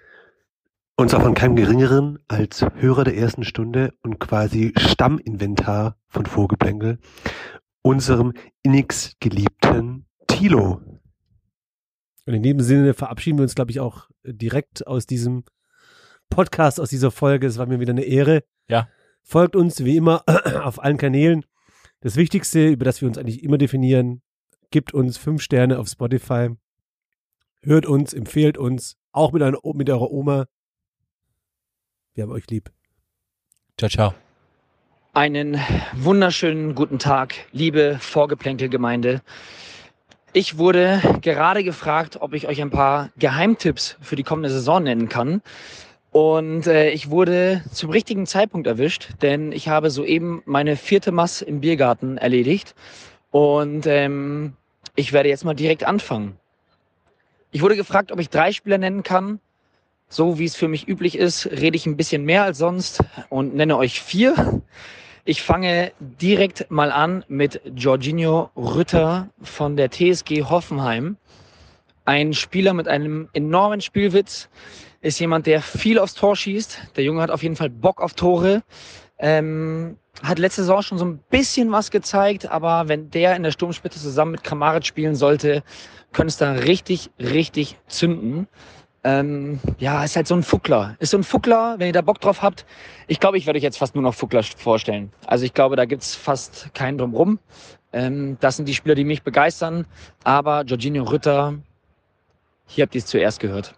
Und 0.97 1.09
zwar 1.09 1.21
von 1.21 1.33
keinem 1.33 1.55
geringeren 1.55 2.19
als 2.27 2.65
Hörer 2.75 3.03
der 3.03 3.17
ersten 3.17 3.43
Stunde 3.43 3.93
und 4.01 4.19
quasi 4.19 4.73
Stamminventar 4.77 5.97
von 6.07 6.25
Vogelplänkel, 6.25 6.99
unserem 7.81 8.33
innigst 8.63 9.19
geliebten 9.19 10.05
Tilo. 10.27 10.81
Und 12.25 12.33
in 12.33 12.43
dem 12.43 12.61
Sinne 12.61 12.93
verabschieden 12.93 13.37
wir 13.37 13.43
uns, 13.43 13.55
glaube 13.55 13.71
ich, 13.71 13.79
auch 13.79 14.09
direkt 14.23 14.87
aus 14.87 15.05
diesem 15.05 15.43
Podcast, 16.29 16.79
aus 16.79 16.89
dieser 16.89 17.11
Folge. 17.11 17.47
Es 17.47 17.57
war 17.57 17.65
mir 17.65 17.79
wieder 17.79 17.91
eine 17.91 18.03
Ehre. 18.03 18.43
Ja. 18.67 18.89
Folgt 19.21 19.55
uns 19.55 19.83
wie 19.83 19.97
immer 19.97 20.23
auf 20.63 20.83
allen 20.83 20.97
Kanälen. 20.97 21.45
Das 22.01 22.15
Wichtigste, 22.15 22.67
über 22.67 22.85
das 22.85 23.01
wir 23.01 23.07
uns 23.07 23.17
eigentlich 23.17 23.43
immer 23.43 23.57
definieren, 23.57 24.21
gibt 24.69 24.93
uns 24.93 25.17
fünf 25.17 25.41
Sterne 25.41 25.79
auf 25.79 25.87
Spotify. 25.87 26.49
Hört 27.63 27.85
uns, 27.85 28.13
empfehlt 28.13 28.57
uns, 28.57 28.97
auch 29.11 29.31
mit, 29.31 29.41
einer, 29.41 29.57
mit 29.73 29.89
eurer 29.89 30.11
Oma. 30.11 30.45
Wir 32.13 32.23
haben 32.23 32.31
euch 32.31 32.47
lieb. 32.49 32.71
Ciao, 33.77 33.89
ciao. 33.89 34.13
Einen 35.13 35.59
wunderschönen 35.93 36.75
guten 36.75 36.99
Tag, 36.99 37.35
liebe 37.53 37.97
Vorgeplänkelgemeinde. 37.99 39.21
Ich 40.33 40.57
wurde 40.57 41.01
gerade 41.21 41.63
gefragt, 41.63 42.17
ob 42.19 42.33
ich 42.33 42.47
euch 42.49 42.61
ein 42.61 42.69
paar 42.69 43.11
Geheimtipps 43.17 43.97
für 44.01 44.17
die 44.17 44.23
kommende 44.23 44.49
Saison 44.49 44.83
nennen 44.83 45.07
kann. 45.07 45.41
Und 46.15 46.65
äh, 46.65 46.91
ich 46.91 47.09
wurde 47.09 47.61
zum 47.73 47.89
richtigen 47.89 48.25
Zeitpunkt 48.25 48.67
erwischt, 48.67 49.09
denn 49.21 49.51
ich 49.51 49.67
habe 49.67 49.89
soeben 49.89 50.41
meine 50.45 50.77
vierte 50.77 51.11
Mass 51.11 51.41
im 51.41 51.59
Biergarten 51.59 52.17
erledigt. 52.17 52.73
Und 53.31 53.85
ähm, 53.85 54.53
ich 54.95 55.11
werde 55.11 55.27
jetzt 55.27 55.43
mal 55.43 55.55
direkt 55.55 55.83
anfangen. 55.83 56.37
Ich 57.51 57.61
wurde 57.61 57.75
gefragt, 57.75 58.13
ob 58.13 58.21
ich 58.21 58.29
drei 58.29 58.53
Spieler 58.53 58.77
nennen 58.77 59.03
kann. 59.03 59.41
So 60.07 60.39
wie 60.39 60.45
es 60.45 60.55
für 60.55 60.69
mich 60.69 60.87
üblich 60.87 61.17
ist, 61.17 61.47
rede 61.47 61.75
ich 61.75 61.85
ein 61.85 61.97
bisschen 61.97 62.23
mehr 62.23 62.43
als 62.43 62.59
sonst 62.59 63.03
und 63.27 63.53
nenne 63.53 63.75
euch 63.75 63.99
vier. 63.99 64.61
Ich 65.25 65.41
fange 65.41 65.91
direkt 65.99 66.71
mal 66.71 66.93
an 66.93 67.25
mit 67.27 67.59
Jorginho 67.75 68.51
Rütter 68.55 69.27
von 69.41 69.75
der 69.75 69.91
TSG 69.91 70.43
Hoffenheim. 70.43 71.17
Ein 72.05 72.33
Spieler 72.33 72.73
mit 72.73 72.87
einem 72.87 73.27
enormen 73.33 73.81
Spielwitz, 73.81 74.47
ist 75.05 75.19
jemand, 75.19 75.45
der 75.45 75.61
viel 75.61 75.99
aufs 75.99 76.15
Tor 76.15 76.35
schießt. 76.35 76.95
Der 76.95 77.03
Junge 77.03 77.21
hat 77.21 77.29
auf 77.29 77.43
jeden 77.43 77.55
Fall 77.55 77.69
Bock 77.69 78.01
auf 78.01 78.15
Tore. 78.15 78.63
Ähm, 79.19 79.97
hat 80.23 80.39
letzte 80.39 80.61
Saison 80.61 80.81
schon 80.81 80.97
so 80.97 81.05
ein 81.05 81.19
bisschen 81.29 81.71
was 81.71 81.91
gezeigt, 81.91 82.49
aber 82.49 82.87
wenn 82.87 83.11
der 83.11 83.35
in 83.35 83.43
der 83.43 83.51
Sturmspitze 83.51 83.99
zusammen 83.99 84.31
mit 84.31 84.43
Kramaric 84.43 84.83
spielen 84.83 85.15
sollte, 85.15 85.63
könnte 86.11 86.29
es 86.29 86.37
da 86.37 86.53
richtig, 86.53 87.11
richtig 87.19 87.77
zünden. 87.87 88.47
Ähm, 89.03 89.59
ja, 89.77 90.03
ist 90.03 90.15
halt 90.15 90.25
so 90.25 90.33
ein 90.33 90.41
Fuckler. 90.41 90.95
Ist 90.97 91.11
so 91.11 91.17
ein 91.17 91.23
Fuckler, 91.23 91.75
wenn 91.77 91.85
ihr 91.85 91.93
da 91.93 92.01
Bock 92.01 92.19
drauf 92.19 92.41
habt. 92.41 92.65
Ich 93.05 93.19
glaube, 93.19 93.37
ich 93.37 93.45
werde 93.45 93.57
euch 93.57 93.63
jetzt 93.63 93.77
fast 93.77 93.93
nur 93.93 94.01
noch 94.01 94.15
Fuckler 94.15 94.41
vorstellen. 94.41 95.13
Also 95.27 95.45
ich 95.45 95.53
glaube, 95.53 95.75
da 95.75 95.85
gibt's 95.85 96.15
fast 96.15 96.73
keinen 96.73 96.97
drumrum. 96.97 97.37
Ähm, 97.93 98.37
das 98.39 98.57
sind 98.57 98.67
die 98.67 98.73
Spieler, 98.73 98.95
die 98.95 99.03
mich 99.03 99.21
begeistern. 99.21 99.85
Aber 100.23 100.63
Jorginho 100.63 101.03
Rütter, 101.03 101.53
hier 102.65 102.85
habt 102.85 102.95
ihr 102.95 102.99
es 102.99 103.05
zuerst 103.05 103.39
gehört. 103.39 103.75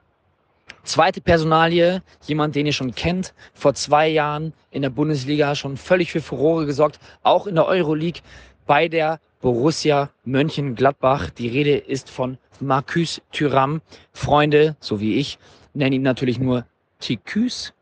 Zweite 0.87 1.19
Personalie, 1.19 2.01
jemand, 2.27 2.55
den 2.55 2.65
ihr 2.65 2.71
schon 2.71 2.95
kennt, 2.95 3.33
vor 3.53 3.73
zwei 3.73 4.07
Jahren 4.07 4.53
in 4.71 4.83
der 4.83 4.89
Bundesliga 4.89 5.53
schon 5.53 5.75
völlig 5.75 6.13
für 6.13 6.21
Furore 6.21 6.65
gesorgt, 6.65 7.01
auch 7.23 7.45
in 7.45 7.55
der 7.55 7.65
Euroleague 7.65 8.21
bei 8.65 8.87
der 8.87 9.19
Borussia 9.41 10.09
Mönchengladbach. 10.23 11.29
Die 11.31 11.49
Rede 11.49 11.75
ist 11.75 12.09
von 12.09 12.37
Marcus 12.61 13.21
Thuram. 13.33 13.81
Freunde, 14.13 14.77
so 14.79 15.01
wie 15.01 15.15
ich, 15.15 15.39
nennen 15.73 15.91
ihn 15.91 16.03
natürlich 16.03 16.39
nur 16.39 16.65
Ticus. 16.99 17.73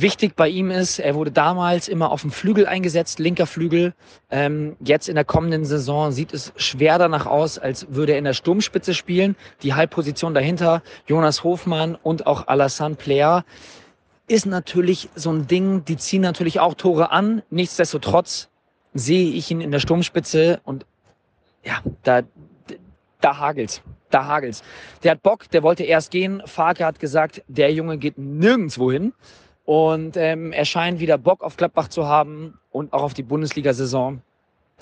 Wichtig 0.00 0.34
bei 0.34 0.48
ihm 0.48 0.70
ist, 0.70 0.98
er 0.98 1.14
wurde 1.14 1.30
damals 1.30 1.86
immer 1.86 2.10
auf 2.10 2.22
dem 2.22 2.30
Flügel 2.30 2.66
eingesetzt, 2.66 3.18
linker 3.18 3.46
Flügel. 3.46 3.92
Ähm, 4.30 4.76
jetzt 4.80 5.10
in 5.10 5.14
der 5.14 5.26
kommenden 5.26 5.66
Saison 5.66 6.10
sieht 6.10 6.32
es 6.32 6.54
schwer 6.56 6.96
danach 6.96 7.26
aus, 7.26 7.58
als 7.58 7.86
würde 7.90 8.12
er 8.12 8.18
in 8.18 8.24
der 8.24 8.32
Sturmspitze 8.32 8.94
spielen. 8.94 9.36
Die 9.62 9.74
Halbposition 9.74 10.32
dahinter, 10.32 10.82
Jonas 11.06 11.44
Hofmann 11.44 11.96
und 12.02 12.26
auch 12.26 12.48
Alassane 12.48 12.94
Plea, 12.94 13.40
ist 14.26 14.46
natürlich 14.46 15.10
so 15.16 15.32
ein 15.32 15.46
Ding, 15.46 15.84
die 15.84 15.98
ziehen 15.98 16.22
natürlich 16.22 16.60
auch 16.60 16.72
Tore 16.72 17.10
an. 17.10 17.42
Nichtsdestotrotz 17.50 18.48
sehe 18.94 19.30
ich 19.32 19.50
ihn 19.50 19.60
in 19.60 19.70
der 19.70 19.80
Sturmspitze 19.80 20.60
und 20.64 20.86
ja, 21.62 21.80
da, 22.04 22.22
da 23.20 23.36
hagelt's. 23.36 23.82
Da 24.08 24.24
hagelt's. 24.24 24.62
Der 25.02 25.10
hat 25.10 25.22
Bock, 25.22 25.50
der 25.50 25.62
wollte 25.62 25.84
erst 25.84 26.10
gehen. 26.10 26.42
Farke 26.46 26.86
hat 26.86 27.00
gesagt, 27.00 27.42
der 27.48 27.70
Junge 27.70 27.98
geht 27.98 28.16
nirgendwo 28.16 28.90
hin. 28.90 29.12
Und 29.64 30.16
ähm, 30.16 30.52
er 30.52 30.64
scheint 30.64 31.00
wieder 31.00 31.18
Bock 31.18 31.42
auf 31.42 31.56
Gladbach 31.56 31.88
zu 31.88 32.06
haben 32.06 32.58
und 32.70 32.92
auch 32.92 33.02
auf 33.02 33.14
die 33.14 33.22
Bundesliga-Saison. 33.22 34.22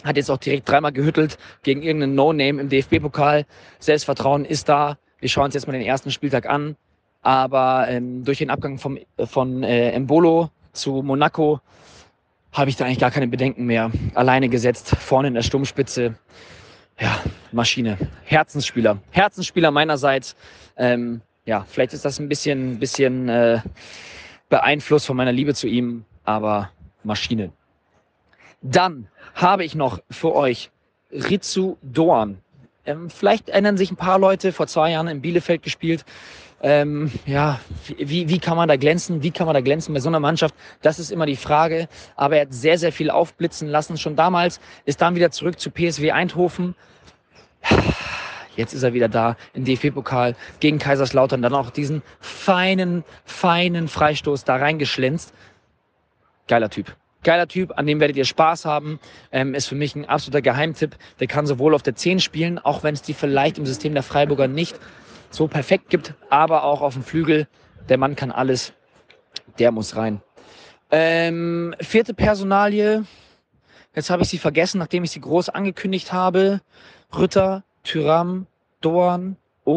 Hat 0.05 0.17
jetzt 0.17 0.31
auch 0.31 0.39
direkt 0.39 0.69
dreimal 0.69 0.93
gehüttelt 0.93 1.39
gegen 1.63 1.83
irgendeinen 1.83 2.15
No-Name 2.15 2.61
im 2.61 2.69
DFB-Pokal. 2.69 3.47
Selbstvertrauen 3.81 4.45
ist 4.45 4.69
da. 4.69 4.97
Wir 5.19 5.29
schauen 5.29 5.47
uns 5.47 5.55
jetzt 5.55 5.67
mal 5.67 5.73
den 5.73 5.83
ersten 5.83 6.11
Spieltag 6.11 6.47
an. 6.49 6.77
Aber 7.23 7.87
ähm, 7.89 8.25
durch 8.25 8.39
den 8.39 8.51
Abgang 8.51 8.79
vom, 8.79 8.99
von 9.25 9.63
äh, 9.65 9.91
Embolo 9.91 10.51
zu 10.73 11.03
Monaco 11.03 11.61
habe 12.53 12.71
ich 12.71 12.77
da 12.77 12.85
eigentlich 12.85 13.01
gar 13.01 13.11
keine 13.11 13.29
Bedenken 13.29 13.67
mehr. 13.67 13.91
Alleine 14.15 14.49
gesetzt, 14.49 14.95
vorne 14.97 15.29
in 15.29 15.35
der 15.35 15.43
Sturmspitze. 15.43 16.15
Ja, 17.01 17.21
Maschine. 17.53 17.99
Herzensspieler. 18.25 18.99
Herzensspieler 19.11 19.71
meinerseits. 19.71 20.37
Ähm, 20.77 21.21
ja, 21.45 21.65
vielleicht 21.69 21.93
ist 21.93 22.05
das 22.05 22.19
ein 22.19 22.29
bisschen, 22.29 22.79
bisschen 22.79 23.29
äh, 23.29 23.61
beeinflusst 24.49 25.07
von 25.07 25.17
meiner 25.17 25.33
Liebe 25.33 25.55
zu 25.55 25.67
ihm, 25.67 26.05
aber 26.25 26.71
Maschine. 27.05 27.53
Dann 28.63 29.09
habe 29.35 29.65
ich 29.65 29.75
noch 29.75 30.01
für 30.11 30.35
euch 30.35 30.71
Ritsu 31.13 31.77
Doan. 31.83 32.39
Ähm, 32.85 33.11
vielleicht 33.11 33.49
erinnern 33.49 33.77
sich 33.77 33.91
ein 33.91 33.97
paar 33.97 34.19
Leute, 34.19 34.53
vor 34.53 34.67
zwei 34.67 34.91
Jahren 34.93 35.09
in 35.09 35.21
Bielefeld 35.21 35.63
gespielt. 35.63 36.05
Ähm, 36.61 37.13
ja, 37.25 37.61
wie, 37.99 38.29
wie 38.29 38.39
kann 38.41 38.57
man 38.57 38.69
da 38.69 38.77
glänzen? 38.77 39.23
Wie 39.23 39.31
kann 39.31 39.47
man 39.47 39.55
da 39.55 39.61
glänzen 39.61 39.95
bei 39.95 40.01
so 40.01 40.09
einer 40.09 40.19
Mannschaft? 40.19 40.55
Das 40.83 40.99
ist 40.99 41.13
immer 41.13 41.27
die 41.27 41.37
Frage. 41.37 41.89
Aber 42.17 42.37
er 42.37 42.43
hat 42.43 42.53
sehr, 42.53 42.79
sehr 42.79 42.91
viel 42.91 43.11
aufblitzen 43.11 43.69
lassen. 43.69 43.97
Schon 43.97 44.17
damals 44.17 44.61
ist 44.85 45.01
dann 45.01 45.15
wieder 45.15 45.31
zurück 45.31 45.61
zu 45.61 45.71
PSW 45.71 46.11
Eindhoven. 46.11 46.75
Jetzt 48.59 48.75
ist 48.75 48.83
er 48.83 48.93
wieder 48.93 49.09
da 49.09 49.37
im 49.55 49.65
DFB-Pokal 49.65 50.35
gegen 50.59 50.81
Kaiserslautern. 50.81 51.43
Dann 51.43 51.55
auch 51.55 51.71
diesen 51.71 52.03
feinen, 52.19 53.05
feinen 53.25 53.87
Freistoß 53.87 54.43
da 54.43 54.57
reingeschlänzt. 54.57 55.33
Geiler 56.49 56.69
Typ. 56.69 56.97
Geiler 57.23 57.47
Typ, 57.47 57.79
an 57.79 57.87
dem 57.87 58.01
werdet 58.01 58.17
ihr 58.17 58.25
Spaß 58.25 58.65
haben. 58.65 58.99
Ähm, 59.31 59.55
ist 59.55 59.69
für 59.69 59.77
mich 59.77 59.95
ein 59.95 60.07
absoluter 60.07 60.43
Geheimtipp. 60.43 60.97
Der 61.21 61.29
kann 61.29 61.47
sowohl 61.47 61.73
auf 61.73 61.85
der 61.85 61.95
10 61.95 62.19
spielen, 62.19 62.59
auch 62.59 62.83
wenn 62.83 62.95
es 62.95 63.03
die 63.03 63.15
vielleicht 63.15 63.59
im 63.59 63.67
System 63.67 63.95
der 63.95 64.03
Freiburger 64.03 64.49
nicht 64.49 64.77
so 65.31 65.47
perfekt 65.47 65.89
gibt, 65.89 66.15
aber 66.29 66.65
auch 66.65 66.81
auf 66.81 66.95
dem 66.95 67.05
Flügel. 67.05 67.47
Der 67.89 67.97
Mann 67.97 68.17
kann 68.17 68.33
alles. 68.33 68.73
Der 69.61 69.71
muss 69.71 69.95
rein. 69.95 70.21
Ähm, 70.91 71.77
vierte 71.81 72.13
Personalie. 72.13 73.05
Jetzt 73.95 74.11
habe 74.11 74.25
ich 74.25 74.29
sie 74.29 74.39
vergessen, 74.39 74.79
nachdem 74.79 75.05
ich 75.05 75.13
sie 75.13 75.21
groß 75.21 75.49
angekündigt 75.49 76.13
habe. 76.13 76.61
Rütter, 77.17 77.63
Tyram, 77.89 78.47
Dorn 78.83 79.37
und 79.65 79.77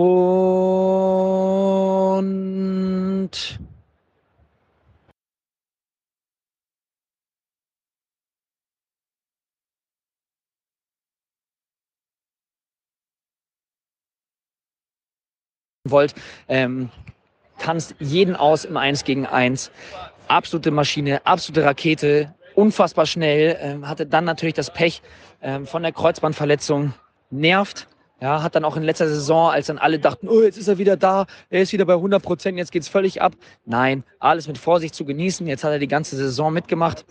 wollt, 15.85 16.13
ähm, 16.49 16.89
tanzt 17.59 17.95
jeden 17.99 18.35
aus 18.35 18.65
im 18.65 18.75
Eins 18.75 19.05
gegen 19.05 19.25
Eins. 19.25 19.71
Absolute 20.27 20.71
Maschine, 20.71 21.25
absolute 21.25 21.63
Rakete, 21.63 22.35
unfassbar 22.55 23.05
schnell. 23.05 23.57
Ähm, 23.61 23.87
hatte 23.87 24.05
dann 24.05 24.25
natürlich 24.25 24.55
das 24.55 24.73
Pech 24.73 25.01
ähm, 25.41 25.65
von 25.65 25.81
der 25.81 25.93
Kreuzbandverletzung. 25.93 26.93
Nervt. 27.29 27.87
Ja, 28.21 28.43
hat 28.43 28.55
dann 28.55 28.63
auch 28.65 28.77
in 28.77 28.83
letzter 28.83 29.07
Saison, 29.07 29.49
als 29.49 29.65
dann 29.65 29.79
alle 29.79 29.97
dachten, 29.97 30.29
oh, 30.29 30.41
jetzt 30.41 30.57
ist 30.57 30.67
er 30.67 30.77
wieder 30.77 30.95
da, 30.95 31.25
er 31.49 31.61
ist 31.61 31.73
wieder 31.73 31.85
bei 31.85 31.95
100 31.95 32.21
Prozent, 32.21 32.57
jetzt 32.57 32.71
geht's 32.71 32.87
völlig 32.87 33.19
ab. 33.19 33.33
Nein, 33.65 34.03
alles 34.19 34.47
mit 34.47 34.59
Vorsicht 34.59 34.93
zu 34.93 35.05
genießen. 35.05 35.47
Jetzt 35.47 35.63
hat 35.63 35.71
er 35.71 35.79
die 35.79 35.87
ganze 35.87 36.15
Saison 36.15 36.53
mitgemacht. 36.53 37.03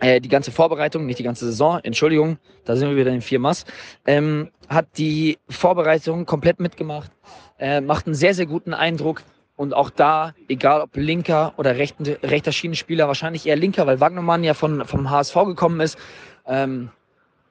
Äh, 0.00 0.20
die 0.20 0.28
ganze 0.28 0.50
Vorbereitung, 0.50 1.06
nicht 1.06 1.20
die 1.20 1.22
ganze 1.22 1.46
Saison, 1.46 1.78
Entschuldigung, 1.84 2.38
da 2.64 2.74
sind 2.74 2.88
wir 2.88 2.96
wieder 2.96 3.12
in 3.12 3.20
vier 3.20 3.38
Mass, 3.38 3.64
ähm, 4.04 4.50
hat 4.68 4.86
die 4.98 5.38
Vorbereitung 5.48 6.26
komplett 6.26 6.58
mitgemacht, 6.58 7.12
äh, 7.58 7.80
macht 7.80 8.06
einen 8.06 8.14
sehr, 8.16 8.34
sehr 8.34 8.46
guten 8.46 8.74
Eindruck. 8.74 9.22
Und 9.54 9.74
auch 9.74 9.90
da, 9.90 10.34
egal 10.48 10.80
ob 10.80 10.96
linker 10.96 11.52
oder 11.56 11.76
rechten, 11.76 12.04
rechter 12.04 12.50
Schienenspieler, 12.50 13.06
wahrscheinlich 13.06 13.46
eher 13.46 13.54
linker, 13.54 13.86
weil 13.86 14.00
Wagnermann 14.00 14.42
ja 14.42 14.54
von, 14.54 14.84
vom 14.86 15.08
HSV 15.10 15.34
gekommen 15.44 15.78
ist. 15.80 15.98
Ähm, 16.46 16.88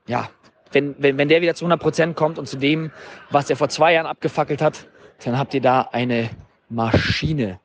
ja, 0.08 0.28
wenn, 0.72 0.96
wenn, 0.98 1.18
wenn 1.18 1.28
der 1.28 1.42
wieder 1.42 1.56
zu 1.56 1.66
100 1.66 1.80
Prozent 1.80 2.16
kommt 2.16 2.40
und 2.40 2.48
zu 2.48 2.58
dem, 2.58 2.92
was 3.30 3.50
er 3.50 3.56
vor 3.56 3.70
zwei 3.70 3.94
Jahren 3.94 4.08
abgefackelt 4.08 4.62
hat, 4.62 4.88
dann 5.24 5.38
habt 5.38 5.54
ihr 5.54 5.62
da 5.62 5.90
eine 5.92 6.30
Maschine. 6.70 7.60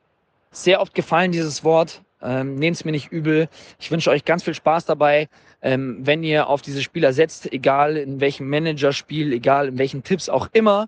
Sehr 0.51 0.81
oft 0.81 0.93
gefallen 0.93 1.31
dieses 1.31 1.63
Wort. 1.63 2.01
Ähm, 2.21 2.55
Nehmt 2.55 2.77
es 2.77 2.85
mir 2.85 2.91
nicht 2.91 3.11
übel. 3.11 3.47
Ich 3.79 3.91
wünsche 3.91 4.09
euch 4.09 4.25
ganz 4.25 4.43
viel 4.43 4.53
Spaß 4.53 4.85
dabei, 4.85 5.29
ähm, 5.61 5.99
wenn 6.01 6.23
ihr 6.23 6.47
auf 6.47 6.61
diese 6.61 6.81
Spieler 6.81 7.13
setzt, 7.13 7.51
egal 7.51 7.95
in 7.97 8.19
welchem 8.19 8.49
Managerspiel, 8.49 9.33
egal 9.33 9.67
in 9.67 9.77
welchen 9.77 10.03
Tipps 10.03 10.29
auch 10.29 10.49
immer. 10.53 10.87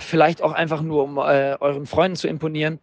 Vielleicht 0.00 0.42
auch 0.42 0.52
einfach 0.52 0.82
nur, 0.82 1.04
um 1.04 1.18
äh, 1.18 1.56
euren 1.60 1.86
Freunden 1.86 2.16
zu 2.16 2.28
imponieren. 2.28 2.78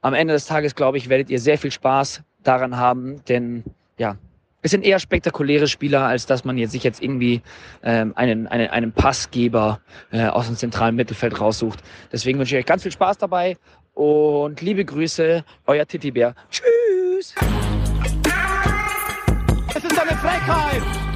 Am 0.00 0.14
Ende 0.14 0.34
des 0.34 0.46
Tages, 0.46 0.74
glaube 0.74 0.98
ich, 0.98 1.08
werdet 1.08 1.30
ihr 1.30 1.40
sehr 1.40 1.58
viel 1.58 1.72
Spaß 1.72 2.22
daran 2.42 2.76
haben, 2.76 3.22
denn 3.26 3.64
ja, 3.98 4.16
es 4.62 4.72
sind 4.72 4.84
eher 4.84 4.98
spektakuläre 4.98 5.68
Spieler, 5.68 6.04
als 6.04 6.26
dass 6.26 6.44
man 6.44 6.58
jetzt 6.58 6.72
sich 6.72 6.82
jetzt 6.82 7.02
irgendwie 7.02 7.42
ähm, 7.82 8.12
einen, 8.16 8.46
einen, 8.48 8.68
einen 8.68 8.92
Passgeber 8.92 9.80
äh, 10.10 10.26
aus 10.26 10.46
dem 10.46 10.56
zentralen 10.56 10.96
Mittelfeld 10.96 11.40
raussucht. 11.40 11.80
Deswegen 12.12 12.38
wünsche 12.38 12.56
ich 12.56 12.60
euch 12.60 12.66
ganz 12.66 12.82
viel 12.82 12.92
Spaß 12.92 13.18
dabei 13.18 13.56
und 13.94 14.60
liebe 14.60 14.84
Grüße, 14.84 15.44
euer 15.66 15.86
Titi 15.86 16.10
Bär. 16.10 16.34
Tschüss! 16.50 17.34
Es 19.74 19.84
ist 19.84 20.00
eine 20.00 20.16
Frechheit! 20.18 21.07